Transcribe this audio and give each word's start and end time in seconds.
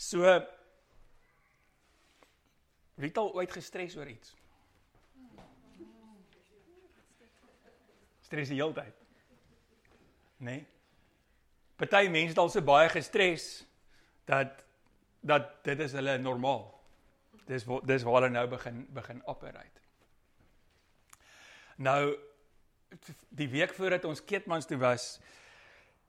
So 0.00 0.24
wie 2.94 3.08
het 3.08 3.18
al 3.20 3.34
ooit 3.36 3.52
gestres 3.52 3.96
oor 3.96 4.08
iets? 4.08 4.32
Stres 8.24 8.48
die 8.48 8.56
hele 8.60 8.72
tyd. 8.76 8.96
Nee. 10.40 10.64
Party 11.76 12.08
mense 12.08 12.32
het 12.32 12.40
al 12.40 12.52
so 12.52 12.64
baie 12.64 12.88
gestres 12.92 13.66
dat 14.28 14.64
dat 15.20 15.52
dit 15.68 15.80
is 15.84 15.92
hulle 15.92 16.16
normaal. 16.18 16.64
Dis 17.44 17.66
dis 17.84 18.04
waar 18.08 18.20
hulle 18.20 18.32
nou 18.32 18.46
begin 18.48 18.86
begin 18.96 19.20
operate. 19.28 19.84
Nou 21.76 22.16
die 23.28 23.48
week 23.52 23.74
voordat 23.76 24.04
ons 24.08 24.24
Keetmans 24.24 24.68
toe 24.68 24.80
was, 24.80 25.18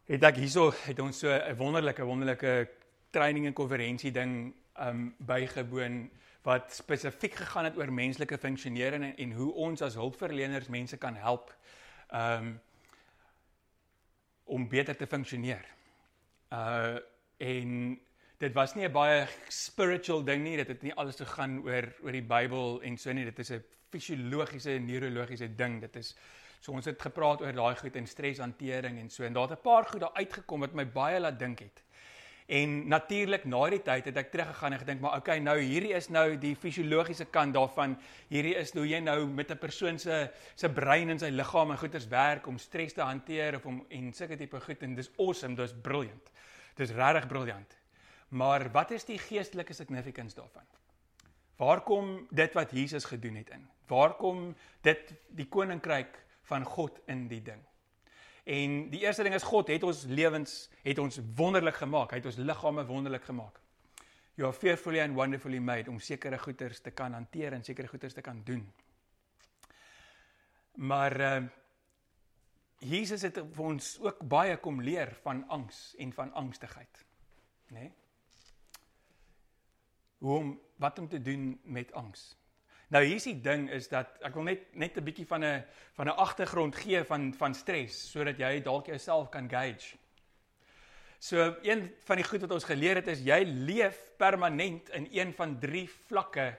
het 0.07 0.23
ek 0.23 0.39
hierso 0.39 0.71
het 0.85 0.99
ons 0.99 1.19
so 1.19 1.27
'n 1.27 1.57
wonderlike 1.59 2.07
wonderlike 2.07 2.80
training 3.11 3.45
en 3.45 3.53
konferensie 3.53 4.11
ding 4.11 4.53
um 4.79 5.15
bygewoon 5.19 6.09
wat 6.43 6.73
spesifiek 6.73 7.35
gegaan 7.35 7.67
het 7.69 7.77
oor 7.77 7.91
menslike 7.93 8.37
funksionering 8.37 9.03
en, 9.03 9.15
en 9.15 9.31
hoe 9.31 9.53
ons 9.53 9.81
as 9.81 9.95
hulpverleners 9.99 10.67
mense 10.67 10.97
kan 10.97 11.15
help 11.15 11.53
um 12.09 12.59
om 14.51 14.67
beter 14.67 14.95
te 14.97 15.07
funksioneer. 15.07 15.65
Uh 16.51 16.97
en 17.41 17.99
dit 18.37 18.53
was 18.53 18.75
nie 18.75 18.85
'n 18.85 18.91
baie 18.91 19.27
spiritual 19.47 20.23
ding 20.23 20.43
nie, 20.43 20.57
dit 20.57 20.67
het 20.67 20.81
nie 20.81 20.93
alles 20.93 21.15
gegaan 21.15 21.61
oor 21.65 21.93
oor 22.03 22.11
die 22.11 22.21
Bybel 22.21 22.81
en 22.81 22.97
so 22.97 23.11
nie, 23.13 23.25
dit 23.25 23.39
is 23.39 23.51
'n 23.51 23.63
fisiologiese 23.89 24.75
en 24.75 24.85
neurologiese 24.85 25.55
ding. 25.55 25.81
Dit 25.81 25.95
is 25.95 26.15
so 26.59 26.71
ons 26.71 26.85
het 26.85 27.01
gepraat 27.01 27.41
oor 27.41 27.53
daai 27.53 27.75
goed 27.75 27.95
en 27.95 28.07
streshantering 28.07 28.99
en 28.99 29.09
so 29.09 29.23
en 29.23 29.33
daar 29.33 29.49
het 29.49 29.59
'n 29.59 29.61
paar 29.61 29.85
goed 29.85 29.99
daar 29.99 30.13
uitgekom 30.13 30.59
wat 30.59 30.73
my 30.73 30.85
baie 30.85 31.19
laat 31.19 31.39
dink 31.39 31.59
het. 31.59 31.83
En 32.51 32.71
natuurlik 32.91 33.45
na 33.47 33.61
die 33.71 33.79
tyd 33.79 34.09
het 34.09 34.17
ek 34.19 34.31
teruggegaan 34.33 34.73
en 34.75 34.81
gedink 34.81 34.99
maar 34.99 35.21
okay 35.21 35.37
nou 35.39 35.53
hierdie 35.55 35.93
is 35.95 36.09
nou 36.11 36.33
die 36.39 36.51
fisiologiese 36.59 37.29
kant 37.31 37.55
daarvan. 37.55 37.93
Hierdie 38.27 38.57
is 38.59 38.73
hoe 38.75 38.83
jy 38.89 38.99
nou 38.99 39.23
met 39.27 39.51
'n 39.51 39.57
persoon 39.57 39.99
se 39.99 40.29
se 40.55 40.69
brein 40.69 41.09
en 41.09 41.19
sy 41.19 41.29
liggaam 41.29 41.71
en 41.71 41.77
goeters 41.77 42.07
werk 42.07 42.47
om 42.47 42.57
stres 42.57 42.93
te 42.93 43.01
hanteer 43.01 43.55
of 43.55 43.65
om 43.65 43.85
en 43.89 44.13
sulke 44.13 44.37
tipe 44.37 44.59
goed 44.59 44.83
en 44.83 44.95
dis 44.95 45.11
awesome, 45.17 45.55
dis 45.55 45.73
brilliant. 45.81 46.31
Dis 46.75 46.91
regtig 46.91 47.27
briljant. 47.27 47.77
Maar 48.29 48.71
wat 48.71 48.91
is 48.91 49.05
die 49.05 49.19
geestelike 49.19 49.73
significance 49.73 50.35
daarvan? 50.35 50.67
Waar 51.55 51.81
kom 51.81 52.27
dit 52.31 52.53
wat 52.53 52.71
Jesus 52.71 53.05
gedoen 53.05 53.35
het 53.35 53.49
in? 53.49 53.67
Waar 53.87 54.13
kom 54.13 54.55
dit 54.81 55.13
die 55.29 55.47
koninkryk 55.47 56.25
van 56.43 56.63
God 56.63 56.99
in 57.05 57.27
die 57.27 57.41
ding? 57.41 57.63
En 58.43 58.89
die 58.89 58.99
eerste 58.99 59.23
ding 59.23 59.35
is 59.35 59.43
God 59.43 59.67
het 59.67 59.83
ons 59.83 60.03
lewens 60.09 60.69
het 60.81 60.97
ons 60.97 61.19
wonderlik 61.35 61.75
gemaak. 61.75 62.11
Hy 62.11 62.21
het 62.21 62.25
ons 62.25 62.39
liggame 62.41 62.85
wonderlik 62.85 63.23
gemaak. 63.23 63.59
You 64.35 64.47
are 64.47 64.57
fearfully 64.57 65.01
and 65.01 65.15
wonderfully 65.15 65.59
made 65.59 65.89
om 65.89 65.99
sekere 65.99 66.39
goeders 66.39 66.79
te 66.81 66.91
kan 66.91 67.13
hanteer 67.13 67.53
en 67.53 67.63
sekere 67.63 67.87
goeders 67.87 68.13
te 68.13 68.21
kan 68.21 68.41
doen. 68.43 68.65
Maar 70.75 71.19
uh 71.21 71.41
Jesus 72.81 73.21
het 73.21 73.35
vir 73.37 73.61
ons 73.61 73.87
ook 74.01 74.23
baie 74.25 74.55
kom 74.57 74.79
leer 74.81 75.11
van 75.21 75.43
angs 75.53 75.91
en 76.01 76.13
van 76.17 76.31
angstigheid. 76.33 77.03
Né? 77.69 77.79
Nee? 77.79 77.91
Hoe 80.17 80.37
om 80.37 80.59
wat 80.81 80.99
om 80.99 81.07
te 81.07 81.21
doen 81.21 81.59
met 81.63 81.93
angs. 81.93 82.40
Nou 82.91 83.05
hier 83.05 83.21
is 83.21 83.27
die 83.29 83.39
ding 83.39 83.69
is 83.71 83.87
dat 83.87 84.17
ek 84.27 84.33
wil 84.35 84.43
net 84.49 84.75
net 84.75 84.97
'n 84.97 85.03
bietjie 85.03 85.27
van 85.27 85.43
'n 85.43 85.63
van 85.95 86.07
'n 86.07 86.17
agtergrond 86.17 86.75
gee 86.75 87.03
van 87.03 87.33
van 87.33 87.53
stres 87.53 88.11
sodat 88.11 88.37
jy 88.37 88.61
dalk 88.61 88.85
jouself 88.85 89.29
kan 89.29 89.49
gauge. 89.49 89.95
So 91.19 91.55
een 91.61 91.93
van 92.03 92.15
die 92.15 92.25
goed 92.25 92.41
wat 92.41 92.51
ons 92.51 92.63
geleer 92.63 92.95
het 92.95 93.07
is 93.07 93.21
jy 93.23 93.43
leef 93.43 94.11
permanent 94.17 94.89
in 94.89 95.07
een 95.11 95.33
van 95.33 95.59
drie 95.59 95.89
vlakke 96.07 96.57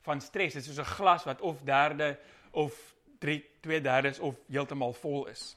van 0.00 0.20
stres. 0.20 0.54
Dit 0.54 0.62
is 0.62 0.74
soos 0.74 0.86
'n 0.86 0.94
glas 0.96 1.24
wat 1.24 1.40
of 1.40 1.62
derde 1.62 2.18
of 2.52 2.94
3 3.18 3.44
2/3 3.60 4.20
of 4.20 4.36
heeltemal 4.48 4.92
vol 4.92 5.26
is. 5.26 5.56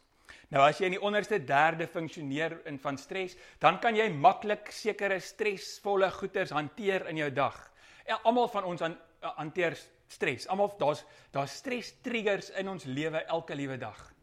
Nou 0.49 0.67
as 0.67 0.77
jy 0.77 0.85
in 0.85 0.91
die 0.91 1.01
onderste 1.01 1.43
derde 1.43 1.87
funksioneer 1.87 2.65
in 2.65 2.79
van 2.79 2.97
stres, 2.97 3.35
dan 3.59 3.79
kan 3.79 3.95
jy 3.95 4.09
maklik 4.09 4.71
sekere 4.71 5.19
stresvolle 5.19 6.11
goeters 6.11 6.49
hanteer 6.49 7.07
in 7.07 7.15
jou 7.15 7.31
dag. 7.31 7.71
Ja, 8.05 8.19
almal 8.23 8.47
van 8.47 8.63
ons 8.63 8.81
hanteer 9.21 9.77
stres. 10.07 10.47
Almal 10.47 10.73
daar's 10.79 11.03
daar's 11.31 11.55
stres 11.55 11.93
triggers 12.01 12.49
in 12.49 12.69
ons 12.69 12.85
lewe 12.85 13.23
elke 13.25 13.55
liewe 13.55 13.77
dag. 13.77 14.13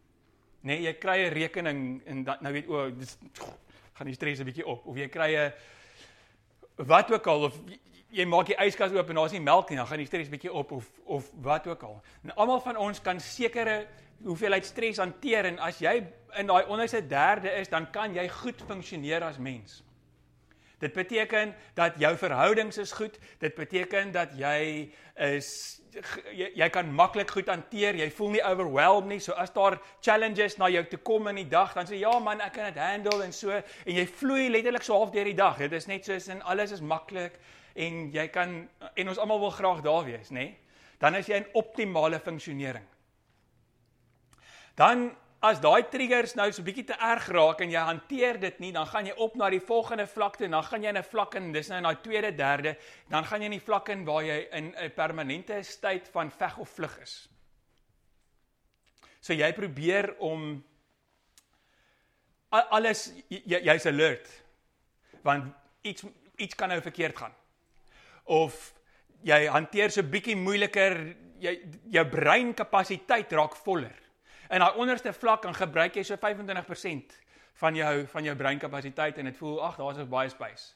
Nê, 0.65 0.73
nee, 0.73 0.83
jy 0.87 0.95
kry 0.99 1.19
'n 1.27 1.33
rekening 1.33 2.03
en 2.07 2.25
dan 2.25 2.37
nou 2.41 2.53
weet 2.53 2.69
o, 2.69 2.91
dis 2.91 3.19
gaan 3.93 4.07
die 4.07 4.15
stres 4.15 4.41
'n 4.41 4.45
bietjie 4.45 4.67
op 4.67 4.87
of 4.87 4.97
jy 4.97 5.09
kry 5.09 5.35
'n 5.37 5.53
wat 6.77 7.13
ook 7.13 7.27
al 7.27 7.45
of 7.45 7.59
jy 8.15 8.25
maak 8.25 8.47
die 8.47 8.57
yskas 8.67 8.93
oop 8.93 9.09
en 9.11 9.15
daar's 9.15 9.33
nie 9.33 9.41
melk 9.41 9.71
nie, 9.71 9.77
dan 9.77 9.87
gaan 9.87 9.99
die 9.99 10.07
stres 10.07 10.29
bietjie 10.29 10.53
op 10.53 10.73
of 10.73 10.91
of 11.05 11.31
wat 11.43 11.67
ook 11.67 11.83
al. 11.83 12.03
En 12.23 12.35
almal 12.35 12.61
van 12.61 12.77
ons 12.77 13.01
kan 13.01 13.21
sekere 13.21 13.87
hoeveelheid 14.25 14.65
stres 14.65 14.99
hanteer 15.03 15.45
en 15.45 15.59
as 15.59 15.79
jy 15.79 16.07
in 16.39 16.47
daai 16.47 16.65
onderste 16.67 17.07
derde 17.07 17.51
is, 17.61 17.69
dan 17.69 17.91
kan 17.91 18.15
jy 18.15 18.29
goed 18.29 18.63
funksioneer 18.63 19.23
as 19.23 19.39
mens. 19.39 19.83
Dit 20.85 20.93
beteken 20.93 21.55
dat 21.79 21.97
jou 21.99 22.13
verhoudings 22.21 22.79
is 22.79 22.93
goed. 22.93 23.17
Dit 23.41 23.55
beteken 23.57 24.13
dat 24.13 24.35
jy 24.37 24.91
is 25.25 25.49
jy, 26.35 26.51
jy 26.59 26.69
kan 26.75 26.91
maklik 26.93 27.31
goed 27.31 27.49
hanteer. 27.49 27.97
Jy 27.97 28.11
voel 28.13 28.35
nie 28.35 28.43
overwhelmed 28.45 29.09
nie. 29.15 29.21
So 29.23 29.37
as 29.41 29.53
daar 29.55 29.79
challenges 30.05 30.59
na 30.61 30.69
jou 30.73 30.83
toe 30.91 31.01
kom 31.07 31.31
in 31.33 31.41
die 31.41 31.49
dag, 31.49 31.73
dan 31.77 31.89
sê 31.89 32.01
ja 32.03 32.13
man, 32.21 32.43
ek 32.45 32.57
kan 32.59 32.69
dit 32.73 32.81
handle 32.83 33.25
en 33.25 33.33
so 33.33 33.55
en 33.55 33.95
jy 33.95 34.07
vloei 34.21 34.49
letterlik 34.53 34.85
so 34.85 34.99
half 34.99 35.15
deur 35.15 35.31
die 35.31 35.39
dag. 35.39 35.61
Dit 35.63 35.77
is 35.79 35.89
net 35.91 36.05
soos 36.09 36.29
en 36.33 36.43
alles 36.43 36.75
is 36.77 36.85
maklik 36.85 37.39
en 37.75 38.09
jy 38.15 38.29
kan 38.35 38.57
en 38.95 39.13
ons 39.13 39.21
almal 39.23 39.43
wil 39.47 39.55
graag 39.55 39.83
daar 39.87 40.05
wees, 40.07 40.31
nê? 40.35 40.51
Dan 41.01 41.17
is 41.19 41.29
jy 41.29 41.41
in 41.43 41.51
optimale 41.59 42.21
funksionering. 42.23 42.85
Dan 44.79 45.13
as 45.45 45.61
daai 45.61 45.85
triggers 45.93 46.33
nou 46.39 46.47
so 46.55 46.65
bietjie 46.65 46.87
te 46.89 46.97
erg 47.05 47.27
raak 47.35 47.61
en 47.61 47.73
jy 47.73 47.81
hanteer 47.85 48.39
dit 48.41 48.61
nie, 48.63 48.71
dan 48.73 48.87
gaan 48.89 49.09
jy 49.11 49.15
op 49.21 49.35
na 49.37 49.51
die 49.53 49.61
volgende 49.61 50.07
vlak 50.09 50.39
toe, 50.41 50.49
dan 50.49 50.65
gaan 50.65 50.83
jy 50.83 50.93
in 50.95 50.99
'n 50.99 51.05
vlak 51.05 51.35
in, 51.37 51.53
dis 51.53 51.69
nou 51.69 51.79
in 51.79 51.85
daai 51.85 52.01
tweede, 52.03 52.31
derde, 52.33 52.77
dan 53.11 53.25
gaan 53.25 53.41
jy 53.41 53.51
in 53.53 53.59
die 53.59 53.67
vlak 53.67 53.89
in 53.89 54.05
waar 54.05 54.25
jy 54.25 54.39
in 54.53 54.75
'n 54.75 54.91
permanente 54.95 55.63
staat 55.63 56.09
van 56.09 56.31
veg 56.31 56.59
of 56.59 56.69
vlug 56.69 56.99
is. 57.03 57.29
So 59.21 59.33
jy 59.33 59.53
probeer 59.53 60.15
om 60.19 60.65
alles 62.51 63.13
jy's 63.29 63.87
alert 63.87 64.29
want 65.23 65.53
iets 65.83 66.05
iets 66.37 66.55
kan 66.55 66.69
nou 66.69 66.81
verkeerd 66.81 67.17
gaan. 67.17 67.35
Of 68.25 68.75
jy 69.23 69.47
hanteer 69.47 69.91
so 69.91 70.03
bietjie 70.03 70.37
moeiliker, 70.37 71.17
jy 71.39 71.61
jou 71.91 72.05
breinkapasiteit 72.09 73.33
raak 73.33 73.57
voller 73.57 74.04
in 74.55 74.63
daai 74.63 74.79
onderste 74.79 75.13
vlak 75.13 75.43
dan 75.43 75.55
gebruik 75.55 75.97
jy 75.99 76.05
so 76.07 76.19
25% 76.21 77.19
van 77.63 77.75
jou 77.75 78.07
van 78.13 78.25
jou 78.25 78.37
breinkapasiteit 78.39 79.19
en 79.19 79.31
dit 79.31 79.37
voel 79.37 79.61
ag 79.67 79.77
daar's 79.81 79.99
nog 79.99 80.11
baie 80.11 80.31
space. 80.31 80.75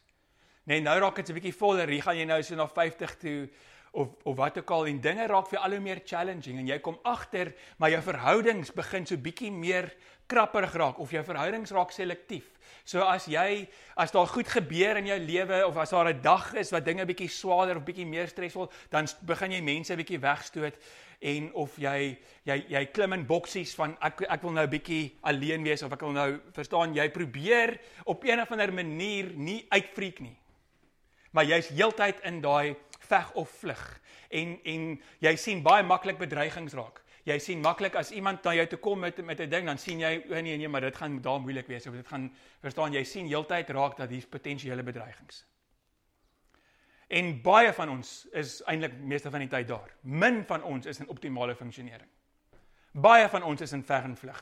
Nee, 0.69 0.83
nou 0.85 0.99
raak 1.01 1.17
dit 1.17 1.29
'n 1.29 1.35
bietjie 1.35 1.55
voller. 1.55 1.89
Hier 1.89 2.03
gaan 2.03 2.17
jy 2.17 2.25
nou 2.25 2.43
so 2.43 2.55
na 2.55 2.67
50 2.67 3.17
toe 3.17 3.49
of 3.93 4.09
of 4.23 4.37
wat 4.37 4.59
ook 4.59 4.71
al 4.71 4.87
en 4.87 5.01
dinge 5.01 5.27
raak 5.27 5.49
vir 5.49 5.59
al 5.59 5.71
hoe 5.71 5.81
meer 5.81 6.01
challenging 6.05 6.59
en 6.59 6.67
jy 6.67 6.79
kom 6.79 6.99
agter 7.03 7.55
maar 7.79 7.91
jou 7.91 8.03
verhoudings 8.03 8.73
begin 8.73 9.07
so 9.07 9.17
bietjie 9.17 9.53
meer 9.53 9.95
krapperig 10.27 10.75
raak 10.77 10.99
of 10.99 11.11
jou 11.11 11.25
verhoudings 11.25 11.71
raak 11.71 11.91
selektief. 11.91 12.45
So 12.85 13.01
as 13.01 13.27
jy 13.27 13.69
as 13.97 14.13
daar 14.13 14.27
goed 14.27 14.49
gebeur 14.49 14.97
in 14.97 15.07
jou 15.07 15.19
lewe 15.19 15.67
of 15.67 15.77
as 15.77 15.91
daar 15.91 16.09
'n 16.09 16.21
dag 16.23 16.55
is 16.55 16.71
wat 16.71 16.85
dinge 16.85 17.07
bietjie 17.07 17.29
swaarder 17.29 17.77
of 17.77 17.85
bietjie 17.85 18.07
meer 18.07 18.29
stresvol, 18.29 18.71
dan 18.91 19.07
begin 19.23 19.53
jy 19.53 19.63
mense 19.63 19.97
bietjie 19.97 20.21
wegstoot 20.21 20.77
en 21.19 21.53
of 21.55 21.77
jy 21.81 22.19
jy 22.47 22.57
jy 22.71 22.83
klim 22.95 23.13
in 23.17 23.27
boksies 23.27 23.75
van 23.79 23.97
ek 24.05 24.23
ek 24.29 24.43
wil 24.43 24.53
nou 24.53 24.67
'n 24.67 24.71
bietjie 24.71 25.19
alleen 25.23 25.63
wees 25.63 25.83
of 25.83 25.93
ek 25.93 26.01
wil 26.01 26.13
nou 26.13 26.41
verstaan 26.53 26.95
jy 26.95 27.09
probeer 27.11 27.79
op 28.05 28.25
een 28.25 28.41
of 28.41 28.53
ander 28.53 28.73
manier 28.73 29.33
nie 29.35 29.67
uitfreek 29.71 30.21
nie. 30.21 30.37
Maar 31.33 31.45
jy's 31.45 31.69
heeltyd 31.69 32.21
in 32.25 32.41
daai 32.41 32.77
veg 33.01 33.33
of 33.35 33.51
vlug 33.51 34.01
en 34.31 34.59
en 34.65 35.03
jy 35.21 35.37
sien 35.37 35.63
baie 35.63 35.83
maklik 35.83 36.19
bedreigings 36.19 36.75
raak. 36.75 37.03
Jy 37.25 37.39
sien 37.39 37.61
maklik 37.61 37.95
as 37.95 38.11
iemand 38.11 38.45
na 38.45 38.55
jou 38.55 38.67
toe 38.67 38.79
kom 38.79 39.01
met 39.01 39.19
met 39.25 39.41
'n 39.41 39.51
ding 39.51 39.67
dan 39.67 39.79
sien 39.79 40.01
jy 40.01 40.25
o 40.31 40.41
nee 40.41 40.57
nee 40.57 40.69
maar 40.69 40.81
dit 40.81 40.97
gaan 40.97 41.21
daar 41.21 41.41
moeilik 41.41 41.67
wees 41.67 41.87
of 41.87 41.95
dit 41.95 42.07
gaan 42.07 42.33
verstaan 42.61 42.93
jy 42.93 43.05
sien 43.05 43.27
heeltyd 43.27 43.71
raak 43.71 43.97
dat 43.97 44.11
hier's 44.11 44.27
potensiële 44.27 44.83
bedreigings. 44.83 45.45
En 47.09 47.31
baie 47.43 47.73
van 47.73 47.89
ons 47.89 48.27
is 48.37 48.59
eintlik 48.69 48.99
meeste 49.01 49.31
van 49.33 49.41
die 49.41 49.49
tyd 49.49 49.69
daar. 49.71 49.93
Min 50.03 50.43
van 50.47 50.63
ons 50.63 50.87
is 50.87 51.01
in 51.01 51.09
optimale 51.09 51.55
funksionering. 51.57 52.09
Baie 52.93 53.29
van 53.29 53.43
ons 53.43 53.61
is 53.65 53.73
in 53.73 53.85
ver 53.85 54.05
en 54.05 54.17
vlug. 54.17 54.41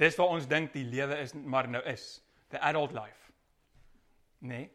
Dis 0.00 0.16
waar 0.16 0.32
ons 0.32 0.46
dink 0.48 0.72
die 0.72 0.86
lewe 0.86 1.18
is 1.20 1.34
maar 1.34 1.68
nou 1.68 1.82
is, 1.90 2.22
the 2.48 2.60
adult 2.64 2.94
life. 2.96 3.32
Nee. 4.38 4.70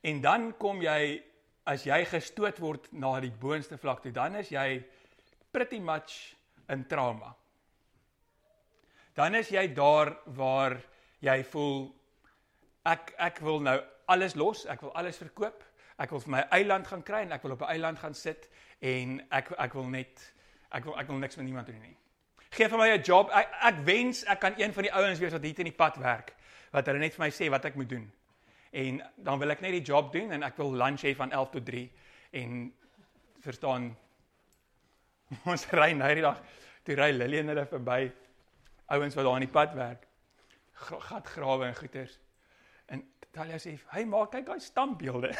En 0.00 0.20
dan 0.20 0.52
kom 0.56 0.80
jy 0.80 1.20
as 1.68 1.84
jy 1.84 1.98
gestoot 2.08 2.58
word 2.62 2.88
na 2.96 3.12
die 3.20 3.32
boonste 3.42 3.76
vlak 3.78 4.00
toe, 4.02 4.12
dan 4.14 4.38
is 4.40 4.48
jy 4.54 4.80
pretty 5.52 5.80
much 5.82 6.36
in 6.72 6.86
trauma. 6.88 7.34
Dan 9.14 9.34
is 9.34 9.50
jy 9.52 9.66
daar 9.74 10.14
waar 10.38 10.78
jy 11.20 11.42
voel 11.52 11.90
ek 12.88 13.12
ek 13.20 13.42
wil 13.44 13.60
nou 13.60 13.76
alles 14.10 14.34
los, 14.38 14.66
ek 14.70 14.82
wil 14.84 14.92
alles 14.98 15.20
verkoop. 15.20 15.64
Ek 16.00 16.12
wil 16.14 16.22
vir 16.24 16.32
my 16.32 16.42
eiland 16.56 16.88
gaan 16.88 17.02
kry 17.04 17.24
en 17.26 17.32
ek 17.36 17.42
wil 17.44 17.54
op 17.56 17.62
'n 17.62 17.72
eiland 17.74 17.98
gaan 17.98 18.14
sit 18.14 18.48
en 18.80 19.20
ek 19.30 19.50
ek 19.58 19.74
wil 19.74 19.88
net 19.88 20.32
ek 20.72 20.84
wil 20.84 20.98
ek 20.98 21.06
wil 21.06 21.18
niks 21.18 21.36
met 21.36 21.44
niemand 21.46 21.66
doen 21.66 21.80
nie. 21.80 21.96
Geef 22.50 22.70
vir 22.70 22.78
my 22.78 22.88
'n 22.90 23.02
job. 23.02 23.30
Ek 23.30 23.48
ek 23.62 23.84
wens 23.84 24.24
ek 24.24 24.40
kan 24.40 24.54
een 24.56 24.72
van 24.72 24.82
die 24.82 24.92
ouens 24.92 25.18
wees 25.18 25.32
wat 25.32 25.42
hier 25.42 25.58
in 25.58 25.64
die 25.64 25.80
pad 25.82 25.96
werk 25.96 26.34
wat 26.72 26.86
hulle 26.86 26.98
net 26.98 27.14
vir 27.14 27.24
my 27.24 27.30
sê 27.30 27.50
wat 27.50 27.64
ek 27.64 27.74
moet 27.74 27.88
doen. 27.88 28.12
En 28.72 29.02
dan 29.16 29.38
wil 29.38 29.50
ek 29.50 29.60
net 29.60 29.72
die 29.72 29.82
job 29.82 30.12
doen 30.12 30.32
en 30.32 30.42
ek 30.42 30.56
wil 30.56 30.72
lunch 30.72 31.02
hê 31.02 31.14
van 31.14 31.32
11 31.32 31.50
tot 31.50 31.66
3 31.66 31.90
en 32.30 32.74
verstaan 33.40 33.96
ons 35.52 35.66
ry 35.72 35.92
nou 35.92 36.14
die 36.14 36.22
dag 36.22 36.40
toe 36.84 36.96
ry 36.98 37.10
Lillian 37.12 37.48
hulle 37.48 37.66
verby 37.66 38.12
ouens 38.86 39.14
wat 39.14 39.24
daar 39.24 39.34
aan 39.34 39.46
die 39.46 39.54
pad 39.58 39.74
werk 39.74 40.06
gat 41.08 41.26
grawe 41.26 41.66
en 41.66 41.74
goeters 41.76 42.18
en 42.94 43.00
Talia 43.34 43.58
sê 43.62 43.70
hy 43.94 44.02
maak 44.10 44.30
kyk 44.34 44.46
daai 44.48 44.60
stampbeelde 44.62 45.30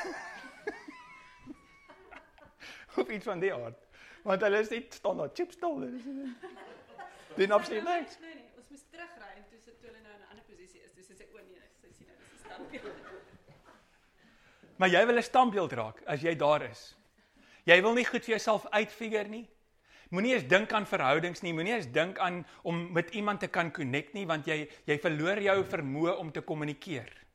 of 3.01 3.09
iets 3.09 3.27
van 3.27 3.41
die 3.43 3.53
aard. 3.55 3.79
Want 4.27 4.41
hulle 4.47 4.59
is 4.65 4.71
net 4.73 4.95
staan 4.95 5.17
daar 5.23 5.33
chipstol 5.35 5.77
doen 7.37 7.51
absoluut 7.57 7.85
niks. 7.85 8.19
nee 8.21 8.35
nee 8.35 8.49
ons 8.59 8.69
moes 8.69 8.85
terugry 8.91 9.31
en 9.37 9.45
toe 9.51 9.61
sit 9.65 9.77
toe 9.81 9.89
hulle 9.91 10.03
nou 10.03 10.15
in 10.15 10.21
'n 10.21 10.29
ander 10.31 10.45
posisie 10.45 10.81
is. 10.85 10.93
Dis 10.95 11.07
sê 11.11 11.25
o 11.31 11.33
nee 11.39 11.47
sy 11.83 11.89
sien 11.99 12.07
nou 12.11 12.19
dis 12.19 12.31
'n 12.35 12.39
stampbeeld 12.45 12.97
maar 14.81 14.89
jy 14.89 15.07
wil 15.07 15.19
'n 15.19 15.23
stampbeeld 15.23 15.73
raak 15.73 16.03
as 16.07 16.21
jy 16.23 16.37
daar 16.37 16.63
is. 16.71 16.97
Jy 17.65 17.83
wil 17.83 17.95
nie 17.95 18.05
goed 18.05 18.25
vir 18.25 18.31
jouself 18.37 18.67
uitfigure 18.71 19.29
nie. 19.29 19.49
Moenie 20.11 20.35
eens 20.35 20.49
dink 20.49 20.73
aan 20.73 20.87
verhoudings 20.87 21.43
nie, 21.43 21.53
moenie 21.55 21.75
eens 21.77 21.87
dink 21.87 22.19
aan 22.19 22.47
om 22.63 22.93
met 22.93 23.11
iemand 23.15 23.41
te 23.41 23.49
kan 23.49 23.71
connect 23.71 24.13
nie 24.13 24.27
want 24.27 24.47
jy 24.47 24.69
jy 24.89 24.99
verloor 24.99 25.39
jou 25.39 25.65
vermoë 25.65 26.17
om 26.19 26.33
te 26.33 26.41
kommunikeer. 26.43 27.30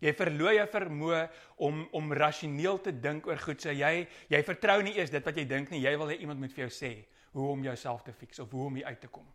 Jy 0.00 0.12
verloor 0.14 0.54
jou 0.54 0.66
vermoë 0.70 1.22
om 1.66 1.80
om 1.98 2.12
rasioneel 2.14 2.78
te 2.80 2.92
dink 2.92 3.26
oor 3.26 3.40
goed. 3.42 3.60
So 3.62 3.74
jy 3.74 4.06
jy 4.30 4.42
vertrou 4.46 4.80
nie 4.82 4.94
eers 4.98 5.10
dit 5.10 5.24
wat 5.24 5.36
jy 5.36 5.44
dink 5.44 5.70
nie. 5.70 5.82
Jy 5.82 5.96
wil 5.98 6.12
hê 6.12 6.20
iemand 6.22 6.40
moet 6.40 6.54
vir 6.54 6.66
jou 6.66 6.74
sê 6.74 6.92
hoe 7.32 7.50
om 7.52 7.64
jouself 7.64 8.02
te 8.02 8.12
fix 8.12 8.38
of 8.38 8.50
hoe 8.50 8.66
om 8.66 8.78
hier 8.78 8.86
uit 8.86 9.00
te 9.00 9.10
kom. 9.12 9.26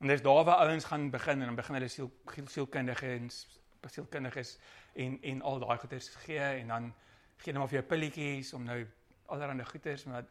En 0.00 0.08
dis 0.08 0.22
daar 0.22 0.44
waar 0.44 0.66
ouens 0.66 0.84
gaan 0.84 1.10
begin 1.10 1.40
en 1.40 1.46
dan 1.46 1.56
begin 1.56 1.78
hulle 1.78 1.88
siel 1.88 2.10
sielkundige 2.46 3.12
en 3.14 3.30
sielkundiges 3.86 4.58
en 4.94 5.18
en 5.22 5.42
al 5.42 5.60
daai 5.62 5.78
goeders 5.78 6.08
gee 6.26 6.48
en 6.60 6.68
dan 6.74 6.94
gee 7.36 7.52
hulle 7.52 7.62
maar 7.62 7.70
vir 7.70 7.78
jou 7.80 7.88
pilletjies 7.88 8.52
om 8.58 8.64
nou 8.64 8.80
allerlei 9.32 9.64
goeders 9.64 10.04
maar 10.10 10.26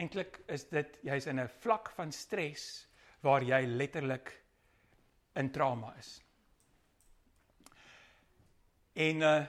eintlik 0.00 0.40
is 0.46 0.64
dit 0.70 0.98
jy's 1.06 1.26
in 1.26 1.40
'n 1.40 1.48
vlak 1.60 1.90
van 1.96 2.12
stres 2.12 2.88
waar 3.20 3.42
jy 3.42 3.66
letterlik 3.66 4.32
in 5.34 5.50
trauma 5.50 5.94
is. 5.98 6.20
En 8.92 9.16
uh 9.20 9.42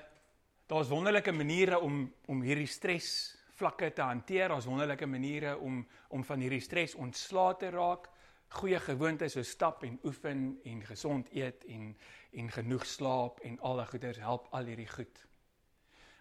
daar's 0.65 0.87
wonderlike 0.87 1.31
maniere 1.31 1.79
om 1.79 2.13
om 2.25 2.41
hierdie 2.41 2.67
stres 2.67 3.35
vlakke 3.53 3.93
te 3.93 4.01
hanteer. 4.01 4.47
Daar's 4.49 4.65
wonderlike 4.65 5.05
maniere 5.05 5.57
om 5.57 5.87
om 6.07 6.23
van 6.23 6.39
hierdie 6.39 6.61
stres 6.61 6.95
ontslae 6.95 7.55
te 7.59 7.69
raak. 7.69 8.09
Goeie 8.47 8.79
gewoontes 8.79 9.33
so 9.33 9.43
stap 9.43 9.83
en 9.83 9.99
oefen 10.03 10.59
en 10.63 10.81
gesond 10.85 11.29
eet 11.33 11.65
en 11.65 11.97
en 12.31 12.49
genoeg 12.51 12.85
slaap 12.85 13.39
en 13.39 13.59
al 13.59 13.75
daai 13.75 13.87
goeders 13.87 14.17
help 14.17 14.47
al 14.51 14.65
hierdie 14.65 14.89
goed. 14.89 15.25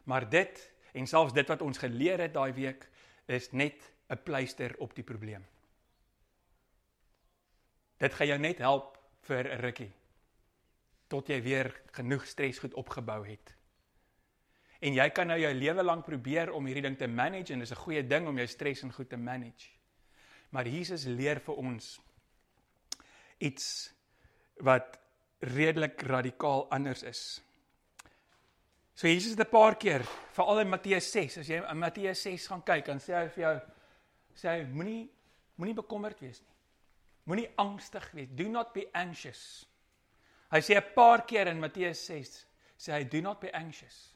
Maar 0.04 0.28
dit 0.28 0.72
en 0.92 1.06
selfs 1.06 1.32
dit 1.32 1.48
wat 1.48 1.62
ons 1.62 1.78
geleer 1.78 2.20
het 2.20 2.34
daai 2.34 2.52
week 2.52 2.88
is 3.26 3.50
net 3.52 3.92
'n 4.10 4.22
pleister 4.24 4.74
op 4.78 4.94
die 4.94 5.04
probleem. 5.04 5.46
Dit 7.96 8.14
gaan 8.14 8.26
jou 8.26 8.38
net 8.38 8.58
help 8.58 8.98
vir 9.20 9.48
'n 9.48 9.60
rukkie 9.60 9.92
tot 11.12 11.28
jy 11.28 11.40
weer 11.44 11.68
genoeg 11.92 12.24
stres 12.28 12.60
goed 12.62 12.74
opgebou 12.80 13.20
het. 13.26 13.52
En 14.82 14.96
jy 14.96 15.08
kan 15.14 15.28
nou 15.30 15.38
jou 15.38 15.52
lewe 15.54 15.84
lank 15.84 16.06
probeer 16.08 16.50
om 16.56 16.66
hierdie 16.66 16.86
ding 16.88 16.96
te 16.98 17.06
manage 17.06 17.52
en 17.52 17.60
dis 17.62 17.70
'n 17.70 17.84
goeie 17.84 18.02
ding 18.02 18.26
om 18.26 18.36
jou 18.36 18.46
stres 18.46 18.82
en 18.82 18.92
goed 18.92 19.08
te 19.08 19.16
manage. 19.16 19.70
Maar 20.50 20.66
Jesus 20.66 21.04
leer 21.04 21.40
vir 21.40 21.54
ons 21.54 22.00
iets 23.38 23.92
wat 24.56 24.98
redelik 25.40 26.02
radikaal 26.02 26.70
anders 26.70 27.02
is. 27.02 27.42
So 28.94 29.08
Jesus 29.08 29.30
het 29.30 29.46
'n 29.46 29.50
paar 29.50 29.76
keer, 29.76 30.02
veral 30.32 30.60
in 30.60 30.68
Matteus 30.68 31.10
6, 31.10 31.38
as 31.38 31.48
jy 31.48 31.62
in 31.70 31.78
Matteus 31.78 32.22
6 32.22 32.46
gaan 32.46 32.62
kyk, 32.62 32.84
dan 32.84 32.98
sê 32.98 33.14
hy 33.14 33.28
vir 33.28 33.42
jou 33.42 33.60
sê 34.34 34.48
hy 34.48 34.64
moenie 34.64 35.10
moenie 35.54 35.74
bekommerd 35.74 36.20
wees 36.20 36.40
nie. 36.40 36.54
Moenie 37.24 37.50
angstig 37.56 38.10
wees. 38.12 38.28
Do 38.30 38.48
not 38.48 38.72
be 38.72 38.88
anxious. 38.92 39.66
Hy 40.52 40.60
sê 40.60 40.76
'n 40.76 40.92
paar 40.94 41.24
keer 41.24 41.46
in 41.46 41.60
Matteus 41.60 42.04
6 42.06 42.46
sê 42.76 42.92
hy 42.92 43.04
do 43.04 43.20
not 43.20 43.40
be 43.40 43.50
anxious. 43.54 44.14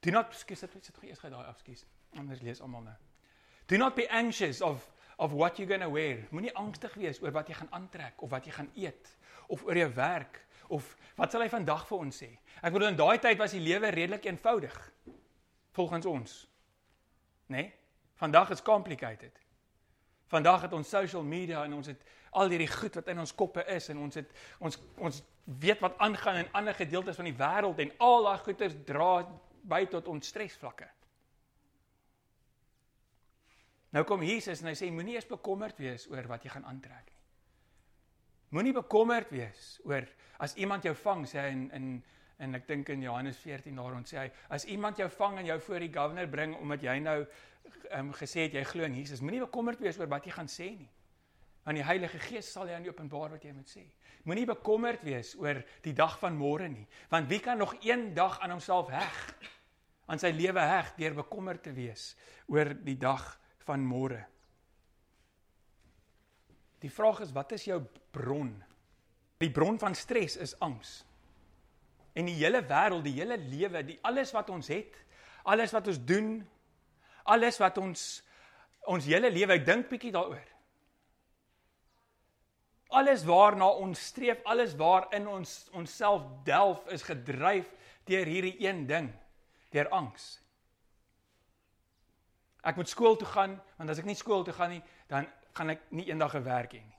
Do 0.00 0.10
not 0.10 0.34
skus 0.34 0.60
dit 0.60 0.84
sit 0.84 0.96
gou 0.96 1.08
eers 1.08 1.18
gou 1.18 1.30
daai 1.30 1.46
afskus. 1.46 1.84
Anders 2.16 2.42
lees 2.42 2.60
almal 2.60 2.82
nou. 2.82 2.96
Do 3.66 3.76
not 3.76 3.96
be 3.96 4.06
anxious 4.08 4.60
of 4.60 4.90
of 5.18 5.32
what 5.32 5.58
you're 5.58 5.68
going 5.68 5.82
to 5.82 5.90
wear. 5.90 6.26
Moenie 6.30 6.54
angstig 6.54 6.94
wees 6.94 7.20
oor 7.22 7.30
wat 7.30 7.48
jy 7.48 7.54
gaan 7.54 7.70
aantrek 7.70 8.22
of 8.22 8.30
wat 8.30 8.46
jy 8.46 8.52
gaan 8.52 8.70
eet 8.74 9.16
of 9.48 9.64
oor 9.64 9.76
jou 9.76 9.90
werk 9.94 10.40
of 10.68 10.96
wat 11.16 11.30
sal 11.30 11.42
hy 11.44 11.48
vandag 11.48 11.86
vir 11.86 11.98
ons 11.98 12.22
sê? 12.22 12.30
Ek 12.62 12.72
bedoel 12.72 12.88
in 12.88 12.96
daai 12.96 13.18
tyd 13.18 13.38
was 13.38 13.52
die 13.52 13.60
lewe 13.60 13.90
redelik 13.90 14.26
eenvoudig 14.26 14.92
volgens 15.72 16.06
ons. 16.06 16.48
Né? 17.46 17.56
Nee? 17.56 17.72
Vandag 18.14 18.50
is 18.50 18.62
complicated. 18.62 19.38
Vandag 20.26 20.62
het 20.62 20.72
ons 20.72 20.88
social 20.88 21.22
media 21.22 21.64
en 21.64 21.74
ons 21.74 21.86
het 21.86 22.04
al 22.38 22.52
hierdie 22.52 22.70
goed 22.70 22.96
wat 22.96 23.10
in 23.12 23.20
ons 23.22 23.34
koppe 23.36 23.64
is 23.74 23.90
en 23.92 24.00
ons 24.06 24.18
het 24.20 24.32
ons 24.64 24.78
ons 24.96 25.22
weet 25.62 25.80
wat 25.82 25.98
aangaan 25.98 26.42
in 26.44 26.50
ander 26.58 26.74
gedeeltes 26.74 27.18
van 27.18 27.28
die 27.28 27.36
wêreld 27.36 27.80
en 27.82 27.92
al 27.98 28.28
daai 28.28 28.44
goeters 28.46 28.76
dra 28.88 29.12
by 29.62 29.84
tot 29.90 30.08
ons 30.10 30.28
stresvlakke. 30.32 30.88
Nou 33.92 34.04
kom 34.08 34.24
Jesus 34.24 34.62
en 34.62 34.70
hy 34.70 34.76
sê 34.78 34.88
moenie 34.90 35.18
eens 35.18 35.28
bekommerd 35.28 35.78
wees 35.82 36.06
oor 36.10 36.26
wat 36.30 36.46
jy 36.46 36.54
gaan 36.54 36.68
aantrek 36.70 37.10
nie. 37.10 37.20
Moenie 38.56 38.74
bekommerd 38.76 39.30
wees 39.32 39.76
oor 39.88 40.08
as 40.42 40.56
iemand 40.56 40.84
jou 40.88 40.94
vang 41.04 41.26
sê 41.28 41.50
in 41.52 41.68
in 41.76 41.94
en 42.42 42.58
ek 42.58 42.64
dink 42.66 42.88
in 42.90 43.04
Johannes 43.04 43.38
14 43.38 43.76
daar 43.78 43.94
ons 43.94 44.10
sê 44.10 44.18
hy 44.18 44.28
as 44.56 44.64
iemand 44.72 44.98
jou 44.98 45.06
vang 45.14 45.36
en 45.38 45.46
jou 45.52 45.58
voor 45.68 45.84
die 45.84 45.92
governor 45.94 46.30
bring 46.30 46.56
omdat 46.58 46.82
jy 46.82 46.96
nou 47.04 47.18
um, 47.98 48.10
gesê 48.16 48.48
het 48.48 48.56
jy 48.56 48.64
glo 48.66 48.88
in 48.88 48.96
Jesus, 48.98 49.22
moenie 49.22 49.44
bekommerd 49.44 49.82
wees 49.82 49.98
oor 50.00 50.10
wat 50.10 50.26
jy 50.26 50.34
gaan 50.34 50.50
sê 50.50 50.72
nie. 50.74 50.88
Want 51.62 51.78
die 51.78 51.86
Heilige 51.86 52.18
Gees 52.18 52.50
sal 52.52 52.66
jou 52.66 52.76
aan 52.76 52.82
die 52.82 52.90
openbaar 52.90 53.36
wat 53.36 53.44
jy 53.46 53.52
moet 53.54 53.70
sê. 53.70 53.84
Moenie 54.26 54.46
bekommerd 54.46 55.02
wees 55.06 55.34
oor 55.38 55.60
die 55.82 55.94
dag 55.94 56.16
van 56.18 56.34
môre 56.38 56.68
nie, 56.70 56.86
want 57.10 57.28
wie 57.30 57.40
kan 57.42 57.58
nog 57.58 57.74
een 57.82 58.12
dag 58.14 58.40
aan 58.42 58.54
homself 58.54 58.90
heg? 58.90 59.20
aan 60.12 60.20
sy 60.20 60.32
lewe 60.34 60.60
heg 60.60 60.92
deur 60.98 61.14
bekommerd 61.22 61.62
te 61.64 61.72
wees 61.72 62.12
oor 62.50 62.74
die 62.84 62.98
dag 63.00 63.24
van 63.64 63.84
môre. 63.86 64.20
Die 66.82 66.90
vraag 66.90 67.22
is 67.24 67.32
wat 67.32 67.54
is 67.56 67.64
jou 67.68 67.78
bron? 68.14 68.50
Die 69.40 69.50
bron 69.54 69.78
van 69.80 69.94
stres 69.96 70.36
is 70.36 70.56
angs. 70.62 71.00
En 72.12 72.26
die 72.28 72.36
hele 72.42 72.60
wêreld, 72.66 73.06
die 73.06 73.14
hele 73.16 73.38
lewe, 73.40 73.84
die 73.86 73.98
alles 74.04 74.34
wat 74.34 74.50
ons 74.52 74.68
het, 74.68 74.98
alles 75.48 75.72
wat 75.72 75.88
ons 75.88 76.02
doen, 76.04 76.34
alles 77.32 77.58
wat 77.62 77.78
ons 77.80 78.04
ons 78.90 79.06
hele 79.06 79.30
lewe, 79.30 79.54
ek 79.54 79.64
dink 79.64 79.86
bietjie 79.92 80.10
daaroor. 80.10 80.42
Alles 82.92 83.24
waarna 83.24 83.70
ons 83.80 84.06
streef, 84.10 84.42
alles 84.44 84.76
waarin 84.76 85.28
ons 85.30 85.52
onsself 85.72 86.26
delf 86.44 86.84
is 86.92 87.04
gedryf 87.06 87.70
deur 88.08 88.28
hierdie 88.28 88.56
een 88.60 88.84
ding, 88.86 89.08
deur 89.72 89.88
angs. 89.96 90.34
Ek 92.62 92.76
moet 92.78 92.90
skool 92.90 93.16
toe 93.18 93.26
gaan, 93.26 93.56
want 93.78 93.90
as 93.90 94.02
ek 94.02 94.06
nie 94.06 94.18
skool 94.18 94.44
toe 94.46 94.54
gaan 94.54 94.76
nie, 94.76 94.82
dan 95.10 95.26
gaan 95.56 95.74
ek 95.74 95.86
nie 95.96 96.06
eendag 96.10 96.34
gewerk 96.36 96.76
hê 96.76 96.82
nie. 96.82 96.98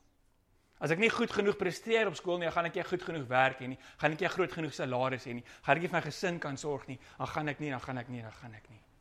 As 0.84 0.92
ek 0.92 1.00
nie 1.00 1.12
goed 1.14 1.32
genoeg 1.32 1.56
presteer 1.56 2.10
op 2.10 2.18
skool 2.20 2.42
nie, 2.42 2.50
dan 2.50 2.56
gaan 2.58 2.68
ek 2.68 2.76
nie 2.76 2.84
goed 2.90 3.06
genoeg 3.08 3.28
werk 3.30 3.62
hê 3.64 3.70
nie. 3.72 3.78
Gaan 4.02 4.18
ek 4.18 4.26
nie 4.26 4.32
groot 4.34 4.52
genoeg 4.52 4.74
salaris 4.76 5.28
hê 5.30 5.38
nie. 5.38 5.46
Gaan 5.64 5.80
ek 5.80 5.86
nie 5.86 5.92
vir 5.94 5.96
my 5.96 6.02
gesin 6.04 6.42
kan 6.44 6.60
sorg 6.60 6.90
nie. 6.90 6.98
Dan 7.20 7.32
gaan 7.32 7.54
ek 7.54 7.62
nie, 7.64 7.70
dan 7.72 7.84
gaan 7.86 8.02
ek 8.02 8.10
nie, 8.12 8.24
dan 8.26 8.36
gaan 8.42 8.58
ek 8.58 8.68
nie. 8.68 8.82
Ek 8.82 8.93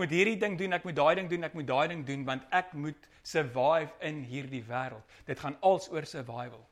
moet 0.00 0.12
hierdie 0.16 0.38
ding 0.40 0.54
doen, 0.56 0.72
ek 0.72 0.84
moet 0.88 0.96
daai 0.96 1.14
ding 1.18 1.28
doen, 1.28 1.44
ek 1.44 1.56
moet 1.56 1.66
daai 1.68 1.88
ding 1.92 2.04
doen 2.08 2.22
want 2.24 2.44
ek 2.56 2.72
moet 2.72 3.08
survive 3.22 3.92
in 4.00 4.22
hierdie 4.24 4.62
wêreld. 4.64 5.04
Dit 5.28 5.40
gaan 5.44 5.58
als 5.60 5.90
oor 5.92 6.06
survival. 6.08 6.62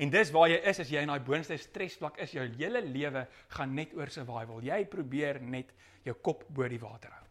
En 0.00 0.10
dis 0.10 0.30
waar 0.32 0.48
jy 0.48 0.60
is 0.70 0.78
as 0.80 0.90
jy 0.90 1.02
in 1.02 1.10
daai 1.10 1.24
boonste 1.24 1.58
stresvlak 1.60 2.20
is, 2.22 2.32
jou 2.32 2.46
hele 2.56 2.80
lewe 2.86 3.26
gaan 3.56 3.74
net 3.74 3.92
oor 3.98 4.12
survival. 4.12 4.62
Jy 4.64 4.84
probeer 4.88 5.40
net 5.42 5.74
jou 6.06 6.14
kop 6.22 6.46
bo 6.48 6.68
die 6.70 6.80
water 6.80 7.10
hou. 7.12 7.26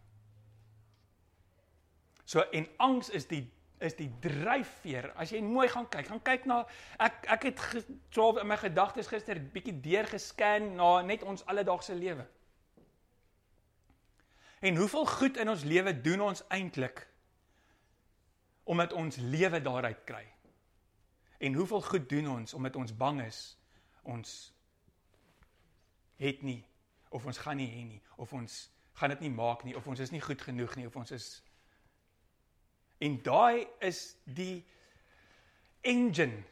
So 2.30 2.44
en 2.54 2.68
angs 2.78 3.10
is 3.16 3.26
die 3.32 3.48
is 3.80 3.96
die 3.96 4.10
dryfveer. 4.20 5.14
As 5.16 5.32
jy 5.32 5.40
mooi 5.40 5.70
gaan 5.72 5.88
kyk, 5.88 6.10
gaan 6.12 6.20
kyk 6.28 6.46
na 6.52 6.58
ek 7.00 7.24
ek 7.32 7.46
het 7.48 7.62
so 8.12 8.34
in 8.42 8.50
my 8.52 8.58
gedagtes 8.60 9.08
gister 9.08 9.40
bietjie 9.54 9.78
deurgescan 9.80 10.74
na 10.76 10.98
net 11.08 11.24
ons 11.24 11.46
alledaagse 11.48 11.96
lewe. 11.96 12.28
En 14.60 14.76
hoeveel 14.76 15.06
goed 15.06 15.38
in 15.38 15.50
ons 15.50 15.64
lewe 15.64 16.02
doen 16.02 16.22
ons 16.22 16.44
eintlik 16.48 17.06
omdat 18.70 18.94
ons 18.94 19.16
lewe 19.16 19.62
daaruit 19.62 20.04
kry? 20.06 20.26
En 21.38 21.54
hoeveel 21.54 21.82
goed 21.82 22.10
doen 22.10 22.28
ons 22.30 22.54
omdat 22.54 22.76
ons 22.76 22.96
bang 22.96 23.22
is 23.24 23.58
ons 24.04 24.54
het 26.20 26.42
nie 26.42 26.64
of 27.10 27.26
ons 27.26 27.38
gaan 27.38 27.58
nie 27.58 27.70
hê 27.72 27.86
nie 27.88 28.02
of 28.16 28.34
ons 28.34 28.60
gaan 29.00 29.14
dit 29.16 29.20
nie 29.20 29.32
maak 29.34 29.64
nie 29.64 29.76
of 29.78 29.88
ons 29.88 30.00
is 30.04 30.12
nie 30.12 30.22
goed 30.22 30.42
genoeg 30.42 30.76
nie 30.76 30.88
of 30.88 30.96
ons 31.00 31.12
is 31.16 31.28
en 33.00 33.16
daai 33.24 33.68
is 33.80 34.18
die 34.24 34.60
engine 35.88 36.44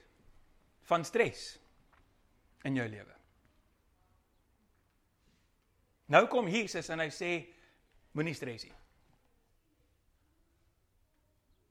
van 0.87 1.03
stres 1.05 1.57
in 2.63 2.75
jou 2.79 2.87
lewe. 2.87 3.15
Nou 6.07 6.23
kom 6.31 6.47
Jesus 6.47 6.87
en 6.89 7.03
hy 7.03 7.09
sê 7.11 7.31
moenie 8.17 8.33
stres 8.33 8.65
nie. 8.65 8.73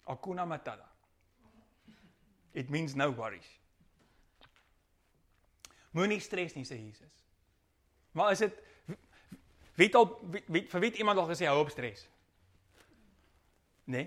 Hakuna 0.06 0.44
Matata. 0.46 0.86
It 2.54 2.70
means 2.70 2.94
no 2.94 3.10
worries. 3.14 3.48
Moenie 5.96 6.20
stres 6.20 6.54
nie 6.54 6.64
sê 6.68 6.78
Jesus. 6.78 7.24
Maar 8.16 8.32
is 8.36 8.44
dit 8.44 8.62
weet 9.76 9.98
al 9.98 10.06
weet 10.46 10.70
vir 10.70 10.84
weet 10.86 11.00
iemand 11.02 11.18
al 11.18 11.28
gesê 11.32 11.50
hou 11.50 11.58
op 11.64 11.72
stres? 11.74 12.06
Nee. 13.84 14.06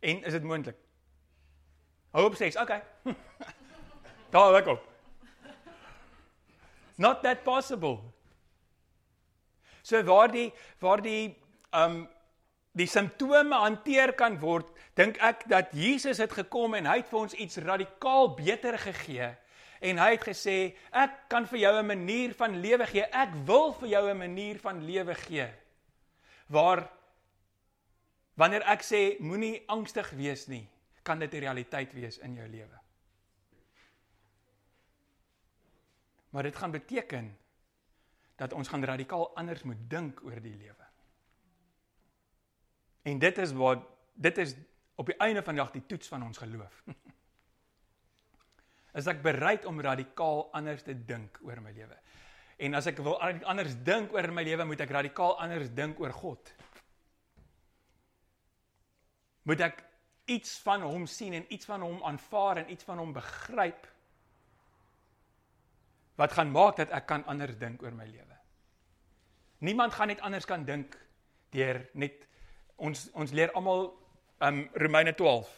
En 0.00 0.24
is 0.24 0.34
dit 0.36 0.42
moontlik? 0.42 0.76
Hou 2.16 2.26
op 2.26 2.34
stres. 2.34 2.58
Okay. 2.58 2.82
Daar 4.34 4.52
werk 4.52 4.66
op. 4.74 4.82
Not 6.96 7.22
that 7.22 7.42
possible. 7.44 8.15
So 9.86 10.02
waar 10.02 10.32
die 10.34 10.50
waar 10.82 11.02
die 11.02 11.36
um 11.70 12.06
die 12.76 12.88
simptome 12.90 13.56
hanteer 13.56 14.12
kan 14.12 14.34
word, 14.42 14.68
dink 14.98 15.16
ek 15.24 15.46
dat 15.48 15.70
Jesus 15.72 16.18
het 16.20 16.34
gekom 16.36 16.74
en 16.76 16.88
hy 16.90 16.98
het 17.00 17.08
vir 17.08 17.20
ons 17.22 17.36
iets 17.40 17.56
radikaal 17.64 18.34
beter 18.36 18.76
gegee. 18.82 19.30
En 19.80 20.00
hy 20.00 20.10
het 20.12 20.26
gesê, 20.28 20.56
ek 20.92 21.22
kan 21.32 21.46
vir 21.48 21.58
jou 21.58 21.72
'n 21.78 21.86
manier 21.86 22.34
van 22.34 22.60
lewe 22.60 22.86
gee. 22.86 23.06
Ek 23.12 23.32
wil 23.46 23.72
vir 23.72 23.88
jou 23.88 24.10
'n 24.10 24.18
manier 24.18 24.58
van 24.58 24.84
lewe 24.84 25.14
gee. 25.14 25.48
Waar 26.48 26.90
wanneer 28.34 28.62
ek 28.62 28.82
sê 28.82 29.18
moenie 29.20 29.62
angstig 29.68 30.10
wees 30.10 30.46
nie, 30.46 30.68
kan 31.02 31.18
dit 31.18 31.32
'n 31.32 31.40
realiteit 31.40 31.92
wees 31.92 32.18
in 32.18 32.34
jou 32.34 32.48
lewe. 32.48 32.78
Maar 36.30 36.42
dit 36.42 36.56
gaan 36.56 36.70
beteken 36.70 37.36
dat 38.36 38.52
ons 38.52 38.68
gaan 38.68 38.84
radikaal 38.84 39.36
anders 39.36 39.62
moet 39.62 39.90
dink 39.90 40.24
oor 40.24 40.40
die 40.40 40.56
lewe. 40.56 40.86
En 43.02 43.18
dit 43.18 43.38
is 43.38 43.52
wat 43.52 43.84
dit 44.14 44.38
is 44.38 44.56
op 44.96 45.06
die 45.06 45.18
einde 45.20 45.42
van 45.42 45.54
die 45.54 45.62
dag 45.62 45.72
die 45.72 45.86
toets 45.86 46.08
van 46.08 46.24
ons 46.24 46.38
geloof. 46.38 46.82
is 48.96 49.08
ek 49.10 49.20
bereid 49.24 49.66
om 49.68 49.80
radikaal 49.80 50.46
anders 50.56 50.84
te 50.86 50.94
dink 50.96 51.40
oor 51.44 51.60
my 51.60 51.72
lewe. 51.76 51.96
En 52.56 52.78
as 52.78 52.88
ek 52.88 53.02
wil 53.04 53.18
anders 53.20 53.76
dink 53.84 54.14
oor 54.16 54.30
my 54.32 54.44
lewe, 54.46 54.64
moet 54.64 54.80
ek 54.80 54.94
radikaal 54.96 55.36
anders 55.44 55.68
dink 55.76 56.00
oor 56.00 56.14
God. 56.16 56.52
Moet 59.46 59.66
ek 59.68 59.84
iets 60.32 60.56
van 60.64 60.82
hom 60.82 61.04
sien 61.06 61.36
en 61.36 61.44
iets 61.52 61.68
van 61.68 61.84
hom 61.84 62.00
aanvaar 62.08 62.64
en 62.64 62.72
iets 62.72 62.88
van 62.88 62.98
hom 62.98 63.12
begryp 63.14 63.84
wat 66.16 66.32
gaan 66.32 66.50
maak 66.50 66.80
dat 66.80 66.90
ek 66.96 67.04
kan 67.06 67.22
anders 67.28 67.58
dink 67.60 67.84
oor 67.84 67.94
my 67.94 68.08
lewe. 68.08 68.25
Niemand 69.58 69.94
gaan 69.94 70.06
net 70.06 70.20
anders 70.20 70.44
kan 70.44 70.64
dink 70.64 70.96
deur 71.50 71.80
net 71.92 72.26
ons 72.76 73.08
ons 73.12 73.32
leer 73.32 73.52
almal 73.56 73.88
um 74.44 74.68
Romeine 74.74 75.14
12 75.14 75.48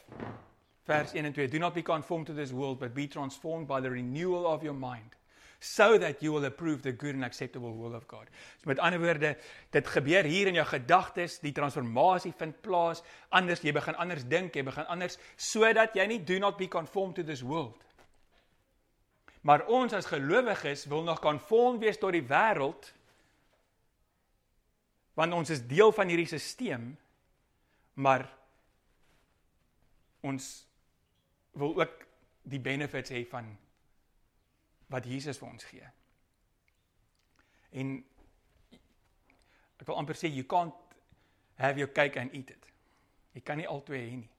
vers 0.86 1.12
1 1.12 1.24
en 1.24 1.32
2 1.32 1.48
Do 1.48 1.58
not 1.58 1.74
be 1.74 1.82
conformed 1.82 2.26
to 2.26 2.34
this 2.34 2.52
world 2.52 2.78
but 2.78 2.94
be 2.94 3.08
transformed 3.08 3.66
by 3.66 3.80
the 3.80 3.90
renewal 3.90 4.46
of 4.46 4.62
your 4.62 4.76
mind 4.76 5.16
so 5.60 5.98
that 5.98 6.22
you 6.22 6.32
will 6.32 6.44
approve 6.44 6.82
the 6.82 6.92
good 6.92 7.14
and 7.14 7.24
acceptable 7.24 7.74
will 7.74 7.94
of 7.94 8.06
God. 8.06 8.28
So 8.62 8.68
met 8.70 8.78
ander 8.78 9.00
woorde, 9.02 9.36
dit 9.70 9.86
gebeur 9.86 10.22
hier 10.22 10.46
in 10.46 10.54
jou 10.54 10.66
gedagtes, 10.66 11.40
die 11.42 11.50
transformasie 11.52 12.30
vind 12.38 12.60
plaas, 12.62 13.02
anders 13.34 13.64
jy 13.66 13.72
begin 13.74 13.98
anders 13.98 14.22
dink, 14.22 14.54
jy 14.54 14.62
begin 14.62 14.86
anders 14.86 15.18
sodat 15.34 15.98
jy 15.98 16.06
nie 16.06 16.20
do 16.22 16.38
not 16.38 16.60
be 16.62 16.70
conformed 16.70 17.18
to 17.18 17.26
this 17.26 17.42
world 17.42 17.82
Maar 19.40 19.66
ons 19.66 19.92
as 19.92 20.06
gelowiges 20.06 20.84
wil 20.84 21.02
nog 21.02 21.20
konform 21.24 21.78
wees 21.78 21.98
tot 21.98 22.12
die 22.12 22.26
wêreld 22.26 22.90
want 25.18 25.34
ons 25.34 25.50
is 25.50 25.64
deel 25.66 25.90
van 25.92 26.10
hierdie 26.10 26.28
stelsel 26.30 26.92
maar 27.98 28.28
ons 30.20 30.44
wil 31.58 31.74
ook 31.80 32.04
die 32.42 32.60
benefits 32.62 33.10
hê 33.10 33.24
van 33.26 33.50
wat 34.88 35.04
Jesus 35.04 35.38
vir 35.40 35.48
ons 35.48 35.66
gee. 35.68 35.88
En 37.76 37.96
ek 39.78 39.86
wil 39.90 39.98
amper 39.98 40.16
sê 40.16 40.30
you 40.30 40.46
can't 40.48 40.74
have 41.58 41.80
your 41.80 41.90
cake 41.92 42.20
and 42.20 42.34
eat 42.34 42.54
it. 42.54 42.70
Jy 43.34 43.42
kan 43.44 43.58
nie 43.60 43.68
albei 43.68 44.00
hê 44.00 44.14
nie. 44.22 44.30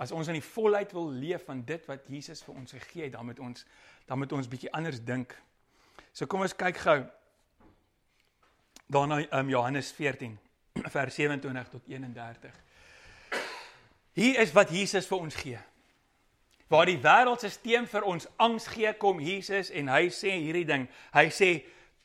As 0.00 0.12
ons 0.16 0.28
in 0.32 0.38
die 0.38 0.44
volheid 0.44 0.92
wil 0.96 1.10
leef 1.12 1.44
van 1.48 1.64
dit 1.66 1.88
wat 1.88 2.06
Jesus 2.08 2.44
vir 2.44 2.60
ons 2.60 2.76
gegee 2.76 3.08
het, 3.08 3.16
dan 3.16 3.26
moet 3.26 3.40
ons 3.40 3.66
dan 4.06 4.20
moet 4.20 4.32
ons 4.32 4.48
bietjie 4.48 4.72
anders 4.76 5.00
dink. 5.04 5.34
So 6.12 6.28
kom 6.30 6.44
ons 6.44 6.56
kyk 6.56 6.78
gou 6.84 7.00
daarna 8.90 9.22
um, 9.38 9.48
Johannes 9.48 9.92
14 9.92 10.38
vers 10.94 11.14
27 11.14 11.68
tot 11.70 11.82
31. 11.86 12.50
Hier 14.12 14.38
is 14.38 14.52
wat 14.52 14.70
Jesus 14.70 15.06
vir 15.06 15.18
ons 15.18 15.34
gee. 15.34 15.58
Waar 16.70 16.86
die 16.86 16.98
wêreldstelsel 17.02 17.86
vir 17.90 18.06
ons 18.06 18.26
angs 18.38 18.66
gee, 18.70 18.90
kom 18.98 19.22
Jesus 19.22 19.70
en 19.74 19.90
hy 19.90 20.08
sê 20.14 20.36
hierdie 20.38 20.66
ding. 20.66 20.88
Hy 21.14 21.26
sê 21.34 21.50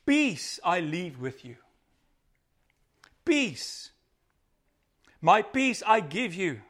peace 0.05 0.61
I 0.65 0.81
leave 0.81 1.21
with 1.21 1.43
you. 1.45 1.57
Peace. 3.25 3.91
My 5.21 5.41
peace 5.41 5.81
I 5.85 6.01
give 6.01 6.37
you. 6.37 6.61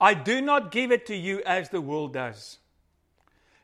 I 0.00 0.14
do 0.14 0.40
not 0.40 0.70
give 0.70 0.92
it 0.92 1.06
to 1.06 1.16
you 1.16 1.42
as 1.46 1.70
the 1.70 1.80
world 1.80 2.12
does. 2.12 2.58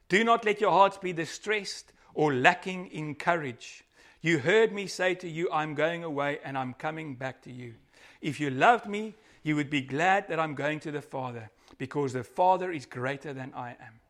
Do 0.08 0.24
not 0.24 0.44
let 0.44 0.60
your 0.60 0.72
hearts 0.72 0.98
be 0.98 1.12
distressed 1.12 1.92
or 2.14 2.32
lacking 2.34 2.88
in 2.90 3.14
courage. 3.14 3.84
You 4.22 4.38
heard 4.38 4.72
me 4.72 4.86
say 4.86 5.14
to 5.16 5.28
you, 5.28 5.48
I'm 5.50 5.74
going 5.74 6.04
away 6.04 6.40
and 6.44 6.58
I'm 6.58 6.74
coming 6.74 7.14
back 7.14 7.40
to 7.42 7.52
you. 7.52 7.74
If 8.20 8.38
you 8.38 8.50
loved 8.50 8.86
me, 8.86 9.14
you 9.42 9.56
would 9.56 9.70
be 9.70 9.80
glad 9.80 10.28
that 10.28 10.38
I'm 10.38 10.54
going 10.54 10.80
to 10.80 10.90
the 10.90 11.00
Father, 11.00 11.50
because 11.78 12.12
the 12.12 12.24
Father 12.24 12.70
is 12.70 12.84
greater 12.84 13.32
than 13.32 13.52
I 13.54 13.70
am. 13.70 14.00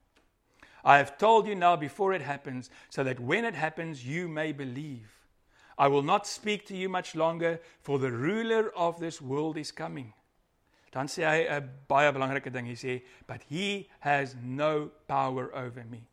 I 0.85 0.97
have 0.99 1.19
told 1.19 1.47
you 1.47 1.55
now 1.55 1.77
before 1.77 2.13
it 2.13 2.23
happens, 2.23 2.71
so 2.89 3.05
that 3.05 3.21
when 3.21 3.45
it 3.45 3.55
happens, 3.55 4.05
you 4.05 4.27
may 4.27 4.51
believe. 4.51 5.13
I 5.79 5.87
will 5.87 6.03
not 6.03 6.27
speak 6.27 6.67
to 6.67 6.77
you 6.77 6.89
much 6.89 7.15
longer, 7.15 7.61
for 7.81 7.99
the 7.99 8.11
ruler 8.11 8.73
of 8.77 8.99
this 8.99 9.23
world 9.23 9.57
is 9.57 9.71
coming. 9.71 10.13
Dan 10.91 11.07
sê 11.07 11.23
hy 11.25 11.47
'n 11.47 11.71
baie 11.89 12.11
belangrike 12.11 12.51
ding. 12.51 12.67
Hy 12.67 12.75
sê, 12.75 13.03
"But 13.27 13.43
he 13.49 13.89
has 14.01 14.35
no 14.43 14.91
power 15.07 15.55
over 15.55 15.85
me. 15.85 16.10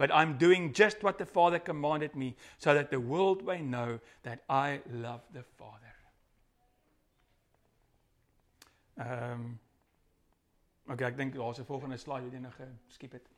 But 0.00 0.10
I'm 0.10 0.38
doing 0.38 0.72
just 0.72 1.02
what 1.04 1.18
the 1.18 1.26
Father 1.26 1.60
commanded 1.60 2.14
me, 2.14 2.34
so 2.56 2.72
that 2.72 2.88
the 2.88 3.00
world 3.00 3.44
may 3.44 3.60
know 3.60 4.00
that 4.22 4.40
I 4.48 4.80
love 4.88 5.20
the 5.32 5.44
Father." 5.58 5.94
Um, 8.96 9.58
Okay, 10.90 11.06
ek 11.06 11.16
dink 11.16 11.34
daar's 11.34 11.58
'n 11.58 11.64
volgende 11.64 11.96
slide 11.96 12.22
wat 12.22 12.32
jy 12.32 12.38
nog 12.38 12.56
geskiep 12.88 13.12
het. 13.12 13.28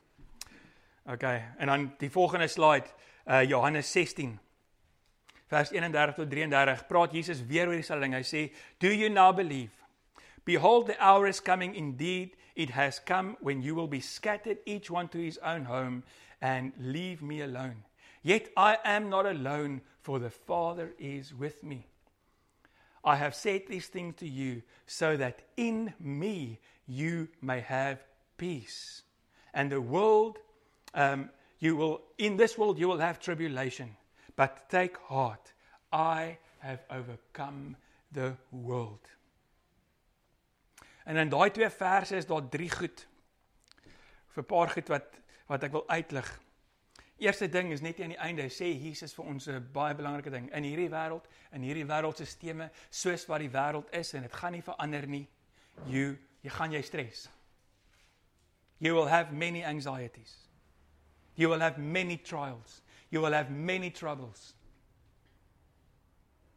Okay, 1.05 1.53
en 1.59 1.67
dan 1.67 1.95
die 1.99 2.11
volgende 2.11 2.49
slide, 2.49 2.87
uh 3.27 3.43
Johannes 3.43 3.93
16 3.93 4.39
vers 5.47 5.71
31 5.71 6.15
tot 6.15 6.31
33 6.31 6.87
praat 6.87 7.13
Jesus 7.13 7.47
weer 7.47 7.67
oor 7.67 7.75
dieselfde 7.75 8.09
ding. 8.09 8.15
Hy 8.15 8.23
sê, 8.23 8.55
"Do 8.79 8.89
you 8.89 9.09
now 9.09 9.35
believe?" 9.37 9.73
Behold, 10.45 10.87
the 10.87 10.99
hour 10.99 11.27
is 11.27 11.43
coming, 11.43 11.75
indeed, 11.75 12.37
it 12.55 12.71
has 12.71 12.99
come 12.99 13.37
when 13.41 13.63
you 13.63 13.75
will 13.75 13.87
be 13.87 14.01
scattered, 14.01 14.59
each 14.67 14.91
one 14.91 15.09
to 15.09 15.19
his 15.19 15.39
own 15.39 15.65
home, 15.65 16.03
and 16.41 16.73
leave 16.79 17.23
me 17.23 17.41
alone. 17.41 17.85
Yet 18.23 18.51
I 18.57 18.79
am 18.85 19.09
not 19.09 19.27
alone, 19.27 19.81
for 20.01 20.19
the 20.19 20.31
Father 20.31 20.93
is 20.99 21.35
with 21.35 21.63
me. 21.63 21.87
I 23.05 23.17
have 23.17 23.35
said 23.35 23.63
these 23.69 23.89
things 23.89 24.17
to 24.19 24.29
you, 24.29 24.63
so 24.87 25.17
that 25.17 25.43
in 25.57 25.95
me 25.99 26.61
you 26.87 27.29
may 27.41 27.61
have 27.61 28.05
peace. 28.37 29.03
And 29.55 29.71
the 29.71 29.81
world, 29.81 30.39
um, 30.95 31.31
you 31.59 31.77
will, 31.77 32.03
in 32.19 32.37
this 32.37 32.57
world, 32.57 32.79
you 32.79 32.89
will 32.89 32.99
have 32.99 33.21
tribulation. 33.21 33.97
But 34.37 34.69
take 34.71 34.97
heart, 34.99 35.53
I 35.93 36.39
have 36.61 36.81
overcome 36.91 37.77
the 38.13 38.37
world. 38.51 39.01
En 41.05 41.17
in 41.17 41.29
daai 41.29 41.51
twee 41.51 41.71
verse 41.71 42.17
is 42.17 42.27
daar 42.27 42.49
drie 42.49 42.71
goed. 42.71 43.07
Vir 44.29 44.43
'n 44.43 44.47
paar 44.47 44.69
goed 44.69 44.89
wat 44.89 45.21
wat 45.47 45.63
ek 45.63 45.73
wil 45.73 45.89
uitlig. 45.89 46.41
Eerste 47.19 47.49
ding 47.49 47.71
is 47.73 47.81
net 47.81 48.01
aan 48.01 48.09
die 48.09 48.19
einde 48.19 48.49
sê 48.49 48.73
Jesus 48.73 49.15
vir 49.15 49.25
ons 49.25 49.47
'n 49.49 49.69
baie 49.73 49.95
belangrike 49.95 50.31
ding 50.31 50.51
in 50.53 50.63
hierdie 50.63 50.91
wêreld, 50.91 51.27
in 51.53 51.63
hierdie 51.63 51.87
wêreldstelsels, 51.87 52.71
soos 52.91 53.27
wat 53.27 53.39
die 53.39 53.51
wêreld 53.51 53.91
is 53.91 54.15
en 54.15 54.23
dit 54.23 54.33
gaan 54.33 54.53
nie 54.53 54.63
verander 54.63 55.07
nie. 55.07 55.29
You, 55.87 56.19
jy 56.41 56.51
gaan 56.51 56.73
jy 56.73 56.83
stres. 56.83 57.29
You 58.79 58.95
will 58.95 59.09
have 59.09 59.33
many 59.33 59.63
anxieties. 59.65 60.49
You 61.35 61.49
will 61.49 61.61
have 61.61 61.79
many 61.79 62.17
trials. 62.17 62.83
You 63.11 63.23
will 63.23 63.33
have 63.33 63.51
many 63.51 63.91
troubles. 63.91 64.55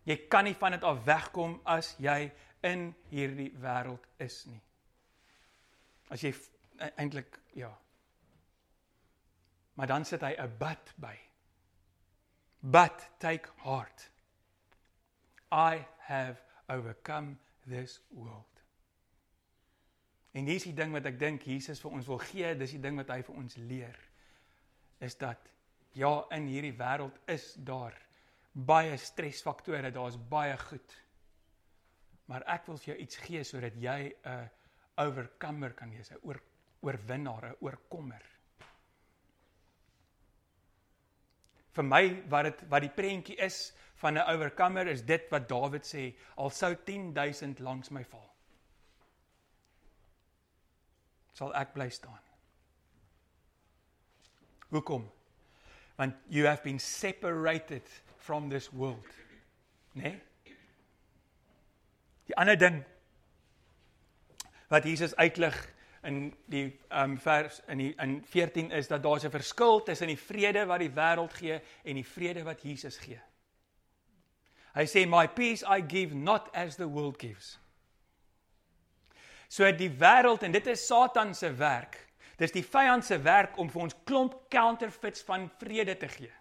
Jy 0.06 0.18
kan 0.30 0.44
nie 0.44 0.56
van 0.56 0.72
dit 0.72 0.84
af 0.84 1.04
wegkom 1.06 1.60
as 1.66 1.96
jy 1.98 2.32
in 2.65 2.89
hierdie 3.12 3.51
wêreld 3.62 4.05
is 4.22 4.41
nie. 4.50 4.62
As 6.13 6.24
jy 6.25 6.31
e-, 6.34 6.91
eintlik 7.01 7.39
ja. 7.57 7.72
Maar 9.75 9.91
dan 9.91 10.05
sit 10.05 10.24
hy 10.24 10.34
'n 10.39 10.57
but 10.60 10.93
by. 10.98 11.15
But 12.60 13.10
take 13.19 13.50
heart. 13.63 14.10
I 15.51 15.86
have 16.07 16.41
overcome 16.67 17.38
this 17.67 18.01
world. 18.10 18.62
En 20.31 20.45
dis 20.45 20.63
die 20.63 20.74
ding 20.74 20.91
wat 20.91 21.05
ek 21.05 21.19
dink 21.19 21.45
Jesus 21.48 21.79
vir 21.79 21.91
ons 21.91 22.07
wil 22.07 22.19
gee, 22.19 22.55
dis 22.60 22.72
die 22.75 22.81
ding 22.84 22.98
wat 23.00 23.10
hy 23.13 23.22
vir 23.24 23.36
ons 23.36 23.55
leer. 23.55 24.00
Is 25.00 25.15
dat 25.17 25.51
ja, 25.95 26.25
in 26.36 26.50
hierdie 26.51 26.75
wêreld 26.75 27.15
is 27.31 27.53
daar 27.55 27.95
baie 28.51 28.98
stresfaktore, 28.98 29.91
daar's 29.91 30.17
baie 30.29 30.57
goed. 30.57 31.05
Maar 32.25 32.46
ek 32.55 32.65
wil 32.67 32.77
vir 32.77 32.94
jou 32.94 32.98
iets 33.03 33.17
gee 33.17 33.44
sodat 33.44 33.75
jy 33.75 34.15
'n 34.25 34.50
overcomer 34.98 35.74
kan 35.74 35.89
wees, 35.89 36.12
'n 36.12 36.20
oor, 36.24 36.41
oorwinnaar, 36.82 37.46
'n 37.50 37.58
oorkommer. 37.62 38.22
Vir 41.72 41.84
my 41.84 42.24
wat 42.29 42.44
dit 42.44 42.70
wat 42.70 42.82
die 42.82 42.89
prentjie 42.89 43.38
is 43.38 43.74
van 43.96 44.17
'n 44.17 44.27
overcomer 44.34 44.88
is 44.88 45.01
dit 45.01 45.29
wat 45.29 45.50
Dawid 45.50 45.84
sê, 45.84 46.15
al 46.38 46.50
sou 46.50 46.75
10000 46.75 47.60
langs 47.60 47.89
my 47.89 48.03
val. 48.03 48.36
sal 51.36 51.51
ek 51.60 51.74
bly 51.75 51.89
staan. 51.91 52.22
Hoekom? 54.72 55.03
Want 56.00 56.15
you 56.32 56.48
have 56.48 56.63
been 56.63 56.79
separated 56.79 57.84
from 58.17 58.50
this 58.50 58.72
world. 58.72 59.12
Né? 59.96 60.03
Nee? 60.03 60.22
Die 62.25 62.38
ander 62.38 62.58
ding 62.58 62.84
wat 64.70 64.84
Jesus 64.84 65.15
uitlig 65.15 65.55
in 66.05 66.34
die 66.46 66.65
ehm 66.89 67.12
um, 67.12 67.17
vers 67.17 67.62
in 67.67 67.82
die 67.82 67.94
in 68.01 68.17
14 68.25 68.72
is 68.72 68.88
dat 68.88 69.03
daar 69.03 69.20
'n 69.25 69.32
verskil 69.32 69.84
tussen 69.84 70.08
die 70.08 70.17
vrede 70.17 70.65
wat 70.65 70.79
die 70.79 70.91
wêreld 70.91 71.34
gee 71.34 71.62
en 71.84 71.96
die 71.96 72.08
vrede 72.08 72.44
wat 72.44 72.62
Jesus 72.62 72.98
gee. 72.98 73.22
Hy 74.74 74.86
sê 74.86 75.05
my 75.08 75.27
peace 75.27 75.63
I 75.63 75.84
give 75.88 76.15
not 76.15 76.50
as 76.53 76.75
the 76.75 76.89
world 76.89 77.20
gives. 77.20 77.60
So 79.48 79.72
die 79.72 79.89
wêreld 79.89 80.44
en 80.44 80.51
dit 80.51 80.67
is 80.67 80.88
Satan 80.88 81.34
se 81.34 81.53
werk. 81.55 82.08
Dis 82.38 82.51
die 82.51 82.63
vyand 82.63 83.05
se 83.05 83.17
werk 83.24 83.58
om 83.58 83.70
vir 83.70 83.82
ons 83.82 83.96
klomp 84.03 84.50
counterfeits 84.50 85.24
van 85.24 85.50
vrede 85.60 85.98
te 85.98 86.08
gee. 86.08 86.32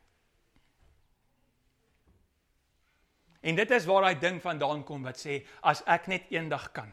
En 3.45 3.57
dit 3.59 3.71
is 3.77 3.87
waar 3.89 4.07
daai 4.07 4.21
ding 4.21 4.41
vandaan 4.43 4.85
kom 4.89 5.05
wat 5.05 5.21
sê 5.21 5.43
as 5.69 5.83
ek 5.91 6.09
net 6.09 6.31
eendag 6.33 6.71
kan. 6.73 6.89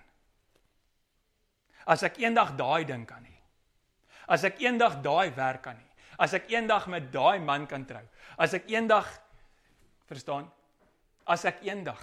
As 1.88 2.04
ek 2.04 2.20
eendag 2.22 2.56
daai 2.60 2.84
ding 2.86 3.06
kan 3.08 3.24
hê. 3.24 3.38
As 4.28 4.44
ek 4.48 4.60
eendag 4.64 5.00
daai 5.06 5.32
werk 5.36 5.64
kan 5.64 5.80
hê. 5.80 5.88
As 6.22 6.36
ek 6.38 6.52
eendag 6.52 6.90
met 6.92 7.08
daai 7.14 7.40
man 7.40 7.68
kan 7.68 7.86
trou. 7.88 8.04
As 8.38 8.54
ek 8.54 8.68
eendag 8.70 9.08
verstaan? 10.12 10.50
As 11.26 11.46
ek 11.48 11.64
eendag 11.66 12.02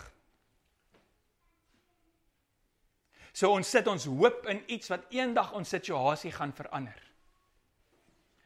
So 3.39 3.53
ons 3.55 3.69
sit 3.71 3.87
ons 3.87 4.09
hoop 4.11 4.49
in 4.51 4.65
iets 4.73 4.91
wat 4.91 5.13
eendag 5.15 5.53
ons 5.55 5.71
situasie 5.71 6.33
gaan 6.35 6.51
verander. 6.57 6.99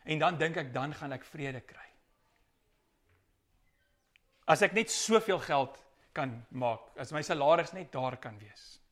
En 0.04 0.18
dan 0.20 0.36
dink 0.36 0.58
ek 0.60 0.72
dan 0.74 0.92
gaan 0.98 1.14
ek 1.16 1.24
vrede 1.24 1.62
kry. 1.64 1.86
As 4.52 4.60
ek 4.66 4.74
net 4.76 4.90
soveel 4.92 5.40
geld 5.46 5.78
kan 6.12 6.46
maak, 6.48 6.92
as 7.00 7.12
my 7.12 7.22
salaris 7.22 7.72
net 7.72 7.92
daar 7.92 8.16
kan 8.20 8.38
wees. 8.38 8.82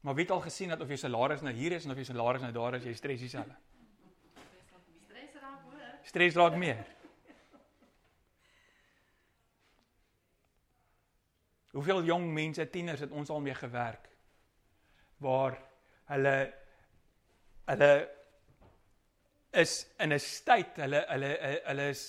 Maar 0.00 0.14
wie 0.14 0.24
het 0.24 0.32
al 0.34 0.40
gesien 0.40 0.68
dat 0.68 0.80
of 0.80 0.90
jou 0.90 0.98
salaris 0.98 1.40
nou 1.42 1.54
hier 1.54 1.72
is 1.72 1.84
en 1.84 1.90
of 1.90 1.98
jou 1.98 2.06
salaris 2.06 2.42
nou 2.42 2.52
daar 2.54 2.76
is, 2.78 2.84
jy 2.86 2.94
stres 2.94 3.20
dieselfde. 3.20 3.56
Stres 5.06 5.40
raak 5.42 5.64
hoor. 5.64 5.80
Stres 6.06 6.38
raak 6.38 6.58
meer. 6.62 6.84
Hoeveel 11.74 12.04
jong 12.06 12.28
mense, 12.32 12.68
tieners 12.70 13.02
het 13.02 13.10
ons 13.10 13.30
al 13.30 13.42
mee 13.44 13.54
gewerk 13.54 14.06
waar 15.20 15.58
hulle 16.12 16.36
hulle 17.66 17.90
is 19.50 19.74
in 19.98 20.12
'n 20.12 20.20
staat, 20.20 20.76
hulle 20.76 21.04
hulle 21.08 21.60
hulle 21.64 21.88
is 21.88 22.04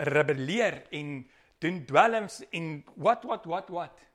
rebelleer 0.00 0.82
en 0.96 1.18
doen 1.60 1.82
dwelms 1.84 2.40
en 2.56 2.70
what 2.94 3.24
what 3.28 3.44
what 3.44 3.68
what. 3.68 4.06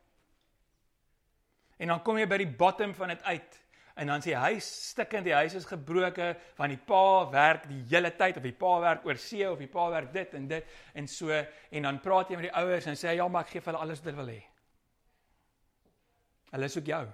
En 1.77 1.91
dan 1.91 2.01
kom 2.01 2.17
jy 2.17 2.25
by 2.29 2.39
die 2.41 2.49
bottom 2.49 2.95
van 2.95 3.13
dit 3.13 3.23
uit. 3.27 3.61
En 3.95 4.09
dan 4.11 4.23
sê 4.23 4.33
hy 4.35 4.57
stikkend, 4.63 5.23
die 5.23 5.35
huis 5.35 5.53
is 5.55 5.67
gebroke 5.69 6.33
van 6.57 6.71
die 6.71 6.79
pa 6.79 7.29
werk 7.31 7.67
die 7.69 7.79
hele 7.93 8.11
tyd 8.17 8.39
of 8.39 8.43
die 8.43 8.55
pa 8.55 8.73
werk 8.83 9.05
oor 9.07 9.19
see 9.21 9.45
of 9.47 9.61
die 9.61 9.71
pa 9.71 9.85
werk 9.93 10.09
dit 10.15 10.33
en 10.35 10.49
dit 10.49 10.73
en 10.99 11.07
so 11.07 11.31
en 11.31 11.87
dan 11.87 12.01
praat 12.03 12.31
jy 12.31 12.39
met 12.41 12.49
die 12.49 12.57
ouers 12.59 12.89
en 12.91 12.99
sê 12.99 13.13
ja, 13.15 13.27
maar 13.31 13.47
ek 13.47 13.53
gee 13.53 13.63
vir 13.63 13.71
hulle 13.71 13.85
alles 13.85 14.01
wat 14.03 14.11
hulle 14.11 14.19
wil 14.19 14.33
hê. 14.33 14.41
Hulle 16.55 16.69
soek 16.71 16.91
jou. 16.91 17.05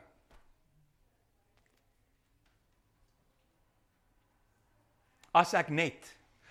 As 5.37 5.53
ek 5.55 5.69
net, 5.69 6.09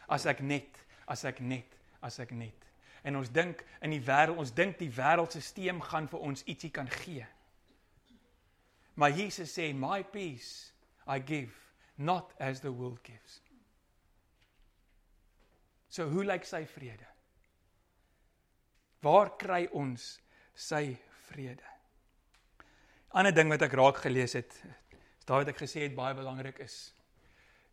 as 0.09 0.31
ek 0.31 0.47
net, 0.47 0.79
as 1.11 1.27
ek 1.29 1.43
net, 1.43 1.80
as 2.01 2.19
ek 2.19 2.31
net. 2.31 2.67
En 3.03 3.17
ons 3.17 3.31
dink 3.33 3.65
in 3.81 3.95
die 3.95 4.03
wêreld, 4.05 4.39
ons 4.39 4.55
dink 4.55 4.79
die 4.79 4.91
wêreldstelsel 4.93 5.81
gaan 5.89 6.09
vir 6.09 6.21
ons 6.21 6.45
ietsie 6.45 6.71
kan 6.71 6.89
gee. 7.01 7.27
Maar 8.95 9.11
Jesus 9.17 9.53
sê, 9.59 9.73
"My 9.75 10.03
peace 10.03 10.73
I 11.09 11.21
give, 11.21 11.55
not 11.97 12.35
as 12.39 12.61
the 12.61 12.73
world 12.73 13.01
gives." 13.03 13.41
So 15.89 16.09
hoe 16.09 16.25
lyk 16.25 16.45
sy 16.45 16.67
vrede? 16.67 17.07
Waar 19.03 19.37
kry 19.37 19.67
ons 19.73 20.21
sy 20.55 20.97
vrede? 21.31 21.67
Ander 23.11 23.35
ding 23.35 23.49
wat 23.51 23.63
ek 23.63 23.73
raak 23.73 23.97
gelees 23.97 24.37
het, 24.39 24.53
is 25.19 25.27
daai 25.27 25.41
wat 25.41 25.49
ek 25.49 25.63
gesê 25.65 25.83
het 25.89 25.97
baie 25.97 26.15
belangrik 26.15 26.59
is, 26.59 26.95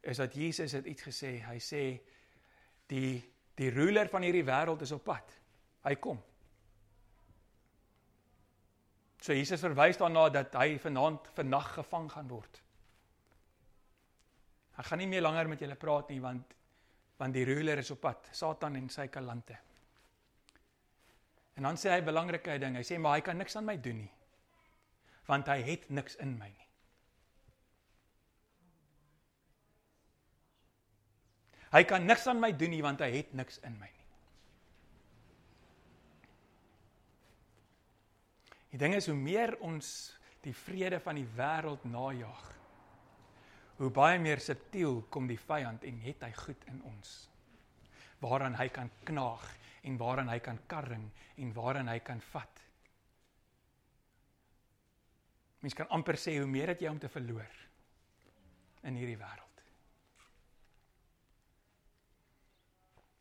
is 0.02 0.18
dat 0.18 0.34
Jesus 0.34 0.72
het 0.72 0.86
iets 0.86 1.04
gesê. 1.06 1.36
Hy 1.46 1.60
sê 1.62 1.84
die 2.90 3.22
die 3.58 3.70
ruler 3.74 4.10
van 4.12 4.26
hierdie 4.26 4.46
wêreld 4.46 4.82
is 4.86 4.94
op 4.96 5.04
pad. 5.08 5.34
Hy 5.88 5.96
kom. 6.02 6.20
So 9.22 9.34
Jesus 9.34 9.64
verwys 9.66 9.98
daarna 9.98 10.28
dat 10.30 10.54
hy 10.60 10.78
vanaand 10.82 11.32
vannag 11.36 11.72
gevang 11.80 12.10
gaan 12.14 12.30
word. 12.30 12.62
Ek 14.78 14.86
gaan 14.86 15.02
nie 15.02 15.10
meer 15.10 15.26
langer 15.26 15.50
met 15.50 15.64
julle 15.64 15.80
praat 15.80 16.14
nie 16.14 16.22
want 16.22 16.54
want 17.18 17.34
die 17.34 17.48
ruler 17.50 17.80
is 17.82 17.90
op 17.90 18.04
pad, 18.04 18.28
Satan 18.30 18.76
en 18.78 18.92
sy 18.94 19.08
kalante. 19.10 19.56
En 21.58 21.66
dan 21.66 21.80
sê 21.82 21.90
hy 21.90 22.02
'n 22.02 22.06
belangrike 22.06 22.60
ding. 22.60 22.76
Hy 22.78 22.84
sê 22.86 23.00
maar 23.00 23.16
hy 23.18 23.22
kan 23.22 23.38
niks 23.38 23.56
aan 23.56 23.66
my 23.66 23.78
doen 23.82 23.98
nie. 23.98 24.12
Want 25.26 25.48
hy 25.48 25.62
het 25.62 25.90
niks 25.90 26.16
in 26.16 26.38
my 26.38 26.50
nie. 26.50 26.67
Hy 31.78 31.84
kan 31.86 32.08
niks 32.10 32.26
aan 32.26 32.40
my 32.42 32.50
doen 32.58 32.74
nie 32.74 32.82
want 32.82 33.04
hy 33.06 33.12
het 33.20 33.34
niks 33.38 33.60
in 33.68 33.76
my 33.78 33.86
nie. 33.86 34.06
Die 38.74 38.80
ding 38.82 38.96
is 38.98 39.08
hoe 39.10 39.18
meer 39.18 39.54
ons 39.66 39.92
die 40.42 40.56
vrede 40.58 40.98
van 41.04 41.20
die 41.20 41.28
wêreld 41.38 41.86
najag, 41.86 42.44
hoe 43.78 43.90
baie 43.94 44.18
meer 44.22 44.42
subtiel 44.42 45.04
kom 45.14 45.30
die 45.30 45.38
vyand 45.38 45.86
en 45.86 46.02
het 46.02 46.26
hy 46.26 46.32
goed 46.40 46.66
in 46.72 46.82
ons. 46.90 47.16
Waaraan 48.26 48.58
hy 48.58 48.68
kan 48.74 48.90
knaag 49.06 49.46
en 49.86 49.98
waaraan 50.02 50.34
hy 50.34 50.40
kan 50.42 50.60
karring 50.70 51.06
en 51.38 51.54
waaraan 51.54 51.92
hy 51.94 52.00
kan 52.02 52.22
vat. 52.32 52.64
Mens 55.62 55.78
kan 55.78 55.90
amper 55.94 56.18
sê 56.18 56.40
hoe 56.40 56.50
meer 56.50 56.74
het 56.74 56.82
jy 56.82 56.90
om 56.90 57.02
te 57.02 57.12
verloor 57.12 57.62
in 58.90 58.98
hierdie 58.98 59.20
wêreld. 59.20 59.47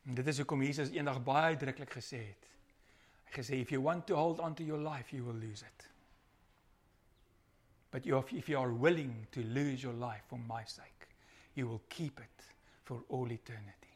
En 0.07 0.15
dit 0.15 0.27
is 0.27 0.37
hoekom 0.39 0.61
Jesus 0.63 0.93
eendag 0.95 1.19
baie 1.23 1.51
uitdruklik 1.51 1.91
gesê 1.99 2.21
het: 2.29 2.47
Hy 3.27 3.33
gesê 3.35 3.59
if 3.59 3.73
you 3.75 3.83
want 3.83 4.07
to 4.07 4.15
hold 4.15 4.39
on 4.39 4.55
to 4.55 4.63
your 4.63 4.79
life 4.79 5.15
you 5.15 5.25
will 5.25 5.35
lose 5.35 5.65
it. 5.65 5.89
But 7.91 8.05
you 8.05 8.23
if 8.31 8.47
you 8.47 8.59
are 8.59 8.71
willing 8.71 9.27
to 9.31 9.43
lose 9.43 9.83
your 9.83 9.95
life 9.95 10.23
for 10.27 10.39
my 10.39 10.63
sake, 10.65 11.07
you 11.53 11.67
will 11.67 11.83
keep 11.89 12.19
it 12.19 12.47
for 12.83 13.03
all 13.09 13.31
eternity. 13.31 13.91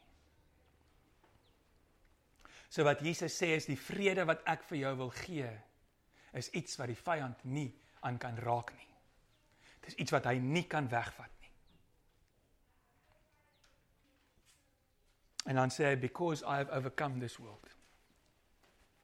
So 2.68 2.84
wat 2.84 3.00
Jesus 3.00 3.36
sê 3.36 3.54
is 3.56 3.68
die 3.68 3.76
vrede 3.76 4.24
wat 4.28 4.44
ek 4.48 4.64
vir 4.68 4.78
jou 4.84 4.96
wil 4.96 5.12
gee 5.16 5.48
is 6.32 6.48
iets 6.56 6.76
wat 6.80 6.88
die 6.88 6.96
vyand 6.96 7.44
nie 7.44 7.68
aan 8.00 8.18
kan 8.18 8.36
raak 8.40 8.72
nie. 8.76 8.88
Dis 9.84 9.96
iets 10.00 10.12
wat 10.12 10.28
hy 10.28 10.38
nie 10.40 10.64
kan 10.68 10.88
wegvat 10.88 11.41
En 15.44 15.54
dan 15.54 15.70
sê 15.70 15.84
hy 15.90 15.96
because 15.98 16.44
I 16.44 16.56
have 16.62 16.70
overcome 16.70 17.18
this 17.20 17.36
world. 17.38 17.66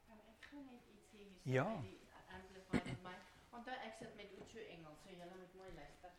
Kan 0.09 0.18
ek 0.31 0.48
gou 0.51 0.61
net 0.62 0.83
iets 0.94 1.09
sê 1.12 1.18
hier 1.42 1.55
Ja. 1.55 1.64
by 1.64 1.81
die 1.83 1.98
amplifier 2.37 2.85
met 2.85 3.03
my? 3.03 3.14
Onthou 3.59 3.74
ek 3.74 3.94
sit 3.98 4.14
met 4.16 4.31
Ucho 4.40 4.59
Engels, 4.59 4.98
so 5.03 5.11
julle 5.11 5.35
moet 5.38 5.55
mooi 5.55 5.70
luister. 5.74 6.11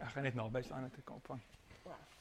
Ek 0.00 0.10
gaan 0.12 0.22
net 0.22 0.34
naby 0.34 0.62
staan 0.62 0.84
om 0.84 0.90
te 0.90 1.02
kan 1.02 1.16
opvang. 1.16 1.40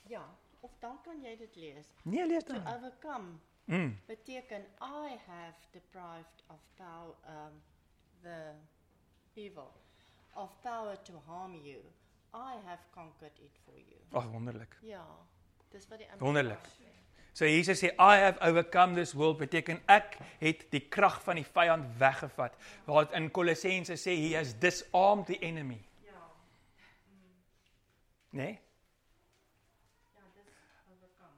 Ja, 0.08 0.22
of 0.62 0.72
dan 0.80 1.00
kan 1.04 1.22
jy 1.22 1.36
dit 1.38 1.56
lees. 1.56 1.88
Nee, 2.04 2.28
lees 2.28 2.44
To 2.44 2.54
overcome 2.76 3.40
Mm. 3.68 3.98
beteken 4.06 4.62
I 4.82 5.18
have 5.28 5.56
deprived 5.72 6.44
of 6.50 6.60
power 6.76 7.16
um 7.28 7.62
the 8.22 8.54
evil 9.34 9.72
of 10.34 10.52
power 10.62 10.96
to 11.04 11.20
harm 11.26 11.56
you. 11.56 11.82
I 12.34 12.54
have 12.66 12.82
conquered 12.92 13.40
it 13.40 13.58
for 13.66 13.74
you. 13.78 13.98
Ag 14.12 14.30
wonderlik. 14.32 14.78
Ja, 14.82 15.06
dis 15.72 15.88
wat 15.88 15.98
die 15.98 16.08
Wonderlik. 16.20 16.58
amplifier 16.58 16.92
sê. 16.92 17.05
So 17.36 17.44
Jesus 17.44 17.82
sê 17.84 17.90
I 18.00 18.16
have 18.24 18.38
overcome 18.40 18.96
this 18.96 19.12
world 19.14 19.42
beteken 19.42 19.82
ek 19.92 20.14
het 20.40 20.62
die 20.72 20.86
krag 20.88 21.18
van 21.26 21.36
die 21.36 21.44
vyand 21.44 21.90
weggevat. 22.00 22.54
Waar 22.88 23.10
in 23.18 23.28
Kolossense 23.36 23.98
sê 24.00 24.14
he 24.16 24.30
has 24.38 24.54
disarmed 24.56 25.28
the 25.28 25.36
enemy, 25.44 25.82
Ja? 26.06 26.22
Nee? 28.32 28.54
ja, 30.16 30.24
dis 30.38 30.54
overcome. 30.94 31.36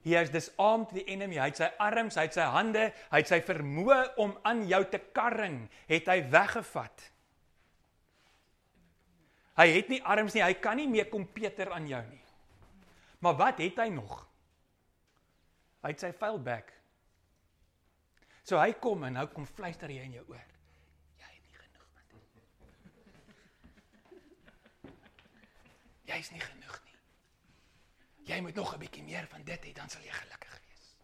He 0.00 0.14
has 0.16 0.30
disarmed 0.32 0.88
the 0.96 1.04
enemy. 1.04 1.36
Hy 1.36 1.50
het 1.50 1.60
sy 1.60 1.68
arms, 1.76 2.16
hy 2.16 2.24
het 2.24 2.38
sy 2.38 2.48
hande, 2.48 2.86
hy 3.12 3.20
het 3.20 3.28
sy 3.28 3.40
vermoë 3.44 3.98
om 4.24 4.32
aan 4.48 4.64
jou 4.70 4.80
te 4.88 5.02
karring, 5.12 5.66
het 5.92 6.08
hy 6.08 6.22
weggevat. 6.32 7.04
Hy 9.60 9.68
het 9.74 9.92
nie 9.92 10.00
arms 10.08 10.32
nie, 10.32 10.46
hy 10.46 10.56
kan 10.56 10.80
nie 10.80 10.88
meer 10.88 11.12
kom 11.12 11.28
Peter 11.28 11.68
aan 11.76 11.84
jou 11.90 12.00
nie. 12.08 12.24
Maar 13.20 13.36
wat 13.44 13.60
het 13.60 13.84
hy 13.84 13.90
nog? 13.92 14.27
Hy 15.82 15.92
het 15.94 16.02
sy 16.02 16.10
vuil 16.18 16.38
bek. 16.42 16.72
So 18.48 18.58
hy 18.58 18.72
kom 18.82 19.04
en 19.04 19.18
nou 19.18 19.26
kom 19.30 19.46
fluister 19.46 19.90
hy 19.92 19.98
in 20.02 20.16
jou 20.16 20.24
oor. 20.32 20.54
Jy 21.20 21.28
het 21.28 21.44
nie 21.44 21.58
genoeg 21.58 21.88
met 21.94 22.06
dit. 22.14 22.24
Jy's 26.08 26.30
nie 26.32 26.42
genoeg 26.42 26.78
nie. 26.86 26.96
Jy 28.32 28.40
moet 28.44 28.56
nog 28.56 28.74
'n 28.74 28.80
bietjie 28.80 29.04
meer 29.04 29.26
van 29.26 29.44
dit 29.44 29.64
hê 29.64 29.72
dan 29.72 29.88
sal 29.88 30.02
jy 30.02 30.12
gelukkig 30.12 30.60
wees. 30.66 30.96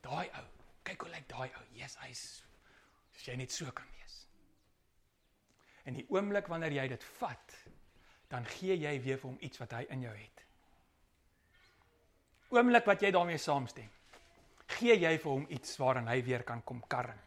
Daai 0.00 0.28
ou, 0.40 0.46
kyk 0.82 1.00
hoe 1.00 1.10
lyk 1.10 1.28
daai 1.28 1.50
ou. 1.54 1.64
Jesus, 1.72 2.00
hy's 2.00 2.42
as 3.14 3.24
jy 3.26 3.36
net 3.36 3.52
so 3.52 3.70
kan 3.70 3.86
wees. 4.00 4.28
En 5.84 5.94
die 5.94 6.06
oomblik 6.08 6.46
wanneer 6.46 6.72
jy 6.72 6.88
dit 6.88 7.04
vat, 7.04 7.56
dan 8.28 8.44
gee 8.46 8.76
jy 8.76 9.00
weer 9.00 9.18
vir 9.18 9.30
hom 9.30 9.38
iets 9.40 9.58
wat 9.58 9.72
hy 9.72 9.86
in 9.88 10.00
jou 10.00 10.16
het. 10.16 10.47
Oomblik 12.48 12.86
wat 12.88 13.02
jy 13.04 13.10
daarmee 13.12 13.38
saamstem, 13.40 13.88
gee 14.78 14.94
jy 14.96 15.14
vir 15.20 15.30
hom 15.30 15.46
iets 15.52 15.76
waaraan 15.80 16.08
hy 16.08 16.20
weer 16.24 16.44
kan 16.48 16.62
kom 16.64 16.80
karring. 16.88 17.20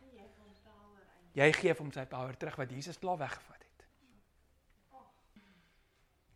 Jy 1.37 1.47
gee 1.55 1.75
hom 1.77 1.91
sy 1.93 2.05
power 2.09 2.35
terug 2.37 2.57
wat 2.59 2.71
Jesus 2.73 2.99
klaar 2.99 3.19
weggevat 3.21 3.61
het. 3.63 3.85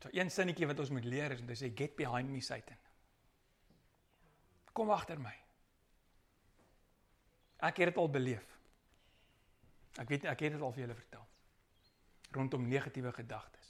So 0.05 0.13
een 0.13 0.29
sinnetjie 0.29 0.69
wat 0.69 0.79
ons 0.79 0.93
moet 0.93 1.07
leer 1.09 1.33
is 1.33 1.41
om 1.41 1.49
te 1.49 1.57
sê 1.57 1.71
get 1.75 1.95
behind 1.97 2.29
me 2.29 2.41
Satan. 2.45 2.77
Kom 4.75 4.91
agter 4.93 5.19
my. 5.19 5.33
Ek 7.65 7.81
het 7.81 7.89
dit 7.89 7.97
al 7.97 8.11
beleef. 8.11 8.45
Ek 9.97 10.09
weet 10.11 10.27
ek 10.29 10.45
het 10.45 10.57
dit 10.57 10.61
al 10.61 10.73
vir 10.75 10.85
julle 10.85 10.97
vertel. 10.99 11.23
Rondom 12.35 12.67
negatiewe 12.67 13.13
gedagtes. 13.15 13.64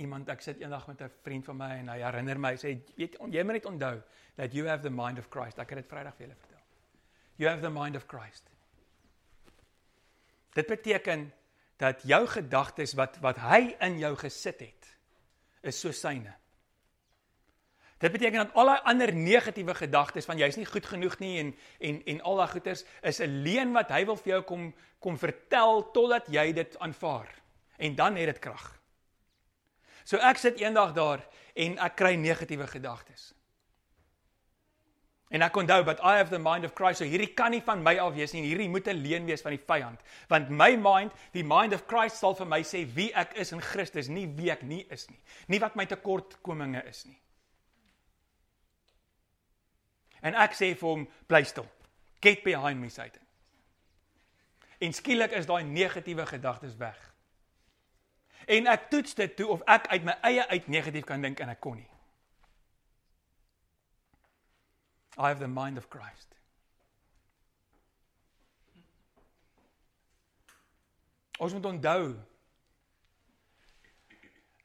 Iemand 0.00 0.28
ek 0.28 0.40
sit 0.40 0.60
eendag 0.60 0.86
met 0.86 1.00
'n 1.02 1.10
vriend 1.22 1.44
van 1.44 1.56
my 1.56 1.70
en 1.78 1.88
hy 1.88 1.98
herinner 1.98 2.38
my, 2.38 2.50
hy 2.50 2.56
sê 2.56 2.94
weet 2.96 3.18
jy 3.30 3.42
moet 3.44 3.52
net 3.52 3.66
onthou 3.66 4.02
that 4.36 4.52
you 4.52 4.66
have 4.66 4.82
the 4.82 4.90
mind 4.90 5.18
of 5.18 5.28
Christ. 5.28 5.58
Ek 5.58 5.70
het 5.70 5.78
dit 5.78 5.88
Vrydag 5.88 6.14
vir 6.16 6.26
julle 6.26 6.38
vertel. 6.38 6.60
You 7.36 7.48
have 7.50 7.62
the 7.62 7.70
mind 7.70 7.96
of 7.96 8.06
Christ. 8.06 8.50
Dit 10.52 10.66
beteken 10.66 11.32
dat 11.76 12.02
jou 12.02 12.26
gedagtes 12.26 12.94
wat 12.94 13.18
wat 13.20 13.36
hy 13.36 13.76
in 13.80 13.98
jou 13.98 14.16
gesit 14.16 14.60
het 14.60 14.96
is 15.62 15.80
so 15.80 15.92
syne. 15.92 16.34
Dit 18.02 18.12
beteken 18.12 18.46
dat 18.46 18.54
al 18.58 18.66
daai 18.66 18.80
ander 18.90 19.14
negatiewe 19.14 19.74
gedagtes 19.78 20.26
van 20.26 20.38
jy's 20.38 20.56
nie 20.58 20.66
goed 20.66 20.86
genoeg 20.86 21.18
nie 21.22 21.38
en 21.38 21.54
en 21.78 22.02
en 22.04 22.20
al 22.20 22.36
daai 22.36 22.48
goeters 22.48 22.84
is 23.02 23.20
'n 23.20 23.42
leuen 23.44 23.72
wat 23.72 23.90
hy 23.90 24.04
wil 24.04 24.16
vir 24.16 24.32
jou 24.32 24.42
kom 24.42 24.74
kom 24.98 25.18
vertel 25.18 25.90
totdat 25.90 26.26
jy 26.26 26.52
dit 26.52 26.78
aanvaar. 26.78 27.28
En 27.76 27.94
dan 27.94 28.16
het 28.16 28.26
dit 28.26 28.38
krag. 28.38 28.81
So 30.04 30.18
ek 30.18 30.38
sit 30.38 30.60
eendag 30.60 30.92
daar 30.96 31.22
en 31.54 31.78
ek 31.78 31.96
kry 31.96 32.14
negatiewe 32.16 32.66
gedagtes. 32.66 33.32
En 35.32 35.40
ek 35.40 35.56
onthou 35.56 35.80
dat 35.84 36.00
I 36.04 36.18
have 36.18 36.28
the 36.28 36.38
mind 36.38 36.64
of 36.64 36.74
Christ. 36.76 37.00
So 37.00 37.08
hierdie 37.08 37.32
kan 37.34 37.54
nie 37.54 37.62
van 37.64 37.80
my 37.82 37.96
af 38.02 38.12
wees 38.12 38.34
nie. 38.36 38.42
Hierdie 38.44 38.68
moet 38.68 38.88
'n 38.88 39.00
leuen 39.00 39.24
wees 39.24 39.40
van 39.40 39.56
die 39.56 39.64
vyand. 39.66 40.00
Want 40.28 40.50
my 40.50 40.76
mind, 40.76 41.12
die 41.32 41.44
mind 41.44 41.72
of 41.72 41.86
Christ 41.86 42.16
sal 42.16 42.34
vir 42.34 42.46
my 42.46 42.60
sê 42.62 42.84
wie 42.94 43.12
ek 43.14 43.32
is 43.32 43.52
in 43.52 43.60
Christus, 43.60 44.08
nie 44.08 44.26
wie 44.36 44.50
ek 44.50 44.62
nie 44.62 44.86
is 44.90 45.08
nie. 45.08 45.20
Nie 45.48 45.58
wat 45.58 45.74
my 45.74 45.86
tekortkominge 45.86 46.84
is 46.84 47.04
nie. 47.06 47.18
En 50.20 50.34
ek 50.34 50.52
sê 50.52 50.74
vir 50.76 50.88
hom, 50.88 51.08
bly 51.26 51.42
stil. 51.44 51.66
Get 52.20 52.44
behind 52.44 52.80
me 52.80 52.88
Satan. 52.88 53.22
En 54.78 54.92
skielik 54.92 55.32
is 55.32 55.46
daai 55.46 55.64
negatiewe 55.64 56.26
gedagtes 56.26 56.76
weg. 56.76 57.11
En 58.46 58.66
ek 58.66 58.88
toets 58.90 59.14
dit 59.14 59.36
toe 59.36 59.48
of 59.54 59.62
ek 59.70 59.86
uit 59.92 60.04
my 60.04 60.16
eie 60.28 60.46
uit 60.48 60.68
negatief 60.68 61.06
kan 61.08 61.22
dink 61.22 61.40
en 61.40 61.52
ek 61.52 61.60
kon 61.60 61.76
nie. 61.78 61.88
I 65.18 65.28
have 65.28 65.40
the 65.40 65.48
mind 65.48 65.78
of 65.78 65.88
Christ. 65.92 66.32
Ons 71.42 71.52
moet 71.52 71.66
onthou 71.66 72.14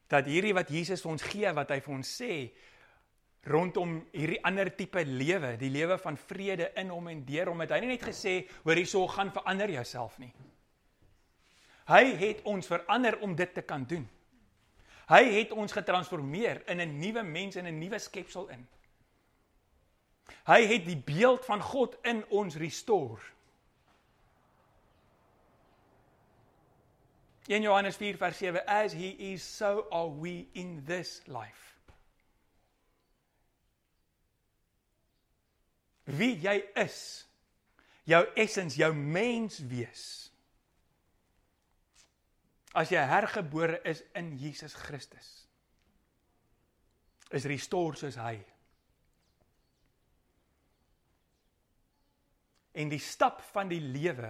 dat 0.07 0.27
hierdie 0.29 0.55
wat 0.55 0.69
Jesus 0.71 1.03
vir 1.03 1.11
ons 1.11 1.25
gee, 1.25 1.51
wat 1.55 1.71
hy 1.73 1.81
vir 1.83 1.95
ons 1.97 2.11
sê 2.21 2.31
rondom 3.47 3.97
hierdie 4.11 4.39
ander 4.47 4.69
tipe 4.75 5.03
lewe, 5.07 5.55
die 5.59 5.71
lewe 5.71 5.97
van 5.99 6.17
vrede 6.19 6.71
in 6.79 6.91
hom 6.91 7.07
en 7.11 7.23
deur 7.27 7.51
hom, 7.51 7.63
het 7.63 7.73
hy 7.75 7.81
nie 7.83 7.93
net 7.95 8.05
gesê 8.07 8.41
hoor 8.63 8.79
hierso 8.79 9.05
gaan 9.11 9.31
verander 9.35 9.71
jouself 9.77 10.17
nie. 10.19 10.31
Hy 11.87 12.03
het 12.19 12.41
ons 12.43 12.67
verander 12.67 13.19
om 13.23 13.35
dit 13.35 13.53
te 13.53 13.61
kan 13.61 13.85
doen. 13.87 14.07
Hy 15.07 15.23
het 15.37 15.51
ons 15.55 15.71
getransformeer 15.71 16.61
in 16.67 16.81
'n 16.81 16.99
nuwe 16.99 17.23
mens 17.23 17.55
en 17.55 17.65
'n 17.65 17.79
nuwe 17.79 17.99
skepsel 17.99 18.49
in. 18.49 18.67
Hy 20.45 20.65
het 20.67 20.85
die 20.85 20.97
beeld 20.97 21.45
van 21.45 21.61
God 21.61 21.97
in 22.01 22.25
ons 22.29 22.55
restore. 22.55 23.21
1 27.47 27.61
Johannes 27.61 27.95
4 27.95 28.17
vers 28.17 28.37
7 28.37 28.65
as 28.67 28.93
he 28.93 29.09
is 29.33 29.57
so 29.57 29.87
are 29.91 30.09
we 30.09 30.47
in 30.53 30.83
this 30.85 31.21
life. 31.27 31.75
Wie 36.03 36.35
jy 36.39 36.61
is, 36.75 37.27
jou 38.03 38.25
essens, 38.35 38.75
jou 38.75 38.93
mens 38.93 39.59
wees. 39.59 40.26
As 42.77 42.91
jy 42.93 43.01
hergebore 43.09 43.79
is 43.89 44.03
in 44.19 44.35
Jesus 44.37 44.75
Christus, 44.77 45.47
is 47.33 47.47
restore 47.49 47.97
soos 47.97 48.19
hy. 48.21 48.35
En 52.77 52.91
die 52.93 53.01
stap 53.01 53.41
van 53.49 53.71
die 53.71 53.81
lewe, 53.81 54.29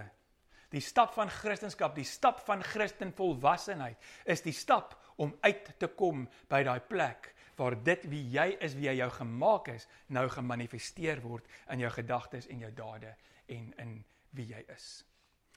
die 0.72 0.80
stap 0.84 1.12
van 1.16 1.28
Christendom, 1.32 1.92
die 1.96 2.08
stap 2.08 2.40
van 2.46 2.64
Christen 2.64 3.12
volwassenheid 3.16 4.08
is 4.24 4.42
die 4.44 4.56
stap 4.56 4.96
om 5.20 5.34
uit 5.44 5.74
te 5.80 5.90
kom 5.98 6.24
by 6.48 6.62
daai 6.64 6.80
plek 6.88 7.34
waar 7.58 7.74
dit 7.82 8.04
wie 8.06 8.22
jy 8.30 8.52
is, 8.62 8.76
wie 8.78 8.86
jy 8.86 9.00
jou 9.00 9.08
gemaak 9.16 9.72
is, 9.72 9.88
nou 10.14 10.28
gemanifesteer 10.30 11.18
word 11.24 11.48
in 11.74 11.82
jou 11.82 11.90
gedagtes 11.90 12.46
en 12.52 12.62
jou 12.62 12.70
dade 12.76 13.10
en 13.50 13.72
in 13.82 13.96
wie 14.38 14.46
jy 14.52 14.62
is. 14.70 14.86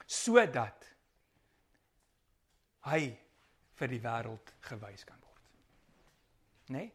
Sodat 0.10 0.88
hy 2.90 3.12
vir 3.80 3.92
die 3.92 4.02
wêreld 4.02 4.54
gewys 4.66 5.06
kan 5.06 5.20
word. 5.22 5.46
Né? 6.72 6.78
Nee? 6.78 6.92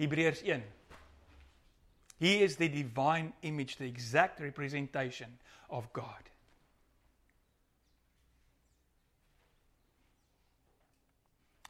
Hebreërs 0.00 0.42
1 0.46 0.62
He 2.20 2.42
is 2.42 2.56
the 2.56 2.68
divine 2.68 3.32
image, 3.42 3.76
the 3.76 3.86
exact 3.86 4.40
representation 4.40 5.38
of 5.70 5.90
God. 5.92 6.28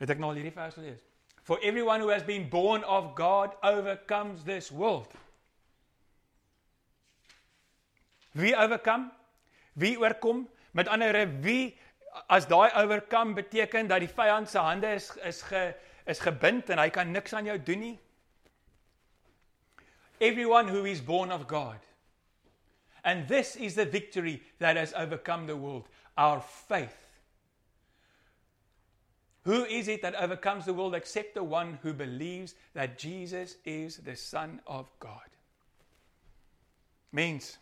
Het 0.00 0.10
ek 0.10 0.18
nou 0.18 0.32
al 0.32 0.40
hierdie 0.40 0.54
vers 0.56 0.74
gelees? 0.74 0.98
For 1.46 1.60
everyone 1.62 2.02
who 2.02 2.10
has 2.10 2.24
been 2.26 2.48
born 2.50 2.82
of 2.82 3.12
God 3.14 3.54
overcomes 3.62 4.42
this 4.42 4.72
world. 4.74 5.14
Wie 8.32 8.56
overkom? 8.56 9.06
Wie 9.78 9.94
oorkom? 9.98 10.48
Met 10.74 10.88
ander 10.88 11.12
woorde, 11.14 11.42
wie 11.46 11.78
as 12.26 12.46
daai 12.46 12.70
overkom 12.82 13.34
beteken 13.34 13.88
dat 13.88 14.00
die 14.00 14.08
vyand 14.08 14.50
se 14.50 14.58
hande 14.58 14.94
is 14.94 15.10
is 15.16 15.42
ge 15.42 15.74
is 16.06 16.18
gebind 16.18 16.70
en 16.70 16.78
hy 16.78 16.88
kan 16.90 17.10
niks 17.12 17.32
aan 17.32 17.44
jou 17.44 17.58
doen 17.62 17.78
nie? 17.78 17.98
everyone 20.20 20.68
who 20.68 20.84
is 20.84 21.00
born 21.00 21.30
of 21.30 21.48
God. 21.48 21.78
And 23.02 23.26
this 23.26 23.56
is 23.56 23.74
the 23.74 23.86
victory 23.86 24.42
that 24.58 24.76
has 24.76 24.92
overcome 24.94 25.46
the 25.46 25.56
world 25.56 25.84
our 26.16 26.40
faith. 26.40 27.06
Who 29.44 29.64
is 29.64 29.88
it 29.88 30.02
that 30.02 30.14
overcomes 30.14 30.66
the 30.66 30.74
world 30.74 30.94
except 30.94 31.34
the 31.34 31.42
one 31.42 31.78
who 31.82 31.94
believes 31.94 32.54
that 32.74 32.98
Jesus 32.98 33.56
is 33.64 33.96
the 33.96 34.16
Son 34.16 34.60
of 34.66 34.90
God? 34.98 35.22
Mens, 37.12 37.56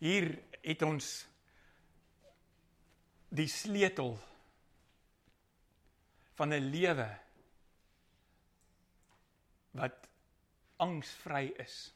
hier 0.00 0.38
het 0.64 0.82
ons 0.82 1.26
die 3.34 3.48
sleutel 3.50 4.14
van 6.38 6.52
'n 6.54 6.70
lewe 6.70 7.08
wat 9.70 10.08
angsvry 10.76 11.52
is. 11.56 11.92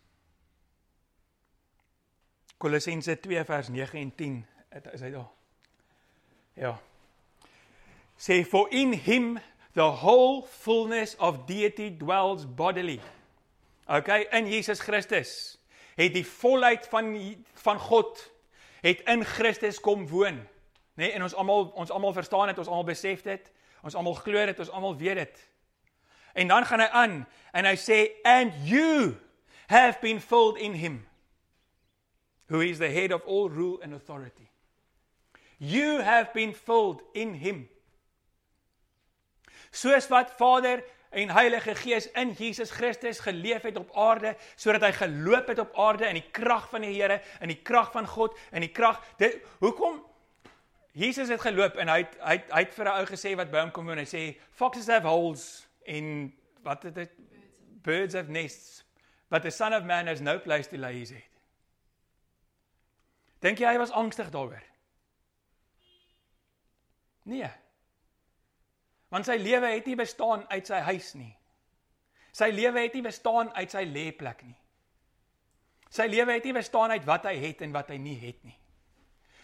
Kolossense 2.58 3.20
2 3.20 3.44
vers 3.44 3.68
9 3.68 4.00
en 4.00 4.14
10 4.14 4.46
is 4.92 5.00
hy 5.00 5.10
daar. 5.10 5.30
Ja. 6.52 6.80
Say 8.16 8.44
for 8.44 8.70
in 8.70 8.92
him 8.92 9.38
the 9.72 9.90
whole 10.02 10.42
fullness 10.42 11.16
of 11.16 11.46
deity 11.46 11.96
dwells 11.96 12.54
bodily. 12.54 13.00
Okay, 13.86 14.26
in 14.30 14.46
Jesus 14.46 14.80
Christus 14.80 15.58
het 15.94 16.14
die 16.14 16.26
volheid 16.26 16.86
van 16.90 17.14
van 17.54 17.78
God 17.78 18.30
het 18.80 19.00
in 19.00 19.24
Christus 19.24 19.80
kom 19.80 20.06
woon. 20.08 20.42
Nê, 20.98 21.04
nee, 21.04 21.12
en 21.14 21.22
ons 21.22 21.34
almal 21.34 21.68
ons 21.78 21.90
almal 21.94 22.12
verstaan 22.12 22.50
dit, 22.50 22.58
ons 22.58 22.68
almal 22.68 22.88
besef 22.88 23.20
dit, 23.22 23.50
ons 23.86 23.94
almal 23.94 24.16
glo 24.18 24.46
dit, 24.50 24.62
ons 24.64 24.70
almal 24.74 24.96
weet 24.98 25.20
dit. 25.20 25.44
En 26.42 26.50
dan 26.50 26.66
gaan 26.66 26.82
hy 26.82 26.88
aan 26.90 27.14
en 27.54 27.68
hy 27.70 27.74
sê 27.78 27.98
and 28.26 28.56
you 28.66 29.12
have 29.70 30.00
been 30.02 30.18
filled 30.18 30.58
in 30.58 30.74
him 30.74 31.04
who 32.48 32.64
is 32.66 32.82
the 32.82 32.90
head 32.90 33.14
of 33.14 33.22
all 33.30 33.46
rule 33.46 33.78
and 33.82 33.94
authority. 33.94 34.50
You 35.62 36.02
have 36.02 36.34
been 36.34 36.50
filled 36.54 37.06
in 37.14 37.34
him. 37.34 37.68
Soos 39.70 40.10
wat 40.10 40.34
Vader 40.34 40.82
en 41.14 41.30
Heilige 41.30 41.78
Gees 41.78 42.10
in 42.10 42.34
Jesus 42.34 42.74
Christus 42.74 43.22
geleef 43.22 43.62
het 43.62 43.78
op 43.78 43.94
aarde 43.94 44.34
sodat 44.56 44.82
hy 44.82 44.92
geloop 44.98 45.54
het 45.54 45.62
op 45.62 45.78
aarde 45.78 46.10
in 46.10 46.18
die 46.18 46.28
krag 46.34 46.66
van 46.74 46.82
die 46.82 46.96
Here, 46.98 47.22
in 47.38 47.54
die 47.54 47.62
krag 47.62 47.94
van 47.94 48.06
God, 48.06 48.34
in 48.50 48.66
die 48.66 48.74
krag. 48.74 48.98
Dit 49.22 49.38
hoekom 49.62 50.02
Jesus 50.98 51.28
het 51.28 51.40
geloop 51.40 51.76
en 51.78 51.88
hy 51.88 52.00
het, 52.02 52.16
hy 52.18 52.34
het, 52.40 52.48
hy 52.50 52.60
het 52.64 52.74
vir 52.74 52.88
'n 52.88 52.96
ou 52.98 53.06
gesê 53.06 53.34
wat 53.38 53.50
by 53.50 53.60
hom 53.62 53.70
kom 53.70 53.86
woon. 53.86 54.00
Hy 54.02 54.08
sê 54.08 54.22
foxes 54.50 54.88
have 54.90 55.06
holes 55.06 55.68
in 55.86 56.34
wat 56.66 56.82
het 56.82 56.94
dit 56.94 57.12
birds 57.86 58.14
have 58.14 58.30
nests 58.30 58.82
but 59.30 59.42
the 59.42 59.50
son 59.50 59.72
of 59.72 59.84
man 59.84 60.06
has 60.06 60.20
no 60.20 60.38
place 60.38 60.68
to 60.68 60.76
lay 60.76 60.98
his 60.98 61.10
head. 61.10 61.30
Dink 63.40 63.58
jy 63.58 63.70
hy 63.70 63.78
was 63.78 63.94
angstig 63.94 64.30
daaroor? 64.30 64.62
Nee. 67.22 67.50
Want 69.08 69.28
sy 69.28 69.36
lewe 69.36 69.66
het 69.66 69.86
nie 69.86 69.96
bestaan 69.96 70.48
uit 70.50 70.66
sy 70.66 70.80
huis 70.88 71.14
nie. 71.14 71.34
Sy 72.32 72.50
lewe 72.50 72.80
het 72.80 72.94
nie 72.94 73.02
bestaan 73.02 73.52
uit 73.54 73.70
sy 73.70 73.84
lêplek 73.84 74.42
nie. 74.42 74.58
Sy 75.90 76.08
lewe 76.10 76.32
het 76.32 76.44
nie 76.44 76.52
bestaan 76.52 76.90
uit 76.90 77.04
wat 77.04 77.24
hy 77.24 77.36
het 77.36 77.62
en 77.62 77.72
wat 77.72 77.88
hy 77.88 77.96
nie 78.02 78.18
het 78.18 78.42
nie. 78.44 78.56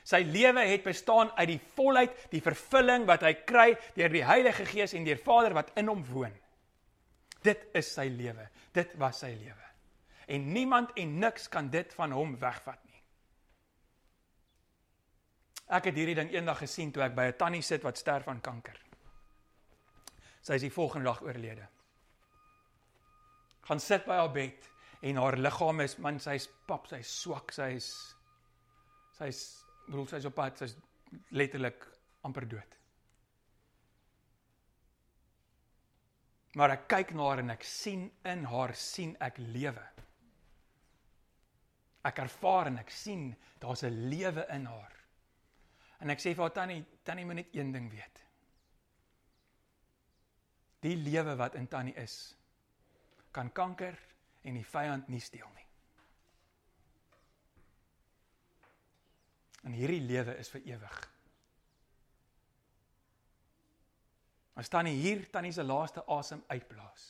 Sy 0.04 0.20
lewe 0.28 0.66
het 0.68 0.82
bestaan 0.84 1.30
uit 1.38 1.48
die 1.48 1.60
volheid, 1.74 2.16
die 2.30 2.42
vervulling 2.44 3.06
wat 3.08 3.24
hy 3.24 3.32
kry 3.48 3.70
deur 3.96 4.12
die 4.12 4.24
Heilige 4.24 4.66
Gees 4.68 4.92
en 4.92 5.06
deur 5.06 5.20
Vader 5.20 5.56
wat 5.56 5.72
in 5.80 5.88
hom 5.88 6.04
woon. 6.04 6.34
Dit 7.44 7.70
is 7.76 7.88
sy 7.96 8.06
lewe. 8.12 8.48
Dit 8.76 8.92
was 9.00 9.22
sy 9.24 9.32
lewe. 9.32 9.64
En 10.28 10.52
niemand 10.52 10.92
en 11.00 11.18
niks 11.20 11.48
kan 11.52 11.70
dit 11.72 11.92
van 11.96 12.12
hom 12.12 12.36
wegvat 12.40 12.80
nie. 12.84 13.00
Ek 15.72 15.88
het 15.88 15.96
hierdie 15.96 16.16
ding 16.16 16.32
eendag 16.34 16.60
gesien 16.60 16.92
toe 16.92 17.02
ek 17.04 17.16
by 17.16 17.24
'n 17.32 17.38
tannie 17.40 17.62
sit 17.62 17.82
wat 17.82 17.98
sterf 17.98 18.28
aan 18.28 18.40
kanker. 18.40 18.76
Sy 20.42 20.54
is 20.54 20.62
die 20.62 20.72
volgende 20.72 21.08
dag 21.08 21.22
oorlede. 21.22 21.66
Gaan 23.64 23.80
sit 23.80 24.04
by 24.04 24.20
haar 24.20 24.32
bed 24.32 24.70
en 25.00 25.16
haar 25.16 25.36
liggaam 25.36 25.80
is 25.80 25.96
man 25.98 26.20
sy's 26.20 26.48
pap, 26.66 26.86
sy's 26.86 27.20
swak, 27.20 27.52
sy's 27.52 28.14
sy's 29.18 29.63
bedoel 29.86 30.06
sy's 30.10 30.28
op 30.28 30.34
pad, 30.34 30.58
sy's 30.58 30.76
letterlik 31.36 31.84
amper 32.24 32.46
dood. 32.48 32.78
Maar 36.54 36.76
ek 36.76 36.86
kyk 36.90 37.14
na 37.14 37.28
haar 37.28 37.42
en 37.42 37.50
ek 37.54 37.66
sien 37.66 38.06
in 38.30 38.44
haar 38.46 38.74
sien 38.78 39.16
ek 39.22 39.40
lewe. 39.42 39.84
Ek 42.06 42.20
ervaar 42.22 42.70
en 42.70 42.78
ek 42.78 42.92
sien 42.94 43.32
daar's 43.60 43.82
'n 43.82 44.08
lewe 44.10 44.46
in 44.54 44.66
haar. 44.66 44.92
En 46.00 46.10
ek 46.10 46.20
sê 46.20 46.34
vir 46.34 46.44
haar 46.44 46.52
tannie, 46.52 46.84
tannie 47.02 47.24
moet 47.24 47.34
net 47.34 47.54
een 47.54 47.72
ding 47.72 47.90
weet. 47.90 48.22
Die 50.80 50.96
lewe 50.96 51.36
wat 51.36 51.54
in 51.54 51.68
tannie 51.68 51.94
is, 51.94 52.36
kan 53.32 53.52
kanker 53.52 53.98
en 54.42 54.54
die 54.54 54.64
vyand 54.64 55.08
nie 55.08 55.20
steel 55.20 55.48
nie. 55.54 55.63
En 59.64 59.72
hierdie 59.72 60.02
lewe 60.04 60.36
is 60.40 60.50
vir 60.52 60.64
ewig. 60.74 60.96
As 64.54 64.70
tannie 64.70 64.94
hier 65.00 65.24
tannie 65.32 65.52
se 65.52 65.64
laaste 65.64 66.04
asem 66.06 66.44
uitblaas. 66.52 67.06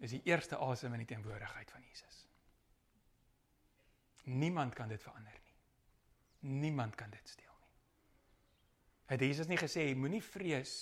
Is 0.00 0.16
die 0.16 0.22
eerste 0.24 0.56
asem 0.56 0.96
in 0.96 1.04
die 1.04 1.10
teenwoordigheid 1.12 1.70
van 1.70 1.84
Jesus. 1.84 2.24
Niemand 4.30 4.74
kan 4.74 4.88
dit 4.88 5.02
verander 5.02 5.36
nie. 5.44 6.58
Niemand 6.60 6.96
kan 6.96 7.10
dit 7.12 7.28
steel 7.28 7.52
nie. 7.52 7.76
Het 9.12 9.20
Jesus 9.20 9.50
nie 9.50 9.60
gesê 9.60 9.90
moenie 9.94 10.22
vrees 10.24 10.74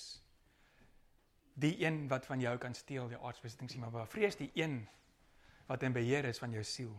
die 1.58 1.74
een 1.82 2.06
wat 2.08 2.26
van 2.26 2.40
jou 2.40 2.54
kan 2.62 2.74
steel 2.74 3.08
die 3.10 3.18
aardsbesittings 3.18 3.74
nie, 3.74 3.82
maar 3.82 4.06
vrees 4.06 4.38
die 4.38 4.50
een 4.54 4.84
wat 5.66 5.82
in 5.82 5.92
beheer 5.92 6.24
is 6.24 6.38
van 6.38 6.54
jou 6.54 6.62
siel. 6.64 6.94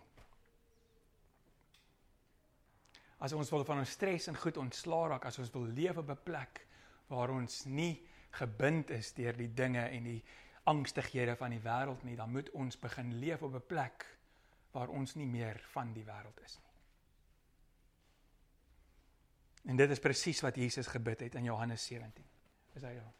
As 3.19 3.33
ons 3.35 3.49
wil 3.51 3.65
van 3.67 3.81
ons 3.83 3.95
stres 3.97 4.27
en 4.31 4.37
goed 4.39 4.57
ontslaa 4.57 5.07
raak, 5.13 5.25
as 5.25 5.39
ons 5.39 5.51
wil 5.51 5.67
leef 5.75 5.97
op 5.97 6.09
'n 6.09 6.23
plek 6.23 6.65
waar 7.07 7.29
ons 7.29 7.65
nie 7.65 8.05
gebind 8.31 8.89
is 8.89 9.13
deur 9.13 9.35
die 9.37 9.53
dinge 9.53 9.81
en 9.81 10.03
die 10.03 10.23
angstighede 10.63 11.35
van 11.35 11.49
die 11.49 11.61
wêreld 11.63 12.03
nie, 12.03 12.15
dan 12.15 12.31
moet 12.31 12.49
ons 12.51 12.79
begin 12.79 13.19
leef 13.19 13.41
op 13.41 13.53
'n 13.53 13.67
plek 13.67 14.05
waar 14.71 14.89
ons 14.89 15.15
nie 15.15 15.25
meer 15.25 15.59
van 15.73 15.93
die 15.93 16.05
wêreld 16.05 16.39
is 16.45 16.57
nie. 16.57 16.69
En 19.69 19.75
dit 19.75 19.89
is 19.89 19.99
presies 19.99 20.41
wat 20.41 20.55
Jesus 20.55 20.87
gebid 20.87 21.19
het 21.19 21.35
in 21.35 21.43
Johannes 21.43 21.85
17. 21.85 22.23
Is 22.75 22.81
hy 22.81 22.93
daar? 22.93 23.13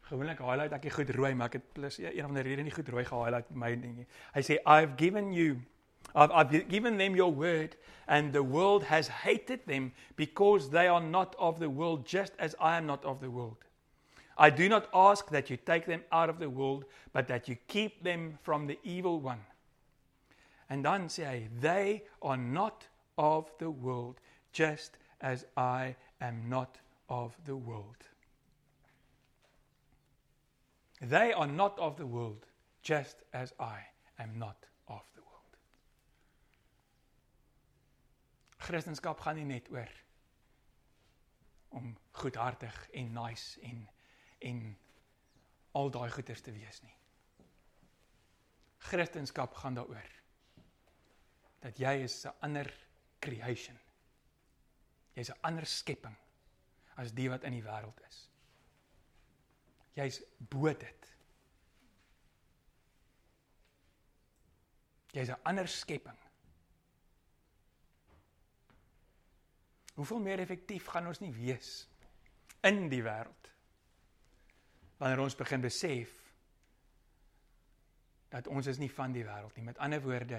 Gewoonlik 0.00 0.38
highlight 0.38 0.72
ek 0.72 0.92
goed 0.92 1.10
rooi, 1.10 1.34
maar 1.34 1.46
ek 1.46 1.60
het 1.60 1.72
plus 1.72 1.98
een 1.98 2.26
van 2.26 2.34
die 2.34 2.42
redes 2.42 2.64
nie 2.64 2.74
goed 2.74 2.88
rooi 2.88 3.04
gehighlight 3.04 3.50
my 3.50 3.70
ding 3.76 3.94
nie. 3.96 4.06
Hy 4.34 4.42
sê 4.44 4.58
I've 4.66 4.96
given 4.98 5.32
you 5.32 5.62
I've, 6.14 6.30
I've 6.30 6.68
given 6.68 6.96
them 6.96 7.16
your 7.16 7.32
word 7.32 7.76
and 8.08 8.32
the 8.32 8.42
world 8.42 8.84
has 8.84 9.08
hated 9.08 9.66
them 9.66 9.92
because 10.16 10.70
they 10.70 10.88
are 10.88 11.00
not 11.00 11.34
of 11.38 11.58
the 11.58 11.70
world 11.70 12.06
just 12.06 12.32
as 12.38 12.54
I 12.60 12.76
am 12.76 12.86
not 12.86 13.04
of 13.04 13.20
the 13.20 13.30
world. 13.30 13.56
I 14.36 14.50
do 14.50 14.68
not 14.68 14.88
ask 14.92 15.28
that 15.30 15.50
you 15.50 15.56
take 15.56 15.86
them 15.86 16.02
out 16.10 16.28
of 16.28 16.38
the 16.38 16.50
world 16.50 16.84
but 17.12 17.28
that 17.28 17.48
you 17.48 17.56
keep 17.68 18.02
them 18.02 18.38
from 18.42 18.66
the 18.66 18.78
evil 18.82 19.20
one. 19.20 19.40
And 20.68 20.84
sê 20.84 21.24
hy 21.24 21.48
they 21.60 22.02
are 22.22 22.36
not 22.36 22.88
of 23.18 23.50
the 23.58 23.70
world 23.70 24.20
just 24.52 24.96
as 25.20 25.44
I 25.56 25.96
am 26.20 26.48
not 26.48 26.78
of 27.08 27.36
the 27.44 27.56
world. 27.56 27.96
They 31.00 31.32
are 31.32 31.46
not 31.46 31.78
of 31.78 31.96
the 31.96 32.06
world 32.06 32.46
just 32.82 33.16
as 33.32 33.52
I 33.60 33.78
am 34.18 34.38
not 34.38 34.56
Christendom 38.62 39.18
gaan 39.18 39.36
nie 39.40 39.48
net 39.48 39.68
oor 39.74 39.90
om 41.74 41.92
goedhartig 42.22 42.78
en 42.90 43.12
nice 43.12 43.60
en 43.60 43.88
en 44.42 44.62
al 45.78 45.90
daai 45.90 46.10
goeders 46.10 46.42
te 46.42 46.52
wees 46.52 46.82
nie. 46.82 46.96
Christendom 48.88 49.54
gaan 49.54 49.78
daaroor 49.78 50.10
dat 51.62 51.78
jy 51.78 51.92
is 52.04 52.24
'n 52.26 52.34
ander 52.40 52.68
creation. 53.20 53.78
Jy's 55.14 55.30
'n 55.30 55.40
ander 55.40 55.66
skepping 55.66 56.16
as 56.96 57.12
die 57.12 57.28
wat 57.30 57.44
in 57.44 57.52
die 57.52 57.62
wêreld 57.62 58.00
is. 58.08 58.28
Jy's 59.94 60.22
bo 60.38 60.72
dit. 60.72 61.08
Jy's 65.12 65.30
'n 65.30 65.42
ander 65.42 65.68
skepping. 65.68 66.21
Hoeveel 69.94 70.20
meer 70.24 70.40
effektief 70.40 70.88
gaan 70.88 71.10
ons 71.10 71.20
nie 71.20 71.32
wees 71.34 71.72
in 72.64 72.86
die 72.92 73.02
wêreld 73.04 73.50
wanneer 75.02 75.24
ons 75.24 75.34
begin 75.34 75.64
besef 75.64 76.12
dat 78.30 78.46
ons 78.46 78.68
is 78.70 78.78
nie 78.78 78.90
van 78.94 79.12
die 79.12 79.24
wêreld 79.26 79.56
nie. 79.58 79.64
Met 79.66 79.80
ander 79.82 80.00
woorde, 80.00 80.38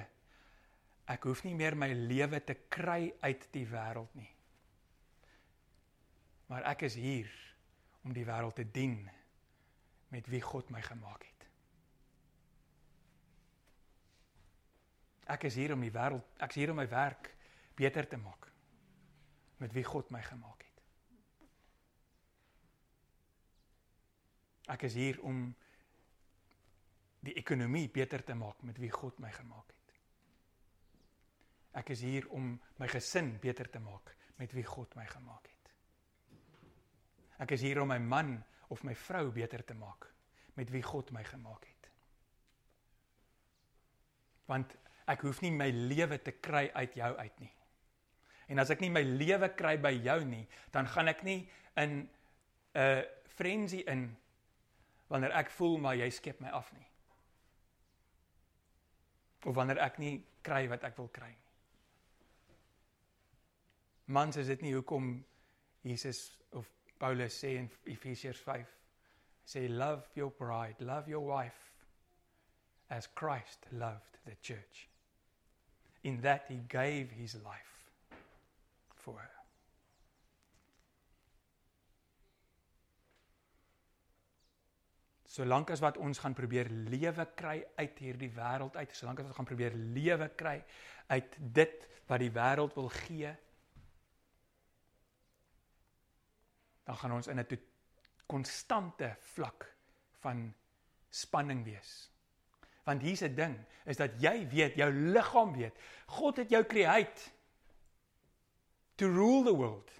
ek 1.12 1.28
hoef 1.28 1.44
nie 1.44 1.54
meer 1.60 1.76
my 1.76 1.90
lewe 1.92 2.40
te 2.48 2.56
kry 2.72 3.12
uit 3.22 3.44
die 3.54 3.66
wêreld 3.68 4.16
nie. 4.16 4.30
Maar 6.48 6.70
ek 6.72 6.86
is 6.88 6.96
hier 6.96 7.28
om 8.08 8.16
die 8.16 8.24
wêreld 8.26 8.56
te 8.56 8.66
dien 8.72 8.96
met 10.16 10.32
wie 10.32 10.42
God 10.42 10.72
my 10.72 10.82
gemaak 10.86 11.28
het. 11.28 11.46
Ek 15.36 15.46
is 15.52 15.60
hier 15.60 15.76
om 15.76 15.84
die 15.84 15.92
wêreld, 15.94 16.26
ek 16.40 16.56
is 16.56 16.62
hier 16.64 16.72
om 16.72 16.80
my 16.80 16.88
werk 16.88 17.34
beter 17.76 18.08
te 18.08 18.18
maak 18.22 18.53
met 19.58 19.74
wie 19.74 19.84
God 19.84 20.10
my 20.12 20.22
gemaak 20.22 20.64
het. 20.64 20.82
Ek 24.74 24.86
is 24.88 24.96
hier 24.96 25.20
om 25.22 25.46
die 27.24 27.36
ekonomie 27.40 27.88
beter 27.92 28.24
te 28.24 28.36
maak 28.36 28.64
met 28.64 28.80
wie 28.80 28.92
God 28.92 29.20
my 29.24 29.32
gemaak 29.32 29.68
het. 29.68 29.96
Ek 31.84 31.90
is 31.96 32.04
hier 32.06 32.28
om 32.36 32.54
my 32.80 32.88
gesin 32.92 33.36
beter 33.42 33.70
te 33.70 33.80
maak 33.80 34.14
met 34.40 34.54
wie 34.54 34.66
God 34.68 34.96
my 34.96 35.06
gemaak 35.10 35.48
het. 35.48 35.72
Ek 37.44 37.56
is 37.56 37.64
hier 37.66 37.82
om 37.82 37.90
my 37.92 38.00
man 38.00 38.38
of 38.72 38.84
my 38.84 38.96
vrou 38.96 39.32
beter 39.34 39.64
te 39.66 39.76
maak 39.78 40.08
met 40.58 40.70
wie 40.72 40.84
God 40.86 41.12
my 41.12 41.24
gemaak 41.26 41.66
het. 41.66 41.90
Want 44.52 44.76
ek 45.10 45.26
hoef 45.26 45.42
nie 45.44 45.52
my 45.52 45.70
lewe 45.72 46.20
te 46.22 46.36
kry 46.44 46.68
uit 46.74 46.96
jou 47.00 47.12
uit 47.18 47.40
nie. 47.44 47.52
En 48.48 48.60
as 48.60 48.70
ek 48.74 48.82
nie 48.84 48.92
my 48.94 49.04
lewe 49.04 49.50
kry 49.56 49.78
by 49.82 49.94
jou 50.04 50.20
nie, 50.28 50.44
dan 50.72 50.88
gaan 50.88 51.08
ek 51.08 51.24
nie 51.24 51.48
in 51.80 52.10
'n 52.76 53.04
frenzy 53.36 53.84
in 53.88 54.18
wanneer 55.08 55.32
ek 55.32 55.50
voel 55.50 55.78
maar 55.78 55.96
jy 55.96 56.10
skep 56.10 56.40
my 56.42 56.50
af 56.50 56.72
nie. 56.74 56.88
Of 59.46 59.56
wanneer 59.56 59.78
ek 59.78 60.00
nie 60.00 60.26
kry 60.42 60.68
wat 60.68 60.84
ek 60.84 60.98
wil 60.98 61.08
kry 61.08 61.30
nie. 61.30 61.44
Mans 64.06 64.38
is 64.38 64.48
dit 64.48 64.62
nie 64.62 64.74
hoekom 64.74 65.26
Jesus 65.84 66.38
of 66.52 66.68
Paulus 67.00 67.36
sê 67.44 67.56
in 67.58 67.70
Efesiërs 67.86 68.40
5 68.40 68.74
sê 69.46 69.68
love 69.70 70.08
your 70.16 70.32
bride, 70.32 70.80
love 70.80 71.10
your 71.10 71.26
wife 71.26 71.72
as 72.90 73.08
Christ 73.08 73.66
loved 73.72 74.20
the 74.26 74.36
church. 74.42 74.88
In 76.04 76.22
that 76.22 76.46
he 76.48 76.62
gave 76.68 77.12
his 77.12 77.36
life 77.36 77.74
for 79.04 79.20
her. 79.20 79.32
Solank 85.34 85.72
as 85.74 85.82
wat 85.82 85.98
ons 85.98 86.22
gaan 86.22 86.36
probeer 86.38 86.70
lewe 86.70 87.26
kry 87.36 87.58
uit 87.80 88.02
hierdie 88.06 88.30
wêreld 88.36 88.76
uit, 88.78 88.92
solank 88.94 89.24
as 89.24 89.32
ons 89.32 89.38
gaan 89.40 89.50
probeer 89.50 89.74
lewe 89.96 90.30
kry 90.38 90.60
uit 91.10 91.38
dit 91.58 91.88
wat 92.10 92.22
die 92.22 92.32
wêreld 92.36 92.76
wil 92.78 92.92
gee, 92.94 93.32
dan 96.84 97.00
gaan 97.00 97.16
ons 97.18 97.32
in 97.32 97.40
'n 97.40 97.60
konstante 98.28 99.16
vlak 99.34 99.66
van 100.22 100.54
spanning 101.10 101.64
wees. 101.66 102.12
Want 102.86 103.02
hier's 103.02 103.24
'n 103.24 103.36
ding, 103.36 103.58
is 103.86 103.98
dat 103.98 104.22
jy 104.22 104.48
weet, 104.50 104.76
jou 104.76 104.92
liggaam 104.92 105.54
weet, 105.54 105.74
God 106.06 106.38
het 106.38 106.50
jou 106.50 106.64
create 106.64 107.33
to 109.04 109.10
rule 109.10 109.44
the 109.44 109.54
world 109.54 109.92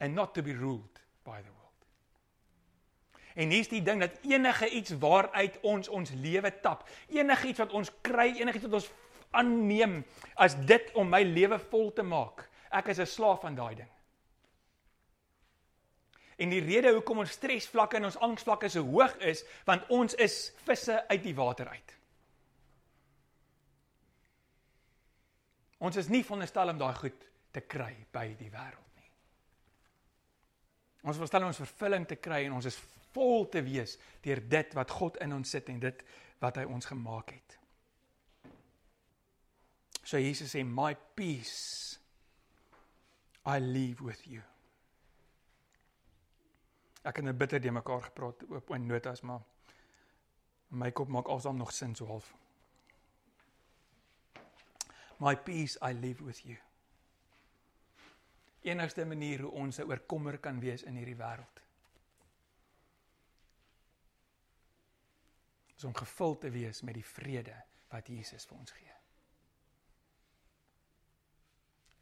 and 0.00 0.14
not 0.14 0.34
to 0.34 0.42
be 0.42 0.52
ruled 0.52 1.00
by 1.24 1.40
the 1.40 1.52
world. 1.56 1.62
En 3.34 3.50
hier's 3.50 3.70
die 3.72 3.82
ding 3.82 4.02
dat 4.04 4.20
enige 4.22 4.68
iets 4.68 4.92
waaruit 5.00 5.56
ons 5.62 5.88
ons 5.88 6.12
lewe 6.20 6.52
tap, 6.60 6.84
enige 7.08 7.48
iets 7.48 7.62
wat 7.64 7.72
ons 7.72 7.90
kry, 8.04 8.28
enige 8.36 8.60
iets 8.60 8.68
wat 8.68 8.78
ons 8.82 8.90
aanneem 9.34 10.02
as 10.36 10.54
dit 10.68 10.92
om 10.94 11.08
my 11.08 11.22
lewe 11.24 11.58
vol 11.72 11.90
te 11.96 12.04
maak, 12.06 12.44
ek 12.70 12.92
is 12.92 13.00
'n 13.00 13.10
slaaf 13.16 13.40
van 13.40 13.56
daai 13.56 13.74
ding. 13.80 13.92
En 16.36 16.50
die 16.50 16.60
rede 16.60 16.92
hoekom 16.92 17.18
ons 17.24 17.30
stresvlakke 17.30 17.96
en 17.96 18.04
ons 18.04 18.18
angsvlakke 18.18 18.68
so 18.68 18.82
hoog 18.82 19.16
is, 19.18 19.44
want 19.64 19.88
ons 19.88 20.14
is 20.14 20.52
visse 20.66 21.08
uit 21.08 21.22
die 21.22 21.34
water 21.34 21.68
uit. 21.68 21.98
Ons 25.78 25.96
is 25.96 26.08
nie 26.08 26.24
veronderstel 26.24 26.68
om 26.68 26.78
daai 26.78 26.94
goed 26.94 27.30
te 27.54 27.62
kry 27.70 27.92
by 28.12 28.26
die 28.38 28.50
wêreld 28.50 28.98
nie. 28.98 29.10
Ons 31.04 31.16
veronderstel 31.16 31.46
om 31.46 31.52
ons 31.52 31.62
vervulling 31.62 32.06
te 32.10 32.18
kry 32.18 32.42
en 32.46 32.56
ons 32.58 32.68
is 32.70 32.78
vol 33.14 33.46
te 33.50 33.62
wees 33.62 33.96
deur 34.24 34.42
dit 34.50 34.74
wat 34.74 34.90
God 34.90 35.20
in 35.22 35.36
ons 35.36 35.54
sit 35.56 35.68
en 35.70 35.78
dit 35.82 36.02
wat 36.42 36.58
hy 36.58 36.64
ons 36.66 36.90
gemaak 36.90 37.36
het. 37.36 37.58
So 40.04 40.20
Jesus 40.20 40.52
sê 40.52 40.64
my 40.66 40.92
peace 41.16 41.98
I 43.46 43.60
leave 43.60 44.04
with 44.04 44.26
you. 44.26 44.42
Ek 47.04 47.20
het 47.20 47.26
net 47.26 47.38
bitter 47.38 47.60
de 47.60 47.72
mekaar 47.72 48.06
gepraat 48.08 48.44
op 48.48 48.70
'n 48.72 48.86
notas 48.86 49.20
maar 49.20 49.42
my 50.68 50.90
kop 50.90 51.08
maak 51.08 51.28
alsaam 51.28 51.56
nog 51.56 51.72
sin 51.72 51.94
so 51.94 52.06
half. 52.06 52.34
My 55.18 55.36
peace 55.36 55.78
I 55.82 55.92
leave 55.92 56.24
with 56.24 56.40
you. 56.44 56.56
Enigste 58.64 59.04
manier 59.04 59.44
hoe 59.44 59.50
ons 59.50 59.78
'n 59.78 59.88
oorkommer 59.90 60.38
kan 60.38 60.60
wees 60.60 60.82
in 60.82 60.96
hierdie 60.96 61.20
wêreld 61.20 61.64
is 65.76 65.84
om 65.84 65.94
gevul 65.94 66.38
te 66.38 66.50
wees 66.50 66.82
met 66.82 66.94
die 66.94 67.04
vrede 67.04 67.54
wat 67.92 68.08
Jesus 68.08 68.46
vir 68.48 68.58
ons 68.58 68.72
gee. 68.72 68.92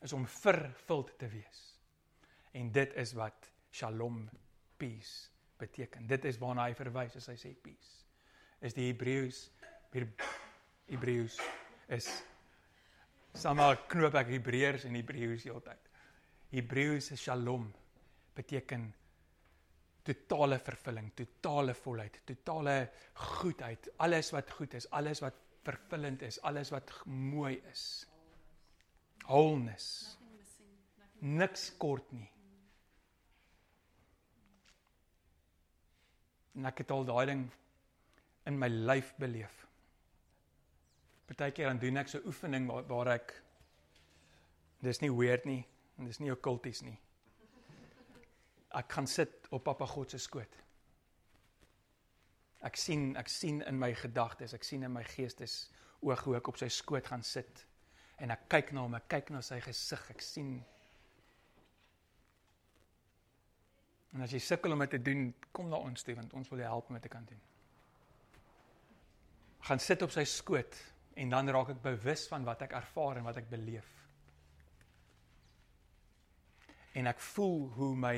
Is 0.07 0.12
om 0.12 0.27
vervuld 0.27 1.12
te 1.18 1.29
wees. 1.31 1.62
En 2.53 2.72
dit 2.72 2.94
is 3.01 3.14
wat 3.18 3.51
Shalom 3.72 4.29
peace 4.77 5.31
beteken. 5.57 6.07
Dit 6.07 6.25
is 6.29 6.38
waarna 6.38 6.66
hy 6.68 6.75
verwys 6.77 7.16
as 7.16 7.31
hy 7.31 7.37
sê 7.40 7.53
peace. 7.64 8.03
Is 8.61 8.77
die 8.77 8.90
Hebreëus 8.90 9.46
Hebreëus 9.92 11.38
is 11.92 12.09
sommer 13.37 13.79
knoop 13.90 14.14
ek 14.20 14.31
Hebreërs 14.33 14.87
en 14.88 14.96
Hebreëus 14.96 15.44
heeltyd. 15.48 15.90
Hebreëus 16.52 17.14
is 17.14 17.22
Shalom 17.24 17.64
beteken 18.36 18.90
totale 20.04 20.58
vervulling, 20.60 21.12
totale 21.16 21.74
volheid, 21.78 22.18
totale 22.28 22.74
goedheid, 23.14 23.88
alles 24.04 24.32
wat 24.34 24.50
goed 24.50 24.74
is, 24.76 24.88
alles 24.90 25.22
wat 25.24 25.38
vervullend 25.64 26.24
is, 26.26 26.40
alles 26.42 26.72
wat 26.74 26.90
mooi 27.06 27.54
is. 27.70 27.84
Wholeness. 29.24 30.18
Niks 31.22 31.70
kort 31.78 32.10
nie. 32.12 32.28
En 36.58 36.68
ek 36.68 36.82
het 36.82 36.92
al 36.92 37.06
daai 37.08 37.26
ding 37.30 37.44
in 38.50 38.58
my 38.60 38.68
lyf 38.68 39.14
beleef. 39.22 39.54
Partykeer 41.30 41.70
dan 41.70 41.80
doen 41.80 42.02
ek 42.02 42.10
so 42.12 42.20
oefening 42.28 42.66
waar, 42.68 42.84
waar 42.90 43.14
ek 43.14 43.38
dis 44.84 45.00
nie 45.00 45.12
weird 45.14 45.46
nie 45.48 45.62
en 45.98 46.09
dis 46.09 46.20
nie 46.22 46.33
okkulties 46.33 46.83
nie. 46.87 46.98
Ek 48.78 48.92
gaan 48.92 49.07
sit 49.07 49.48
op 49.52 49.64
Papa 49.64 49.87
God 49.87 50.14
se 50.14 50.20
skoot. 50.22 50.59
Ek 52.62 52.78
sien 52.78 53.16
ek 53.20 53.28
sien 53.28 53.61
in 53.66 53.78
my 53.78 53.90
gedagtes, 53.98 54.55
ek 54.55 54.64
sien 54.64 54.87
in 54.87 54.94
my 54.94 55.02
geestes 55.05 55.66
oog 56.02 56.24
hoe 56.26 56.37
ek 56.38 56.49
op 56.49 56.59
sy 56.59 56.70
skoot 56.72 57.11
gaan 57.11 57.24
sit 57.26 57.66
en 58.22 58.30
ek 58.30 58.47
kyk 58.53 58.70
na 58.72 58.84
hom, 58.84 58.95
ek 58.95 59.09
kyk 59.11 59.32
na 59.34 59.40
sy 59.43 59.59
gesig, 59.64 60.05
ek 60.14 60.22
sien 60.22 60.61
En 64.12 64.20
as 64.20 64.32
jy 64.34 64.43
sukkel 64.45 64.74
om 64.74 64.82
dit 64.84 64.90
te 64.93 65.01
doen, 65.01 65.30
kom 65.57 65.70
na 65.72 65.78
ons 65.80 66.05
toe 66.05 66.14
want 66.18 66.34
ons 66.36 66.51
wil 66.53 66.61
jou 66.61 66.68
help 66.68 66.90
om 66.90 66.99
dit 66.99 67.05
te 67.07 67.12
kan 67.12 67.24
doen. 67.24 67.40
Gaan 69.68 69.80
sit 69.80 70.03
op 70.05 70.12
sy 70.12 70.26
skoot 70.28 70.76
en 71.16 71.32
dan 71.32 71.49
raak 71.55 71.72
ek 71.72 71.80
bewus 71.84 72.26
van 72.28 72.45
wat 72.45 72.66
ek 72.66 72.74
ervaar 72.76 73.20
en 73.20 73.28
wat 73.28 73.40
ek 73.40 73.49
beleef. 73.49 73.88
En 76.93 77.07
ek 77.07 77.20
voel 77.20 77.68
hoe 77.76 77.97
my 77.97 78.16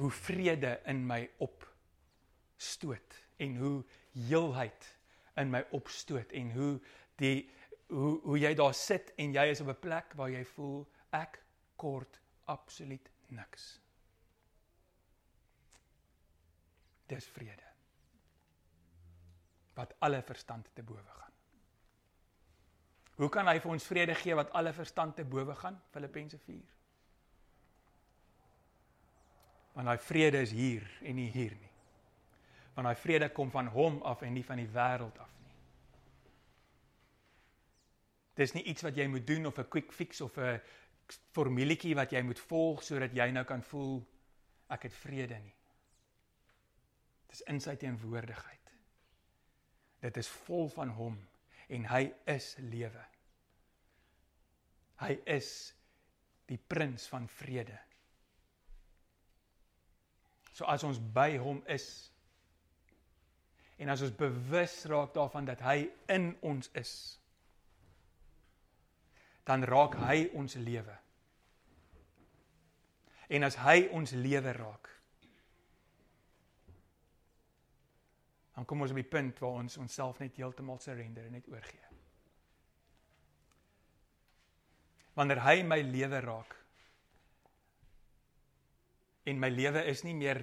hoe 0.00 0.10
vrede 0.10 0.80
in 0.88 1.06
my 1.06 1.30
opstoot 1.38 3.18
en 3.36 3.56
hoe 3.56 3.84
heelheid 4.12 4.98
in 5.36 5.50
my 5.50 5.60
opstoot 5.76 6.32
en 6.32 6.52
hoe 6.52 6.80
die 7.20 7.50
hoe 7.90 8.20
hoe 8.22 8.38
jy 8.38 8.54
daar 8.54 8.74
sit 8.74 9.12
en 9.18 9.34
jy 9.34 9.44
is 9.50 9.60
op 9.60 9.68
'n 9.68 9.80
plek 9.80 10.12
waar 10.16 10.30
jy 10.30 10.44
voel 10.54 10.86
ek 11.10 11.42
kort 11.76 12.20
absoluut 12.44 13.10
niks. 13.28 13.80
Dis 17.06 17.26
vrede. 17.26 17.66
Wat 19.74 19.94
alle 19.98 20.22
verstand 20.22 20.70
te 20.74 20.82
bowe 20.82 21.02
gaan. 21.02 21.29
Hoe 23.20 23.28
kan 23.28 23.48
hy 23.50 23.58
vir 23.60 23.74
ons 23.74 23.84
vrede 23.84 24.14
gee 24.16 24.32
wat 24.32 24.52
alle 24.56 24.72
verstand 24.72 25.18
te 25.18 25.26
bowe 25.28 25.52
gaan? 25.60 25.76
Filippense 25.92 26.38
4. 26.40 26.60
Want 29.76 29.90
daai 29.90 30.00
vrede 30.00 30.40
is 30.40 30.54
hier 30.56 30.86
en 31.04 31.18
nie 31.20 31.28
hier 31.28 31.52
nie. 31.52 31.72
Want 32.74 32.88
daai 32.88 32.96
vrede 32.96 33.28
kom 33.36 33.52
van 33.52 33.68
hom 33.74 33.98
af 34.08 34.24
en 34.24 34.32
nie 34.32 34.44
van 34.44 34.62
die 34.62 34.70
wêreld 34.72 35.20
af 35.20 35.34
nie. 35.36 35.52
Dis 38.40 38.56
nie 38.56 38.64
iets 38.72 38.88
wat 38.88 38.96
jy 38.96 39.04
moet 39.12 39.26
doen 39.28 39.46
of 39.46 39.58
'n 39.58 39.68
quick 39.68 39.92
fix 39.92 40.20
of 40.24 40.38
'n 40.38 40.60
formulietjie 41.36 41.94
wat 41.94 42.12
jy 42.12 42.22
moet 42.22 42.40
volg 42.40 42.82
sodat 42.82 43.12
jy 43.12 43.30
nou 43.30 43.44
kan 43.44 43.62
voel 43.62 44.00
ek 44.70 44.82
het 44.82 44.94
vrede 44.94 45.38
nie. 45.38 45.56
Dis 47.28 47.40
in 47.40 47.60
sy 47.60 47.76
teenwoordigheid. 47.76 48.72
Dit 50.00 50.16
is 50.16 50.28
vol 50.28 50.68
van 50.68 50.88
hom 50.88 51.29
en 51.70 51.86
hy 51.90 52.02
is 52.30 52.54
lewe. 52.70 53.04
Hy 55.00 55.14
is 55.30 55.50
die 56.50 56.58
prins 56.58 57.06
van 57.08 57.28
vrede. 57.30 57.78
So 60.52 60.66
as 60.68 60.84
ons 60.84 60.98
by 60.98 61.38
hom 61.40 61.62
is 61.70 61.86
en 63.80 63.88
as 63.88 64.02
ons 64.04 64.12
bewus 64.12 64.74
raak 64.92 65.14
daarvan 65.16 65.46
dat 65.48 65.62
hy 65.64 65.86
in 66.12 66.34
ons 66.44 66.68
is, 66.76 66.92
dan 69.48 69.64
raak 69.64 69.96
hy 70.02 70.26
ons 70.36 70.58
lewe. 70.60 70.96
En 73.32 73.46
as 73.46 73.56
hy 73.62 73.86
ons 73.96 74.12
lewe 74.12 74.52
raak, 74.52 74.90
dan 78.60 78.68
kom 78.68 78.82
ons 78.84 78.92
op 78.92 78.98
die 79.00 79.08
punt 79.08 79.38
waar 79.40 79.62
ons 79.62 79.78
onsself 79.80 80.18
net 80.20 80.36
heeltemal 80.36 80.76
surrender 80.84 81.24
en 81.24 81.32
net 81.32 81.46
oorgee. 81.48 81.86
Wanneer 85.16 85.40
hy 85.46 85.54
my 85.64 85.78
lewe 85.80 86.18
raak 86.20 86.52
en 89.32 89.40
my 89.40 89.48
lewe 89.48 89.86
is 89.88 90.04
nie 90.04 90.12
meer 90.18 90.42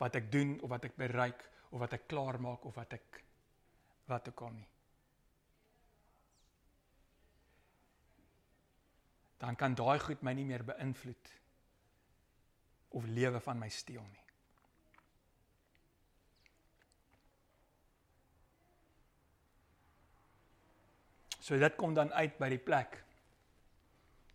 wat 0.00 0.16
ek 0.16 0.30
doen 0.32 0.54
of 0.56 0.72
wat 0.72 0.88
ek 0.88 0.96
bereik 1.02 1.44
of 1.68 1.82
wat 1.84 1.98
ek 1.98 2.08
klaar 2.08 2.40
maak 2.40 2.64
of 2.64 2.80
wat 2.80 2.96
ek 2.96 3.20
wat 4.08 4.32
ook 4.32 4.42
al 4.48 4.56
nie. 4.56 4.68
Dan 9.44 9.60
kan 9.60 9.76
daai 9.76 9.98
goed 10.00 10.24
my 10.24 10.32
nie 10.32 10.48
meer 10.48 10.64
beïnvloed 10.72 11.36
of 12.96 13.12
lewe 13.20 13.44
van 13.44 13.60
my 13.60 13.68
steel 13.68 14.08
nie. 14.08 14.19
So 21.40 21.58
dit 21.58 21.76
kom 21.80 21.94
dan 21.96 22.12
uit 22.12 22.36
by 22.38 22.50
die 22.52 22.60
plek 22.60 23.00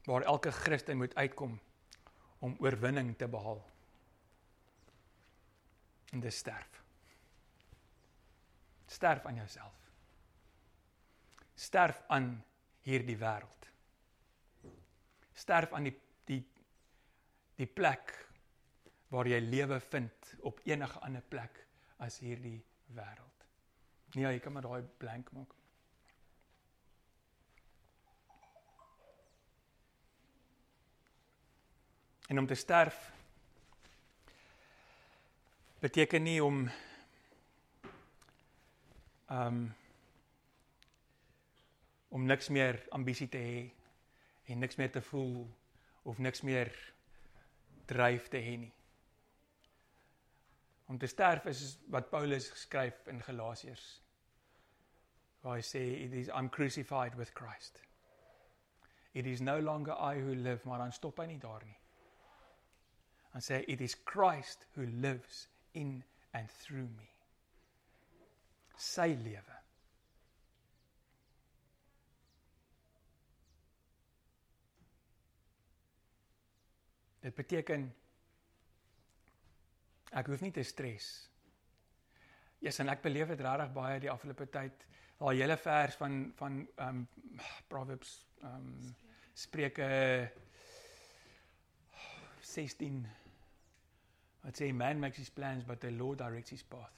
waar 0.06 0.26
elke 0.26 0.52
Christen 0.52 0.98
moet 0.98 1.16
uitkom 1.16 1.60
om 2.46 2.58
oorwinning 2.60 3.16
te 3.18 3.28
behaal. 3.28 3.62
En 6.14 6.22
dis 6.22 6.38
sterf. 6.38 6.82
Sterf 8.88 9.26
aan 9.26 9.36
jouself. 9.36 9.74
Sterf 11.56 12.04
aan 12.08 12.44
hierdie 12.86 13.18
wêreld. 13.18 13.70
Sterf 15.34 15.74
aan 15.74 15.90
die 15.90 15.98
die 16.26 16.42
die 17.56 17.68
plek 17.70 18.12
waar 19.14 19.28
jy 19.30 19.40
lewe 19.40 19.80
vind 19.80 20.34
op 20.44 20.60
enige 20.68 21.00
ander 21.06 21.24
plek 21.30 21.62
as 22.04 22.20
hierdie 22.20 22.58
wêreld. 22.98 23.46
Nee, 24.16 24.26
jy 24.26 24.40
kan 24.44 24.56
maar 24.56 24.66
daai 24.68 24.84
blank 25.00 25.32
maak. 25.36 25.54
En 32.28 32.40
om 32.40 32.48
te 32.48 32.56
sterf 32.56 33.12
beteken 35.80 36.24
nie 36.24 36.44
om 36.44 36.70
um 39.30 39.76
om 42.08 42.26
niks 42.26 42.48
meer 42.50 42.80
ambisie 42.96 43.28
te 43.28 43.38
hê 43.38 43.62
en 44.46 44.60
niks 44.60 44.78
meer 44.80 44.92
te 44.92 45.02
voel 45.02 45.48
of 46.04 46.18
niks 46.18 46.42
meer 46.42 46.72
dryf 47.86 48.30
te 48.32 48.40
hê 48.40 48.56
nie. 48.62 48.74
Om 50.86 50.98
te 50.98 51.10
sterf 51.12 51.46
is 51.52 51.78
wat 51.92 52.10
Paulus 52.10 52.50
geskryf 52.54 53.08
in 53.12 53.22
Galasiërs. 53.22 53.86
Waar 55.42 55.60
hy 55.60 55.66
sê 55.66 55.82
it 56.06 56.14
is 56.14 56.30
I'm 56.30 56.50
crucified 56.50 57.18
with 57.20 57.34
Christ. 57.38 57.82
It 59.14 59.26
is 59.26 59.42
no 59.42 59.60
longer 59.60 59.94
I 59.94 60.22
who 60.22 60.34
live, 60.34 60.68
maar 60.68 60.78
dan 60.78 60.92
stop 60.92 61.20
hy 61.20 61.28
nie 61.34 61.42
daar 61.42 61.66
nie. 61.66 61.78
Han 63.36 63.44
sê 63.44 63.66
it 63.68 63.82
is 63.82 63.98
Christ 64.08 64.66
who 64.76 64.86
lives 64.86 65.48
in 65.74 66.04
and 66.34 66.48
through 66.50 66.88
me. 66.96 67.10
Sy 68.80 69.12
lewe. 69.20 69.58
Dit 77.26 77.36
beteken 77.36 77.84
ek 80.16 80.32
hoef 80.32 80.46
nie 80.46 80.54
te 80.56 80.64
stres. 80.64 81.10
Yes, 82.64 82.80
en 82.80 82.94
ek 82.94 83.04
beleef 83.04 83.34
dit 83.34 83.44
regtig 83.44 83.76
baie 83.76 84.00
die 84.00 84.14
afgelope 84.14 84.48
tyd. 84.48 84.88
Daai 85.20 85.42
hele 85.42 85.60
vers 85.60 86.00
van 86.00 86.18
van 86.40 86.64
um 86.88 87.04
Proverbs 87.68 88.16
um 88.48 88.72
Spreuke 89.36 89.92
16 92.40 93.25
wat 94.46 94.62
sê 94.62 94.70
man 94.74 95.00
makes 95.02 95.18
his 95.18 95.30
plans 95.30 95.66
but 95.66 95.82
the 95.82 95.92
Lord 95.92 96.20
directs 96.22 96.54
his 96.54 96.64
path. 96.64 96.94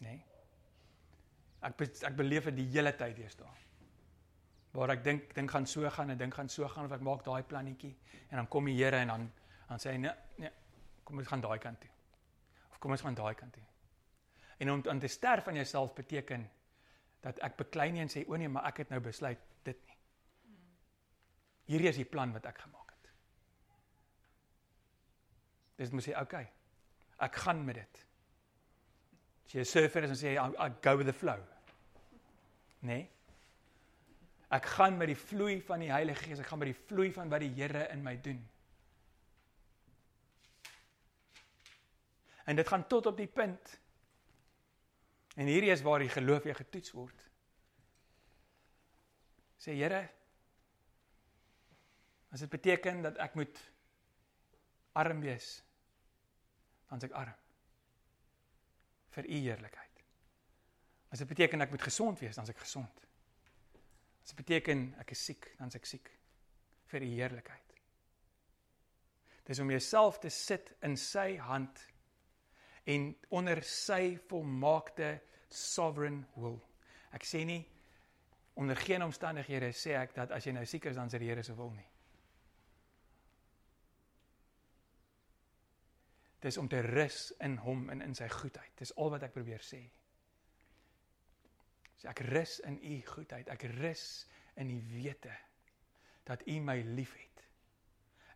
Nee. 0.00 0.20
Ek 1.60 1.80
ek 1.82 2.16
beleef 2.16 2.48
dit 2.50 2.56
die 2.62 2.68
hele 2.76 2.92
tyd 2.96 3.20
hier 3.20 3.32
staan. 3.32 3.64
Waar 4.76 4.94
ek 4.96 5.04
dink 5.04 5.34
ding 5.36 5.50
gaan 5.50 5.68
so 5.68 5.88
gaan 5.92 6.12
en 6.12 6.20
dink 6.20 6.34
gaan 6.36 6.48
so 6.52 6.68
gaan 6.68 6.88
of 6.88 6.94
ek 6.96 7.04
maak 7.04 7.24
daai 7.24 7.42
plannetjie 7.48 7.92
en 8.30 8.40
dan 8.40 8.48
kom 8.48 8.68
die 8.68 8.76
Here 8.78 9.02
en 9.04 9.12
dan 9.12 9.28
dan 9.68 9.82
sê 9.82 9.92
hy 9.92 10.00
nee 10.04 10.14
nee 10.40 10.52
kom 11.04 11.20
ons 11.20 11.28
gaan 11.28 11.44
daai 11.44 11.58
kant 11.62 11.80
toe. 11.80 11.92
Of 12.72 12.80
kom 12.80 12.96
ons 12.96 13.04
gaan 13.04 13.16
daai 13.16 13.34
kant 13.34 13.52
toe. 13.52 13.66
En 14.58 14.72
om 14.72 14.82
aan 14.88 15.00
te 15.00 15.08
sterf 15.12 15.44
van 15.44 15.54
jouself 15.54 15.92
beteken 15.94 16.48
dat 17.20 17.38
ek 17.44 17.56
beklei 17.60 17.90
nie 17.92 18.04
en 18.04 18.12
sê 18.12 18.24
o 18.24 18.40
nee 18.40 18.48
maar 18.48 18.68
ek 18.72 18.84
het 18.84 18.94
nou 18.94 19.00
besluit 19.04 19.40
dit 19.68 19.84
nie. 19.84 20.00
Hierdie 21.66 21.92
is 21.92 22.00
die 22.00 22.08
plan 22.08 22.32
wat 22.32 22.46
ek 22.46 22.64
gemaak. 22.64 22.85
Dis 25.76 25.92
moet 25.92 26.04
sê 26.04 26.14
okay. 26.20 26.46
Ek 27.22 27.36
gaan 27.44 27.64
met 27.64 27.80
dit. 27.80 28.06
As 29.46 29.52
jy 29.52 29.60
'n 29.60 29.64
surfer 29.64 30.04
is 30.04 30.10
en 30.10 30.16
sê 30.16 30.32
I, 30.36 30.48
I 30.66 30.72
go 30.82 30.96
with 30.96 31.06
the 31.06 31.12
flow. 31.12 31.40
Nee. 32.80 33.08
Ek 34.50 34.64
gaan 34.76 34.96
met 34.96 35.10
die 35.10 35.18
vloei 35.18 35.60
van 35.60 35.82
die 35.82 35.90
Heilige 35.90 36.24
Gees, 36.24 36.38
ek 36.38 36.46
gaan 36.46 36.58
met 36.58 36.70
die 36.70 36.82
vloei 36.86 37.12
van 37.12 37.28
wat 37.28 37.40
die 37.40 37.52
Here 37.54 37.88
in 37.90 38.02
my 38.02 38.16
doen. 38.20 38.40
En 42.46 42.56
dit 42.56 42.68
gaan 42.68 42.86
tot 42.86 43.06
op 43.06 43.16
die 43.16 43.26
punt. 43.26 43.80
En 45.36 45.46
hierdie 45.46 45.70
is 45.70 45.82
waar 45.82 45.98
die 45.98 46.08
geloof 46.08 46.46
jy 46.46 46.54
getoets 46.54 46.94
word. 46.94 47.24
Sê 49.58 49.74
Here, 49.74 50.04
as 52.30 52.40
dit 52.40 52.50
beteken 52.50 53.02
dat 53.02 53.18
ek 53.18 53.34
moet 53.34 53.58
arm 54.96 55.20
wees, 55.20 55.65
dan 56.88 57.00
s'ek 57.00 57.12
arm. 57.12 57.34
vir 59.16 59.24
u 59.32 59.36
heerlikheid. 59.40 60.02
As 61.08 61.22
dit 61.22 61.28
beteken 61.28 61.64
ek 61.64 61.70
moet 61.72 61.82
gesond 61.82 62.18
wees, 62.20 62.36
dan 62.36 62.44
s'ek 62.44 62.58
gesond. 62.60 63.06
As 64.20 64.34
dit 64.34 64.36
beteken 64.42 64.90
ek 65.00 65.14
is 65.14 65.22
siek, 65.24 65.46
dan 65.56 65.70
s'ek 65.72 65.86
siek 65.88 66.10
vir 66.92 67.06
u 67.06 67.08
heerlikheid. 67.14 67.72
Dis 69.46 69.62
om 69.62 69.70
jouself 69.70 70.18
te 70.18 70.28
sit 70.28 70.74
in 70.84 70.98
sy 71.00 71.38
hand 71.38 71.80
en 72.84 73.08
onder 73.38 73.62
sy 73.64 74.18
volmaakte 74.28 75.14
sovereign 75.48 76.24
will. 76.36 76.58
Ek 77.16 77.24
sê 77.24 77.44
nie 77.46 77.62
onder 78.60 78.76
geen 78.76 79.04
omstandighede 79.06 79.72
sê 79.72 79.96
ek 79.96 80.14
dat 80.16 80.32
as 80.34 80.44
jy 80.44 80.52
nou 80.56 80.64
siek 80.66 80.90
is 80.90 80.98
dan 80.98 81.08
dit 81.12 81.22
die 81.22 81.30
Here 81.30 81.42
se 81.46 81.54
wil 81.56 81.70
nie. 81.76 81.88
Dis 86.46 86.58
om 86.62 86.68
te 86.70 86.78
rus 86.84 87.32
in 87.42 87.56
hom 87.64 87.88
en 87.90 88.04
in 88.04 88.14
sy 88.14 88.28
goedheid. 88.30 88.70
Dis 88.78 88.94
al 89.02 89.10
wat 89.16 89.24
ek 89.26 89.34
probeer 89.34 89.64
sê. 89.66 89.80
So 91.98 92.10
ek 92.12 92.22
rus 92.28 92.60
in 92.68 92.76
u 92.78 93.00
goedheid. 93.08 93.50
Ek 93.50 93.66
rus 93.80 94.06
in 94.60 94.70
die 94.70 94.82
wete 94.92 95.34
dat 96.26 96.44
u 96.46 96.58
my 96.62 96.78
liefhet. 96.94 97.42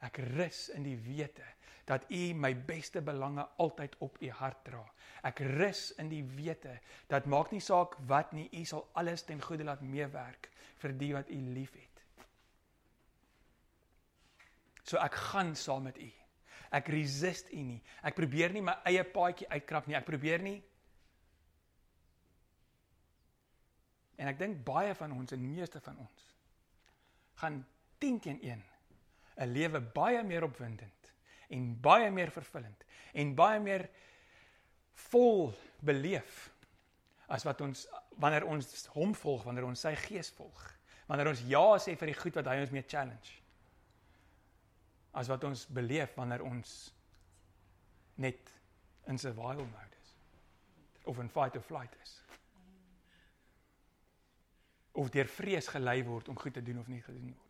Ek 0.03 0.19
rus 0.35 0.69
in 0.75 0.87
die 0.87 0.97
wete 1.05 1.47
dat 1.87 2.07
u 2.11 2.21
my 2.39 2.53
beste 2.67 3.03
belange 3.03 3.45
altyd 3.63 3.97
op 4.05 4.19
u 4.23 4.31
hart 4.41 4.63
dra. 4.67 4.83
Ek 5.27 5.43
rus 5.59 5.91
in 6.03 6.11
die 6.11 6.23
wete 6.37 6.77
dat 7.11 7.27
maak 7.31 7.51
nie 7.55 7.63
saak 7.63 7.97
wat 8.11 8.33
nie, 8.37 8.49
u 8.53 8.65
sal 8.65 8.87
alles 8.99 9.27
ten 9.27 9.43
goeie 9.43 9.67
laat 9.67 9.83
meewerk 9.83 10.51
vir 10.83 10.95
die 10.99 11.13
wat 11.15 11.31
u 11.31 11.41
liefhet. 11.55 12.03
So 14.83 14.99
ek 14.99 15.19
gaan 15.31 15.55
saam 15.55 15.87
met 15.87 15.99
u. 15.99 16.11
Ek 16.71 16.89
resist 16.89 17.51
U 17.53 17.63
nie. 17.63 17.81
Ek 18.03 18.15
probeer 18.15 18.53
nie 18.55 18.63
my 18.63 18.77
eie 18.87 19.03
paadjie 19.05 19.49
uitkrap 19.51 19.89
nie. 19.89 19.97
Ek 19.99 20.07
probeer 20.07 20.43
nie 20.43 20.61
En 24.21 24.29
ek 24.29 24.37
dink 24.41 24.61
baie 24.67 24.93
van 24.97 25.15
ons 25.17 25.33
en 25.33 25.41
meeste 25.55 25.81
van 25.81 25.97
ons 26.05 26.27
gaan 27.41 27.63
10 28.05 28.19
teen 28.21 28.41
1 28.45 28.63
'n 29.41 29.49
lewe 29.49 29.81
baie 29.81 30.21
meer 30.23 30.45
opwindend 30.45 31.13
en 31.49 31.71
baie 31.81 32.11
meer 32.11 32.31
vervullend 32.31 32.85
en 33.13 33.35
baie 33.35 33.61
meer 33.61 33.87
vol 35.09 35.55
beleef 35.81 36.51
as 37.29 37.47
wat 37.49 37.61
ons 37.65 37.87
wanneer 38.21 38.45
ons 38.45 38.87
hom 38.93 39.15
volg, 39.15 39.45
wanneer 39.45 39.65
ons 39.65 39.81
sy 39.81 39.95
gees 39.97 40.29
volg, 40.37 40.61
wanneer 41.09 41.31
ons 41.31 41.41
ja 41.49 41.79
sê 41.79 41.97
vir 41.97 42.13
die 42.13 42.21
goed 42.21 42.37
wat 42.37 42.47
hy 42.47 42.59
ons 42.61 42.75
mee 42.75 42.85
challenge. 42.85 43.40
As 45.13 45.29
wat 45.29 45.45
ons 45.45 45.67
beleef 45.67 46.15
wanneer 46.15 46.43
ons 46.47 46.95
net 48.15 48.53
in 49.11 49.19
survival 49.19 49.67
mode 49.67 49.97
is 50.03 50.15
of 51.11 51.19
in 51.19 51.29
fight 51.29 51.57
or 51.57 51.63
flight 51.65 51.95
is. 52.03 52.17
Of 54.93 55.11
deur 55.11 55.27
vrees 55.27 55.71
gelei 55.73 56.03
word 56.05 56.29
om 56.29 56.39
goed 56.39 56.55
te 56.55 56.63
doen 56.63 56.79
of 56.79 56.89
nie 56.93 57.03
gedoen 57.03 57.33
word 57.33 57.37
nie. 57.37 57.49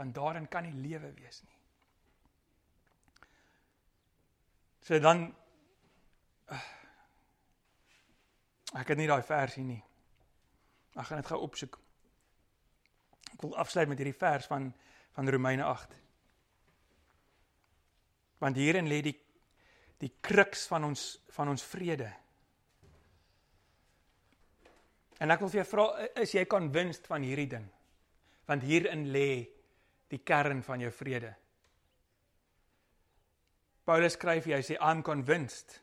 Want 0.00 0.14
daarin 0.14 0.48
kan 0.48 0.64
nie 0.66 0.88
lewe 0.88 1.12
wees 1.16 1.42
nie. 1.44 1.58
So 4.82 4.98
dan 4.98 5.30
Ek 8.70 8.92
het 8.92 9.00
nie 9.00 9.08
daai 9.10 9.22
versie 9.26 9.64
nie. 9.66 9.80
Ek 10.94 11.08
gaan 11.08 11.18
dit 11.18 11.26
gou 11.26 11.40
opsoek. 11.42 11.78
Ek 13.34 13.42
wil 13.42 13.56
afsluit 13.58 13.90
met 13.90 13.98
hierdie 13.98 14.18
vers 14.18 14.46
van 14.50 14.70
van 15.16 15.26
Romeine 15.28 15.64
8. 15.66 15.96
Want 18.40 18.56
hierin 18.56 18.88
lê 18.88 19.02
die 19.04 19.16
die 20.00 20.14
kruks 20.24 20.64
van 20.70 20.86
ons 20.88 21.18
van 21.36 21.50
ons 21.52 21.64
vrede. 21.68 22.08
En 25.20 25.30
ek 25.30 25.42
wil 25.44 25.52
vir 25.52 25.60
jou 25.60 25.68
vra 25.74 25.84
is 26.22 26.32
jy 26.32 26.46
convinced 26.48 27.04
van 27.10 27.24
hierdie 27.26 27.50
ding? 27.52 27.66
Want 28.48 28.64
hierin 28.64 29.10
lê 29.12 29.44
die 30.10 30.22
kern 30.24 30.64
van 30.64 30.80
jou 30.80 30.90
vrede. 30.94 31.34
Paulus 33.84 34.16
skryf 34.16 34.48
hy 34.48 34.62
sê 34.64 34.78
I'm 34.80 35.04
convinced. 35.04 35.76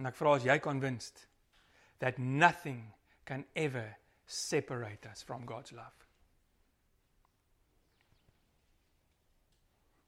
En 0.00 0.10
ek 0.10 0.18
vra 0.18 0.34
as 0.38 0.46
jy 0.48 0.58
convinced 0.64 1.26
that 2.00 2.18
nothing 2.18 2.90
can 3.24 3.44
ever 3.54 3.96
separate 4.26 5.06
us 5.06 5.22
from 5.22 5.46
God's 5.46 5.72
love. 5.72 5.94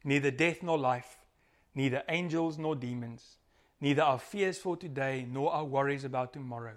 Neither 0.05 0.33
death 0.33 0.63
nor 0.63 0.79
life, 0.79 1.22
neither 1.75 2.03
angels 2.09 2.59
nor 2.59 2.77
demons, 2.77 3.39
neither 3.81 4.03
our 4.03 4.19
fears 4.19 4.59
for 4.59 4.77
today 4.77 5.27
nor 5.31 5.53
our 5.53 5.65
worries 5.65 6.05
about 6.05 6.33
tomorrow, 6.33 6.75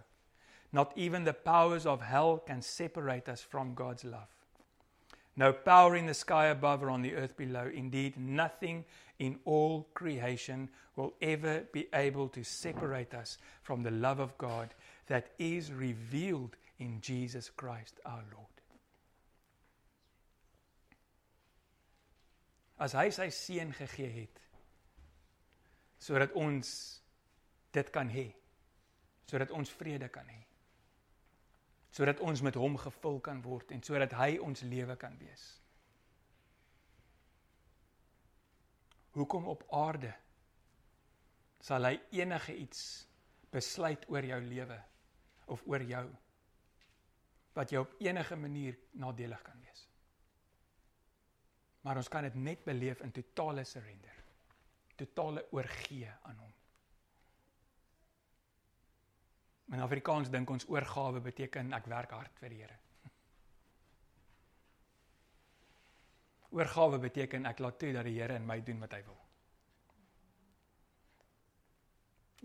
not 0.71 0.91
even 0.95 1.23
the 1.23 1.33
powers 1.33 1.85
of 1.85 2.01
hell 2.01 2.37
can 2.37 2.61
separate 2.61 3.29
us 3.29 3.41
from 3.41 3.73
God's 3.73 4.03
love. 4.03 4.27
No 5.37 5.51
power 5.51 5.95
in 5.95 6.05
the 6.05 6.13
sky 6.13 6.47
above 6.47 6.81
or 6.81 6.89
on 6.89 7.01
the 7.01 7.15
earth 7.15 7.35
below. 7.35 7.69
Indeed, 7.73 8.17
nothing 8.17 8.85
in 9.19 9.37
all 9.43 9.87
creation 9.93 10.69
will 10.95 11.13
ever 11.21 11.63
be 11.73 11.87
able 11.93 12.29
to 12.29 12.43
separate 12.43 13.13
us 13.13 13.37
from 13.61 13.83
the 13.83 13.91
love 13.91 14.19
of 14.19 14.37
God 14.37 14.73
that 15.07 15.31
is 15.37 15.73
revealed 15.73 16.55
in 16.79 17.01
Jesus 17.01 17.49
Christ 17.49 17.99
our 18.05 18.23
Lord. 18.33 18.47
As 22.79 22.91
hy 22.91 23.07
sy 23.15 23.29
seun 23.31 23.71
gegee 23.75 24.09
het 24.11 24.41
sodat 25.99 26.33
ons 26.37 26.71
dit 27.75 27.89
kan 27.91 28.09
hê, 28.09 28.27
sodat 29.29 29.51
ons 29.51 29.71
vrede 29.79 30.09
kan 30.09 30.27
hê, 30.29 30.41
sodat 31.95 32.19
ons 32.19 32.41
met 32.43 32.55
hom 32.59 32.77
gevul 32.77 33.21
kan 33.23 33.41
word 33.43 33.71
en 33.71 33.83
sodat 33.83 34.13
hy 34.19 34.35
ons 34.43 34.65
lewe 34.67 34.97
kan 34.99 35.15
wees. 35.19 35.45
Hoekom 39.15 39.47
op 39.47 39.63
aarde 39.71 40.11
sal 41.63 41.87
hy 41.87 41.95
enige 42.19 42.53
iets 42.59 42.81
besluit 43.51 44.03
oor 44.11 44.27
jou 44.27 44.41
lewe 44.43 44.77
of 45.55 45.63
oor 45.71 45.83
jou 45.87 46.05
wat 47.55 47.71
jou 47.71 47.85
op 47.85 47.95
enige 48.03 48.35
manier 48.35 48.75
nadelig 48.99 49.41
kan 49.45 49.59
wees. 49.63 49.85
Maar 51.87 52.01
ons 52.01 52.11
kan 52.11 52.27
dit 52.27 52.35
net 52.35 52.65
beleef 52.65 52.99
in 53.05 53.13
totale 53.15 53.63
surrender. 53.63 54.14
Totale 54.95 55.45
oorgee 55.51 56.11
aan 56.21 56.37
hom. 56.39 56.53
In 59.75 59.81
Afrikaans 59.81 60.29
dink 60.29 60.49
ons 60.49 60.67
oorgawe 60.69 61.19
beteken 61.25 61.73
ek 61.73 61.87
werk 61.91 62.13
hard 62.15 62.41
vir 62.41 62.53
die 62.53 62.61
Here. 62.61 62.79
Oorgawe 66.55 66.99
beteken 67.01 67.49
ek 67.49 67.59
laat 67.59 67.79
toe 67.81 67.91
dat 67.93 68.05
die 68.07 68.15
Here 68.19 68.37
in 68.39 68.45
my 68.47 68.61
doen 68.63 68.79
wat 68.85 68.93
hy 68.95 69.01
wil. 69.07 69.21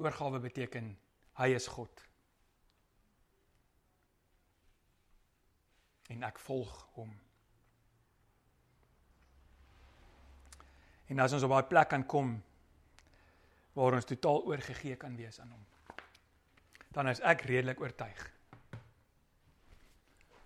Oorgawe 0.00 0.40
beteken 0.40 0.94
hy 1.38 1.52
is 1.54 1.68
God. 1.70 2.10
en 6.10 6.26
ek 6.26 6.40
volg 6.42 6.72
hom. 6.96 7.10
En 11.10 11.18
as 11.18 11.34
ons 11.34 11.42
op 11.42 11.50
daai 11.50 11.66
plek 11.70 11.90
kan 11.90 12.06
kom 12.06 12.36
waar 13.74 13.96
ons 13.98 14.06
totaal 14.06 14.44
oorgegee 14.46 14.96
kan 14.96 15.16
wees 15.18 15.40
aan 15.42 15.50
hom. 15.50 15.64
Dan 16.94 17.10
is 17.10 17.22
ek 17.26 17.42
redelik 17.50 17.80
oortuig. 17.82 18.22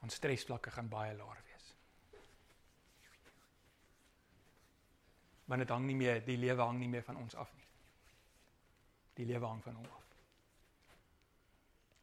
Ons 0.04 0.16
stresvlakke 0.20 0.72
gaan 0.72 0.88
baie 0.88 1.12
laer 1.16 1.40
wees. 1.48 1.68
Want 5.48 5.64
dit 5.64 5.72
hang 5.72 5.86
nie 5.88 5.96
meer 6.00 6.24
die 6.24 6.40
lewe 6.40 6.64
hang 6.64 6.80
nie 6.80 6.88
meer 6.88 7.04
van 7.04 7.20
ons 7.20 7.36
af 7.36 7.52
nie. 7.56 7.68
Die 9.20 9.28
lewe 9.28 9.46
hang 9.46 9.62
van 9.64 9.80
hom 9.80 9.88
af. 9.88 10.12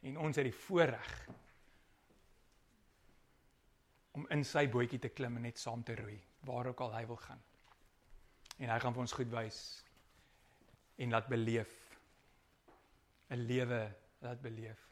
En 0.02 0.18
ons 0.18 0.38
het 0.38 0.46
die 0.46 0.58
voorreg 0.64 1.14
om 4.18 4.26
in 4.34 4.42
sy 4.44 4.66
bootjie 4.70 5.00
te 5.02 5.10
klim 5.14 5.38
en 5.38 5.46
net 5.46 5.58
saam 5.58 5.82
te 5.86 5.94
roei 5.98 6.18
waar 6.46 6.70
ook 6.70 6.80
al 6.82 6.94
hy 6.94 7.06
wil 7.06 7.18
gaan. 7.22 7.42
En 8.58 8.68
hy 8.70 8.78
gaan 8.78 8.94
vir 8.94 9.04
ons 9.04 9.14
goed 9.16 9.30
wys 9.32 9.58
en 11.02 11.10
laat 11.14 11.28
beleef 11.28 11.72
'n 13.32 13.46
lewe 13.48 13.82
laat 14.20 14.40
beleef. 14.40 14.88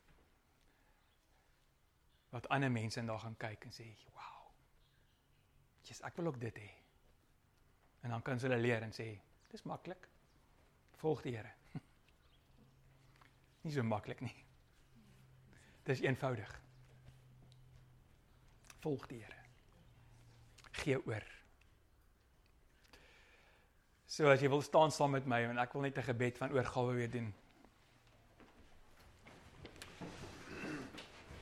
Wat 2.31 2.49
ander 2.49 2.71
mense 2.71 3.05
daar 3.05 3.19
gaan 3.19 3.37
kyk 3.37 3.65
en 3.65 3.73
sê, 3.73 3.87
"Wow. 4.15 4.53
Jesus, 5.83 6.05
ek 6.05 6.17
wil 6.17 6.27
ook 6.27 6.41
dit 6.41 6.59
hê." 6.59 6.71
En 8.01 8.11
dan 8.11 8.23
kan 8.23 8.39
hulle 8.39 8.59
leer 8.59 8.83
en 8.83 8.93
sê, 8.93 9.21
"Dis 9.51 9.63
maklik. 9.63 10.09
Volg 10.97 11.23
die 11.23 11.37
Here." 11.37 11.53
Nie 13.63 13.73
so 13.73 13.83
maklik 13.83 14.21
nie. 14.21 14.45
Dis 15.83 16.01
eenvoudig 16.01 16.61
volg 18.81 19.07
die 19.11 19.21
Here. 19.23 19.37
Gee 20.81 21.01
oor. 21.07 21.39
So 24.11 24.27
as 24.27 24.41
jy 24.43 24.49
wil 24.51 24.59
staan 24.67 24.91
saam 24.91 25.13
met 25.15 25.23
my 25.31 25.39
en 25.47 25.59
ek 25.63 25.71
wil 25.77 25.85
net 25.87 25.95
'n 25.99 26.03
gebed 26.03 26.35
van 26.39 26.51
oorgawe 26.51 26.93
weer 26.95 27.11
doen. 27.11 27.31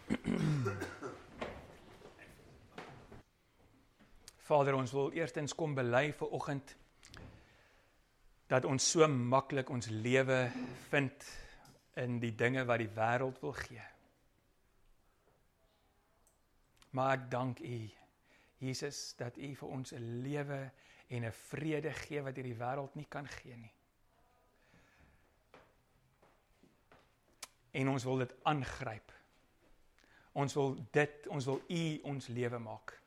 Vader, 4.48 4.74
ons 4.74 4.92
wil 4.92 5.12
eerstens 5.16 5.54
kom 5.54 5.74
bely 5.74 6.12
vir 6.12 6.28
oggend 6.28 6.76
dat 8.46 8.64
ons 8.64 8.90
so 8.90 9.08
maklik 9.08 9.70
ons 9.70 9.88
lewe 9.88 10.50
vind 10.90 11.24
in 11.96 12.18
die 12.20 12.34
dinge 12.34 12.64
wat 12.64 12.78
die 12.78 12.92
wêreld 12.92 13.40
wil 13.40 13.52
gee. 13.52 13.82
Maar 16.90 17.12
ek 17.16 17.30
dank 17.30 17.60
U 17.60 17.90
Jesus 18.58 19.14
dat 19.16 19.36
U 19.36 19.54
vir 19.54 19.68
ons 19.68 19.92
'n 19.92 20.20
lewe 20.22 20.70
en 21.08 21.24
'n 21.24 21.32
vrede 21.32 21.92
gee 21.92 22.22
wat 22.22 22.36
hierdie 22.36 22.56
wêreld 22.58 22.94
nie 22.94 23.06
kan 23.08 23.26
gee 23.26 23.56
nie. 23.56 23.72
En 27.70 27.88
ons 27.88 28.04
wil 28.04 28.18
dit 28.18 28.34
aangryp. 28.42 29.12
Ons 30.32 30.54
wil 30.54 30.76
dit, 30.92 31.26
ons 31.26 31.44
wil 31.44 31.62
U 31.68 32.00
ons 32.02 32.26
lewe 32.26 32.58
maak. 32.58 33.00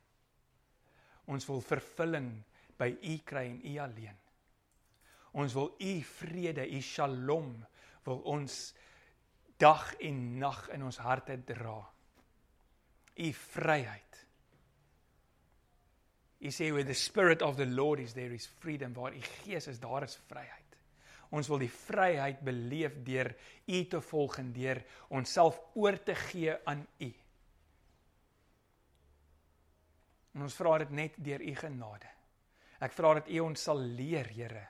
Ons 1.25 1.45
wil 1.45 1.61
vervulling 1.61 2.43
by 2.77 2.97
U 3.01 3.17
kry 3.17 3.45
en 3.45 3.61
U 3.65 3.77
alleen. 3.77 4.17
Ons 5.31 5.53
wil 5.53 5.75
U 5.79 6.01
vrede, 6.01 6.69
U 6.69 6.81
Shalom 6.81 7.65
wil 8.03 8.19
ons 8.19 8.73
dag 9.57 9.93
en 9.95 10.37
nag 10.37 10.69
in 10.69 10.83
ons 10.83 10.97
harte 10.97 11.43
dra 11.43 11.91
u 13.21 13.33
vryheid. 13.33 14.27
U 16.41 16.49
sê 16.49 16.71
where 16.73 16.87
the 16.87 16.97
spirit 16.97 17.43
of 17.45 17.57
the 17.57 17.67
Lord 17.69 17.99
is 17.99 18.13
there 18.13 18.33
is 18.33 18.49
freedom 18.59 18.93
waar 18.97 19.13
u 19.13 19.21
gees 19.21 19.67
is 19.67 19.79
daar 19.79 20.03
is 20.03 20.17
vryheid. 20.27 20.77
Ons 21.31 21.47
wil 21.47 21.61
die 21.63 21.71
vryheid 21.71 22.41
beleef 22.43 22.97
deur 23.05 23.29
u 23.67 23.83
te 23.87 24.01
volg 24.01 24.39
en 24.41 24.49
deur 24.55 24.81
onsself 25.13 25.61
oor 25.79 25.99
te 26.03 26.15
gee 26.27 26.55
aan 26.67 26.81
u. 26.99 27.11
En 30.35 30.47
ons 30.47 30.57
vra 30.57 30.77
dit 30.81 30.91
net 30.97 31.15
deur 31.23 31.43
u 31.43 31.55
genade. 31.55 32.09
Ek 32.81 32.95
vra 32.97 33.13
dat 33.19 33.29
u 33.29 33.39
ons 33.45 33.67
sal 33.69 33.79
leer, 33.99 34.31
Here, 34.33 34.65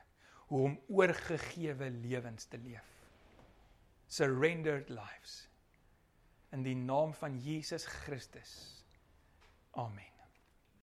hoe 0.51 0.65
om 0.67 0.77
oorgegewe 0.91 1.89
lewens 2.01 2.49
te 2.51 2.59
leef. 2.59 2.87
Surrendered 4.11 4.89
lives. 4.91 5.45
In 6.51 6.65
die 6.67 6.75
naam 6.75 7.13
van 7.15 7.39
Jesus 7.39 7.87
Christus. 7.87 8.83
Amen. 9.79 10.10